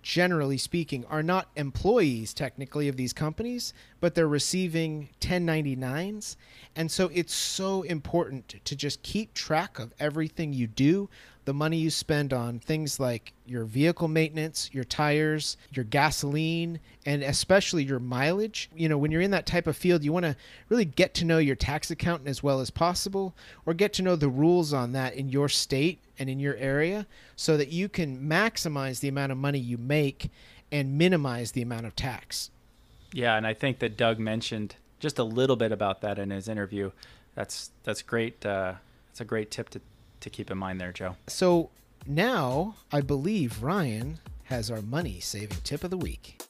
generally 0.02 0.58
speaking, 0.58 1.04
are 1.06 1.22
not 1.22 1.48
employees 1.56 2.34
technically 2.34 2.88
of 2.88 2.96
these 2.96 3.12
companies, 3.12 3.72
but 4.00 4.14
they're 4.14 4.28
receiving 4.28 5.08
1099s. 5.20 6.36
And 6.74 6.90
so 6.90 7.10
it's 7.12 7.34
so 7.34 7.82
important 7.82 8.54
to 8.64 8.76
just 8.76 9.02
keep 9.02 9.34
track 9.34 9.78
of 9.78 9.94
everything 9.98 10.52
you 10.52 10.66
do, 10.66 11.08
the 11.46 11.54
money 11.54 11.76
you 11.76 11.90
spend 11.90 12.32
on 12.32 12.58
things 12.58 12.98
like 13.00 13.32
your 13.46 13.64
vehicle 13.64 14.08
maintenance, 14.08 14.68
your 14.72 14.84
tires, 14.84 15.56
your 15.72 15.84
gasoline, 15.84 16.80
and 17.06 17.22
especially 17.22 17.84
your 17.84 18.00
mileage. 18.00 18.68
You 18.76 18.88
know, 18.88 18.98
when 18.98 19.12
you're 19.12 19.22
in 19.22 19.30
that 19.30 19.46
type 19.46 19.68
of 19.68 19.76
field, 19.76 20.04
you 20.04 20.12
want 20.12 20.24
to 20.24 20.36
really 20.68 20.84
get 20.84 21.14
to 21.14 21.24
know 21.24 21.38
your 21.38 21.54
tax 21.54 21.88
accountant 21.88 22.28
as 22.28 22.42
well 22.42 22.60
as 22.60 22.70
possible, 22.70 23.32
or 23.64 23.74
get 23.74 23.92
to 23.94 24.02
know 24.02 24.16
the 24.16 24.28
rules 24.28 24.72
on 24.72 24.90
that 24.92 25.14
in 25.14 25.28
your 25.28 25.48
state 25.48 26.00
and 26.18 26.28
in 26.28 26.40
your 26.40 26.56
area 26.56 27.06
so 27.36 27.56
that 27.56 27.68
you 27.68 27.88
can 27.88 28.28
maximize 28.28 28.98
the 28.98 29.08
amount 29.08 29.30
of 29.30 29.38
money 29.38 29.60
you 29.60 29.78
make 29.78 30.30
and 30.72 30.98
minimize 30.98 31.52
the 31.52 31.62
amount 31.62 31.86
of 31.86 31.94
tax. 31.94 32.50
Yeah, 33.12 33.36
and 33.36 33.46
I 33.46 33.54
think 33.54 33.78
that 33.78 33.96
Doug 33.96 34.18
mentioned 34.18 34.74
just 34.98 35.20
a 35.20 35.24
little 35.24 35.56
bit 35.56 35.70
about 35.70 36.00
that 36.00 36.18
in 36.18 36.30
his 36.30 36.48
interview. 36.48 36.90
That's 37.36 37.70
that's 37.84 38.02
great. 38.02 38.44
Uh, 38.44 38.74
that's 39.06 39.20
a 39.20 39.24
great 39.24 39.52
tip 39.52 39.68
to 39.70 39.80
to 40.26 40.30
keep 40.30 40.50
in 40.50 40.58
mind 40.58 40.80
there, 40.80 40.92
Joe. 40.92 41.16
So 41.26 41.70
now 42.06 42.76
I 42.92 43.00
believe 43.00 43.62
Ryan 43.62 44.18
has 44.44 44.70
our 44.70 44.82
money 44.82 45.20
saving 45.20 45.58
tip 45.64 45.82
of 45.84 45.90
the 45.90 45.96
week. 45.96 46.42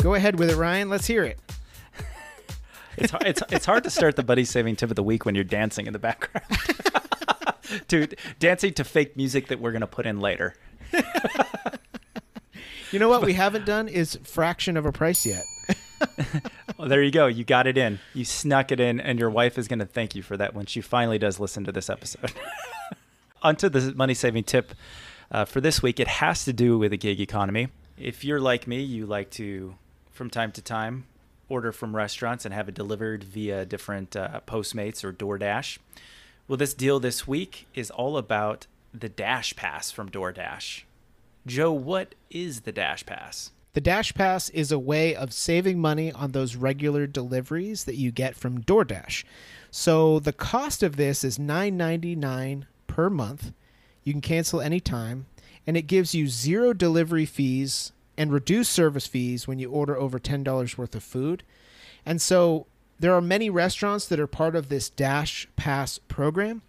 Go 0.00 0.14
ahead 0.14 0.38
with 0.38 0.50
it, 0.50 0.56
Ryan. 0.56 0.88
Let's 0.88 1.06
hear 1.06 1.24
it. 1.24 1.38
It's 2.96 3.10
hard, 3.10 3.26
it's 3.26 3.42
it's 3.50 3.66
hard 3.66 3.82
to 3.82 3.90
start 3.90 4.14
the 4.14 4.22
buddy 4.22 4.44
saving 4.44 4.76
tip 4.76 4.88
of 4.88 4.94
the 4.94 5.02
week 5.02 5.26
when 5.26 5.34
you're 5.34 5.42
dancing 5.42 5.88
in 5.88 5.92
the 5.92 5.98
background. 5.98 6.46
Dude, 7.88 8.16
dancing 8.38 8.72
to 8.74 8.84
fake 8.84 9.16
music 9.16 9.48
that 9.48 9.58
we're 9.58 9.72
gonna 9.72 9.88
put 9.88 10.06
in 10.06 10.20
later. 10.20 10.54
You 12.94 13.00
know 13.00 13.08
what 13.08 13.22
we 13.22 13.32
haven't 13.32 13.66
done 13.66 13.88
is 13.88 14.16
fraction 14.22 14.76
of 14.76 14.86
a 14.86 14.92
price 14.92 15.26
yet. 15.26 15.42
Well, 16.76 16.88
there 16.88 17.02
you 17.02 17.12
go. 17.12 17.28
You 17.28 17.44
got 17.44 17.66
it 17.66 17.78
in. 17.78 18.00
You 18.14 18.24
snuck 18.24 18.72
it 18.72 18.80
in, 18.80 19.00
and 19.00 19.18
your 19.18 19.30
wife 19.30 19.58
is 19.58 19.68
gonna 19.68 19.86
thank 19.86 20.14
you 20.14 20.22
for 20.22 20.36
that 20.36 20.54
when 20.54 20.66
she 20.66 20.80
finally 20.80 21.18
does 21.18 21.38
listen 21.38 21.64
to 21.64 21.72
this 21.72 21.88
episode. 21.88 22.32
Onto 23.42 23.68
the 23.68 23.94
money 23.94 24.12
saving 24.12 24.44
tip 24.44 24.74
uh, 25.30 25.44
for 25.44 25.60
this 25.60 25.82
week. 25.82 26.00
It 26.00 26.08
has 26.08 26.44
to 26.44 26.52
do 26.52 26.76
with 26.76 26.90
the 26.90 26.96
gig 26.96 27.20
economy. 27.20 27.68
If 27.96 28.24
you're 28.24 28.40
like 28.40 28.66
me, 28.66 28.82
you 28.82 29.06
like 29.06 29.30
to, 29.32 29.76
from 30.10 30.30
time 30.30 30.50
to 30.52 30.62
time, 30.62 31.06
order 31.48 31.70
from 31.70 31.94
restaurants 31.94 32.44
and 32.44 32.52
have 32.52 32.68
it 32.68 32.74
delivered 32.74 33.22
via 33.22 33.64
different 33.64 34.16
uh, 34.16 34.40
Postmates 34.46 35.04
or 35.04 35.12
DoorDash. 35.12 35.78
Well, 36.48 36.56
this 36.56 36.74
deal 36.74 36.98
this 36.98 37.26
week 37.26 37.66
is 37.74 37.90
all 37.90 38.16
about 38.16 38.66
the 38.92 39.08
Dash 39.08 39.54
Pass 39.54 39.90
from 39.90 40.10
DoorDash. 40.10 40.82
Joe, 41.46 41.72
what 41.72 42.14
is 42.30 42.62
the 42.62 42.72
Dash 42.72 43.06
Pass? 43.06 43.52
The 43.74 43.80
Dash 43.80 44.14
Pass 44.14 44.50
is 44.50 44.70
a 44.70 44.78
way 44.78 45.16
of 45.16 45.32
saving 45.32 45.80
money 45.80 46.12
on 46.12 46.30
those 46.30 46.54
regular 46.54 47.08
deliveries 47.08 47.84
that 47.84 47.96
you 47.96 48.12
get 48.12 48.36
from 48.36 48.62
DoorDash. 48.62 49.24
So 49.72 50.20
the 50.20 50.32
cost 50.32 50.84
of 50.84 50.94
this 50.94 51.24
is 51.24 51.38
$9.99 51.38 52.66
per 52.86 53.10
month. 53.10 53.52
You 54.04 54.12
can 54.12 54.20
cancel 54.20 54.60
anytime, 54.60 55.26
and 55.66 55.76
it 55.76 55.88
gives 55.88 56.14
you 56.14 56.28
zero 56.28 56.72
delivery 56.72 57.26
fees 57.26 57.90
and 58.16 58.32
reduced 58.32 58.72
service 58.72 59.08
fees 59.08 59.48
when 59.48 59.58
you 59.58 59.72
order 59.72 59.96
over 59.96 60.20
$10 60.20 60.78
worth 60.78 60.94
of 60.94 61.02
food. 61.02 61.42
And 62.06 62.22
so 62.22 62.66
there 63.00 63.12
are 63.12 63.20
many 63.20 63.50
restaurants 63.50 64.06
that 64.06 64.20
are 64.20 64.28
part 64.28 64.54
of 64.54 64.68
this 64.68 64.88
Dash 64.88 65.48
Pass 65.56 65.98
program. 65.98 66.62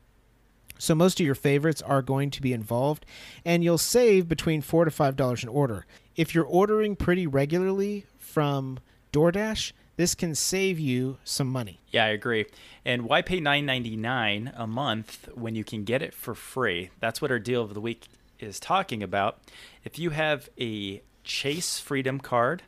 So 0.78 0.94
most 0.94 1.20
of 1.20 1.26
your 1.26 1.36
favorites 1.36 1.82
are 1.82 2.02
going 2.02 2.32
to 2.32 2.42
be 2.42 2.54
involved, 2.54 3.06
and 3.46 3.64
you'll 3.64 3.78
save 3.78 4.28
between 4.28 4.62
four 4.62 4.86
to 4.86 4.92
five 4.92 5.16
dollars 5.16 5.44
an 5.44 5.50
order. 5.50 5.86
If 6.16 6.36
you're 6.36 6.46
ordering 6.46 6.96
pretty 6.96 7.28
regularly 7.28 8.06
from 8.18 8.80
DoorDash, 9.14 9.72
this 9.98 10.16
can 10.16 10.36
save 10.36 10.78
you 10.78 11.18
some 11.24 11.48
money. 11.48 11.80
Yeah, 11.90 12.06
I 12.06 12.10
agree. 12.10 12.46
And 12.84 13.04
why 13.04 13.22
pay 13.22 13.40
nine 13.40 13.66
ninety 13.66 13.96
nine 13.96 14.52
a 14.56 14.68
month 14.68 15.30
when 15.34 15.56
you 15.56 15.64
can 15.64 15.86
get 15.86 16.02
it 16.02 16.14
for 16.14 16.36
free? 16.36 16.90
That's 17.00 17.22
what 17.22 17.32
our 17.32 17.40
deal 17.40 17.62
of 17.64 17.74
the 17.74 17.82
week 17.82 18.08
is 18.40 18.60
talking 18.60 19.02
about. 19.02 19.40
If 19.86 19.98
you 19.98 20.10
have 20.10 20.50
a 20.60 21.02
Chase 21.24 21.80
Freedom 21.80 22.20
card 22.20 22.64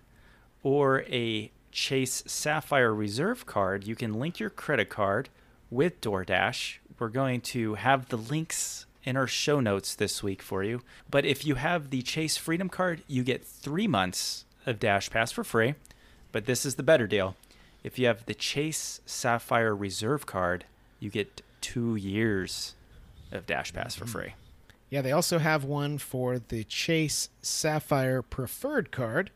or 0.63 1.04
a 1.04 1.52
Chase 1.72 2.24
Sapphire 2.26 2.93
Reserve 2.96 3.46
card, 3.46 3.86
you 3.86 3.96
can 3.96 4.13
link 4.13 4.39
your 4.39 4.50
credit 4.50 4.89
card 4.89 5.30
with 5.70 6.00
DoorDash. 6.00 6.78
We're 6.99 7.10
going 7.10 7.41
to 7.41 7.75
have 7.75 8.10
the 8.10 8.17
links 8.17 8.86
in 9.03 9.15
our 9.15 9.27
show 9.27 9.60
notes 9.60 9.95
this 9.95 10.21
week 10.23 10.41
for 10.41 10.63
you. 10.63 10.81
But 11.10 11.25
if 11.25 11.45
you 11.45 11.55
have 11.55 11.89
the 11.91 12.01
Chase 12.01 12.38
Freedom 12.38 12.69
card, 12.69 13.03
you 13.07 13.23
get 13.23 13.45
three 13.45 13.88
months 13.88 14.45
of 14.65 14.79
Dash 14.79 15.10
Pass 15.10 15.31
for 15.31 15.43
free. 15.43 15.75
But 16.31 16.45
this 16.45 16.65
is 16.65 16.75
the 16.75 16.83
better 16.83 17.07
deal. 17.07 17.36
If 17.83 17.97
you 17.97 18.07
have 18.07 18.25
the 18.25 18.33
Chase 18.33 18.99
Sapphire 19.05 19.75
Reserve 19.75 20.25
card, 20.25 20.65
you 20.99 21.10
get 21.10 21.41
two 21.62 21.95
years 21.95 22.75
of 23.31 23.45
Dash 23.45 23.71
Pass 23.71 23.95
for 23.95 24.05
mm-hmm. 24.05 24.12
free. 24.12 24.33
Yeah, 24.89 25.01
they 25.01 25.12
also 25.12 25.39
have 25.39 25.63
one 25.63 25.97
for 25.97 26.39
the 26.39 26.63
Chase 26.63 27.29
Sapphire 27.41 28.21
Preferred 28.21 28.91
card 28.91 29.31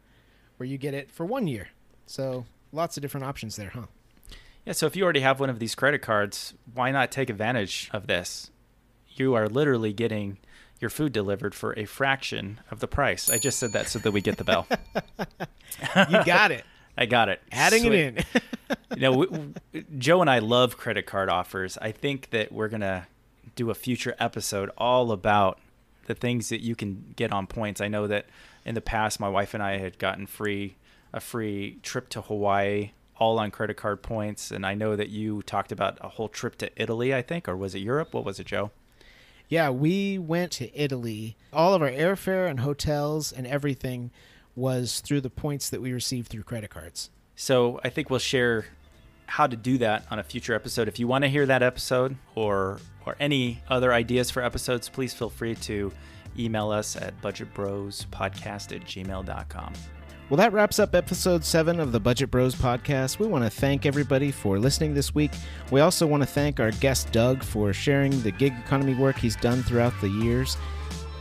where 0.58 0.67
you 0.67 0.78
get 0.78 0.93
it 0.93 1.12
for 1.12 1.26
one 1.26 1.47
year. 1.47 1.70
So 2.05 2.45
lots 2.72 2.97
of 2.97 3.01
different 3.01 3.26
options 3.26 3.55
there, 3.55 3.70
huh? 3.70 3.88
Yeah, 4.66 4.74
so 4.74 4.86
if 4.86 4.95
you 4.95 5.03
already 5.03 5.22
have 5.22 5.39
one 5.39 5.49
of 5.49 5.59
these 5.59 5.74
credit 5.76 6.01
cards, 6.01 6.53
why 6.74 6.91
not 6.91 7.12
take 7.12 7.30
advantage 7.30 7.89
of 7.93 8.07
this? 8.07 8.51
You 9.09 9.34
are 9.34 9.47
literally 9.49 9.91
getting 9.93 10.38
your 10.80 10.89
food 10.89 11.14
delivered 11.14 11.53
for 11.55 11.78
a 11.78 11.86
fraction 11.86 12.59
of 12.72 12.80
the 12.80 12.88
price. 12.88 13.30
I 13.30 13.38
just 13.38 13.59
said 13.59 13.74
that 13.74 13.88
so 13.88 13.99
that 13.99 14.12
we 14.12 14.22
get 14.22 14.38
the 14.38 14.43
bell. 14.43 14.68
You 16.09 16.24
got 16.26 16.51
it. 16.51 16.66
I 16.97 17.05
got 17.05 17.30
it. 17.30 17.41
Adding 17.51 17.84
Sweet. 17.84 17.93
it 17.93 18.26
in. 18.36 18.78
you 18.95 19.01
know, 19.01 19.12
we, 19.14 19.28
we- 19.28 19.86
Joe 19.97 20.22
and 20.22 20.30
I 20.30 20.39
love 20.39 20.78
credit 20.78 21.05
card 21.05 21.30
offers. 21.30 21.78
I 21.82 21.91
think 21.91 22.30
that 22.32 22.51
we're 22.51 22.68
gonna 22.68 23.07
do 23.55 23.70
a 23.70 23.74
future 23.74 24.14
episode 24.20 24.70
all 24.78 25.12
about 25.12 25.59
the 26.07 26.14
things 26.14 26.49
that 26.49 26.62
you 26.62 26.76
can 26.76 27.14
get 27.16 27.32
on 27.32 27.47
points. 27.47 27.80
I 27.82 27.88
know 27.88 28.05
that 28.07 28.26
in 28.66 28.76
the 28.76 28.82
past, 28.82 29.20
my 29.20 29.30
wife 29.30 29.53
and 29.53 29.64
I 29.64 29.78
had 29.78 29.97
gotten 29.97 30.28
free 30.28 30.76
a 31.14 31.20
free 31.20 31.80
trip 31.84 32.09
to 32.09 32.22
Hawaii, 32.22 32.91
all 33.22 33.38
on 33.38 33.51
credit 33.51 33.78
card 33.78 34.01
points, 34.01 34.49
and 34.49 34.65
I 34.65 34.74
know 34.74 34.95
that 34.95 35.09
you 35.09 35.43
talked 35.43 35.72
about 35.72 35.99
a 36.01 36.09
whole 36.09 36.28
trip 36.28 36.57
to 36.57 36.72
Italy. 36.76 37.13
I 37.13 37.22
think, 37.22 37.47
or 37.47 37.55
was 37.55 37.76
it 37.76 37.80
Europe? 37.80 38.15
What 38.15 38.26
was 38.26 38.39
it, 38.39 38.47
Joe? 38.47 38.72
Yeah, 39.47 39.69
we 39.69 40.17
went 40.17 40.51
to 40.53 40.76
Italy. 40.76 41.38
All 41.53 41.76
of 41.76 41.84
our 41.84 41.89
airfare 41.89 42.49
and 42.49 42.61
hotels 42.61 43.32
and 43.32 43.45
everything 43.45 44.09
was 44.55 45.01
through 45.01 45.22
the 45.22 45.30
points 45.30 45.69
that 45.69 45.82
we 45.82 45.93
received 45.93 46.30
through 46.30 46.43
credit 46.43 46.72
cards. 46.72 47.11
So 47.36 47.80
I 47.84 47.89
think 47.89 48.09
we'll 48.09 48.19
share 48.19 48.65
how 49.28 49.45
to 49.45 49.55
do 49.55 49.78
that 49.78 50.05
on 50.09 50.17
a 50.17 50.24
future 50.24 50.55
episode. 50.55 50.88
If 50.88 50.97
you 50.97 51.07
want 51.07 51.24
to 51.24 51.30
hear 51.30 51.45
that 51.45 51.61
episode 51.61 52.17
or 52.34 52.80
or 53.05 53.15
any 53.19 53.61
other 53.69 53.93
ideas 53.93 54.32
for 54.32 54.41
episodes, 54.41 54.89
please 54.89 55.13
feel 55.13 55.30
free 55.30 55.53
to 55.55 55.91
email 56.39 56.72
us 56.72 56.95
at 56.95 57.22
budgetbrospodcast 57.22 58.76
at 58.76 58.82
gmail.com. 58.86 59.74
Well, 60.32 60.38
that 60.38 60.54
wraps 60.54 60.80
up 60.80 60.96
episode 60.96 61.44
seven 61.44 61.78
of 61.82 61.92
the 61.92 62.00
Budget 62.00 62.32
Bros 62.32 62.56
podcast. 62.56 63.20
We 63.20 63.28
want 63.28 63.44
to 63.44 63.50
thank 63.50 63.86
everybody 63.86 64.32
for 64.32 64.60
listening 64.60 64.94
this 64.94 65.14
week. 65.14 65.32
We 65.72 65.82
also 65.82 66.08
want 66.08 66.24
to 66.24 66.26
thank 66.26 66.62
our 66.62 66.72
guest 66.72 67.12
Doug 67.12 67.44
for 67.44 67.74
sharing 67.74 68.18
the 68.22 68.32
gig 68.32 68.54
economy 68.66 68.96
work 68.96 69.18
he's 69.18 69.36
done 69.36 69.62
throughout 69.62 69.92
the 70.00 70.08
years. 70.08 70.56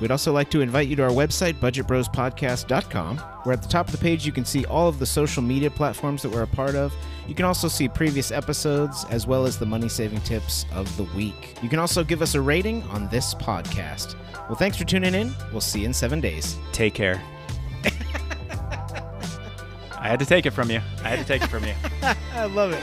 We'd 0.01 0.13
also 0.13 0.33
like 0.33 0.49
to 0.53 0.61
invite 0.61 0.87
you 0.87 0.95
to 0.95 1.03
our 1.03 1.11
website, 1.11 1.59
budgetbrospodcast.com, 1.59 3.19
where 3.19 3.53
at 3.53 3.63
the 3.63 3.69
top 3.69 3.89
of 3.89 3.93
the 3.93 3.99
page 3.99 4.25
you 4.25 4.31
can 4.31 4.45
see 4.45 4.65
all 4.67 4.87
of 4.87 5.01
the 5.01 5.07
social 5.07 5.43
media 5.43 5.73
platforms 5.73 6.23
that 6.23 6.31
we're 6.31 6.43
a 6.43 6.47
part 6.47 6.77
of. 6.77 6.95
You 7.27 7.35
can 7.35 7.47
also 7.47 7.67
see 7.67 7.89
previous 7.89 8.31
episodes 8.31 9.05
as 9.11 9.27
well 9.27 9.45
as 9.45 9.59
the 9.59 9.67
money 9.67 9.89
saving 9.89 10.21
tips 10.21 10.67
of 10.73 10.97
the 10.97 11.05
week. 11.17 11.57
You 11.65 11.69
can 11.69 11.81
also 11.81 12.05
give 12.05 12.23
us 12.23 12.37
a 12.37 12.41
rating 12.41 12.85
on 12.85 13.09
this 13.09 13.35
podcast. 13.35 14.15
Well, 14.49 14.55
thanks 14.55 14.77
for 14.77 14.85
tuning 14.85 15.17
in. 15.17 15.35
We'll 15.51 15.61
see 15.61 15.81
you 15.81 15.87
in 15.87 15.95
seven 15.95 16.21
days. 16.21 16.57
Take 16.71 16.95
care. 16.95 17.21
I 20.01 20.09
had 20.09 20.18
to 20.20 20.26
take 20.26 20.46
it 20.46 20.53
from 20.53 20.70
you. 20.70 20.80
I 21.05 21.09
had 21.09 21.18
to 21.18 21.26
take 21.26 21.42
it 21.42 21.48
from 21.48 21.64
you. 21.64 21.74
I 22.32 22.46
love 22.46 22.72
it. 22.72 22.80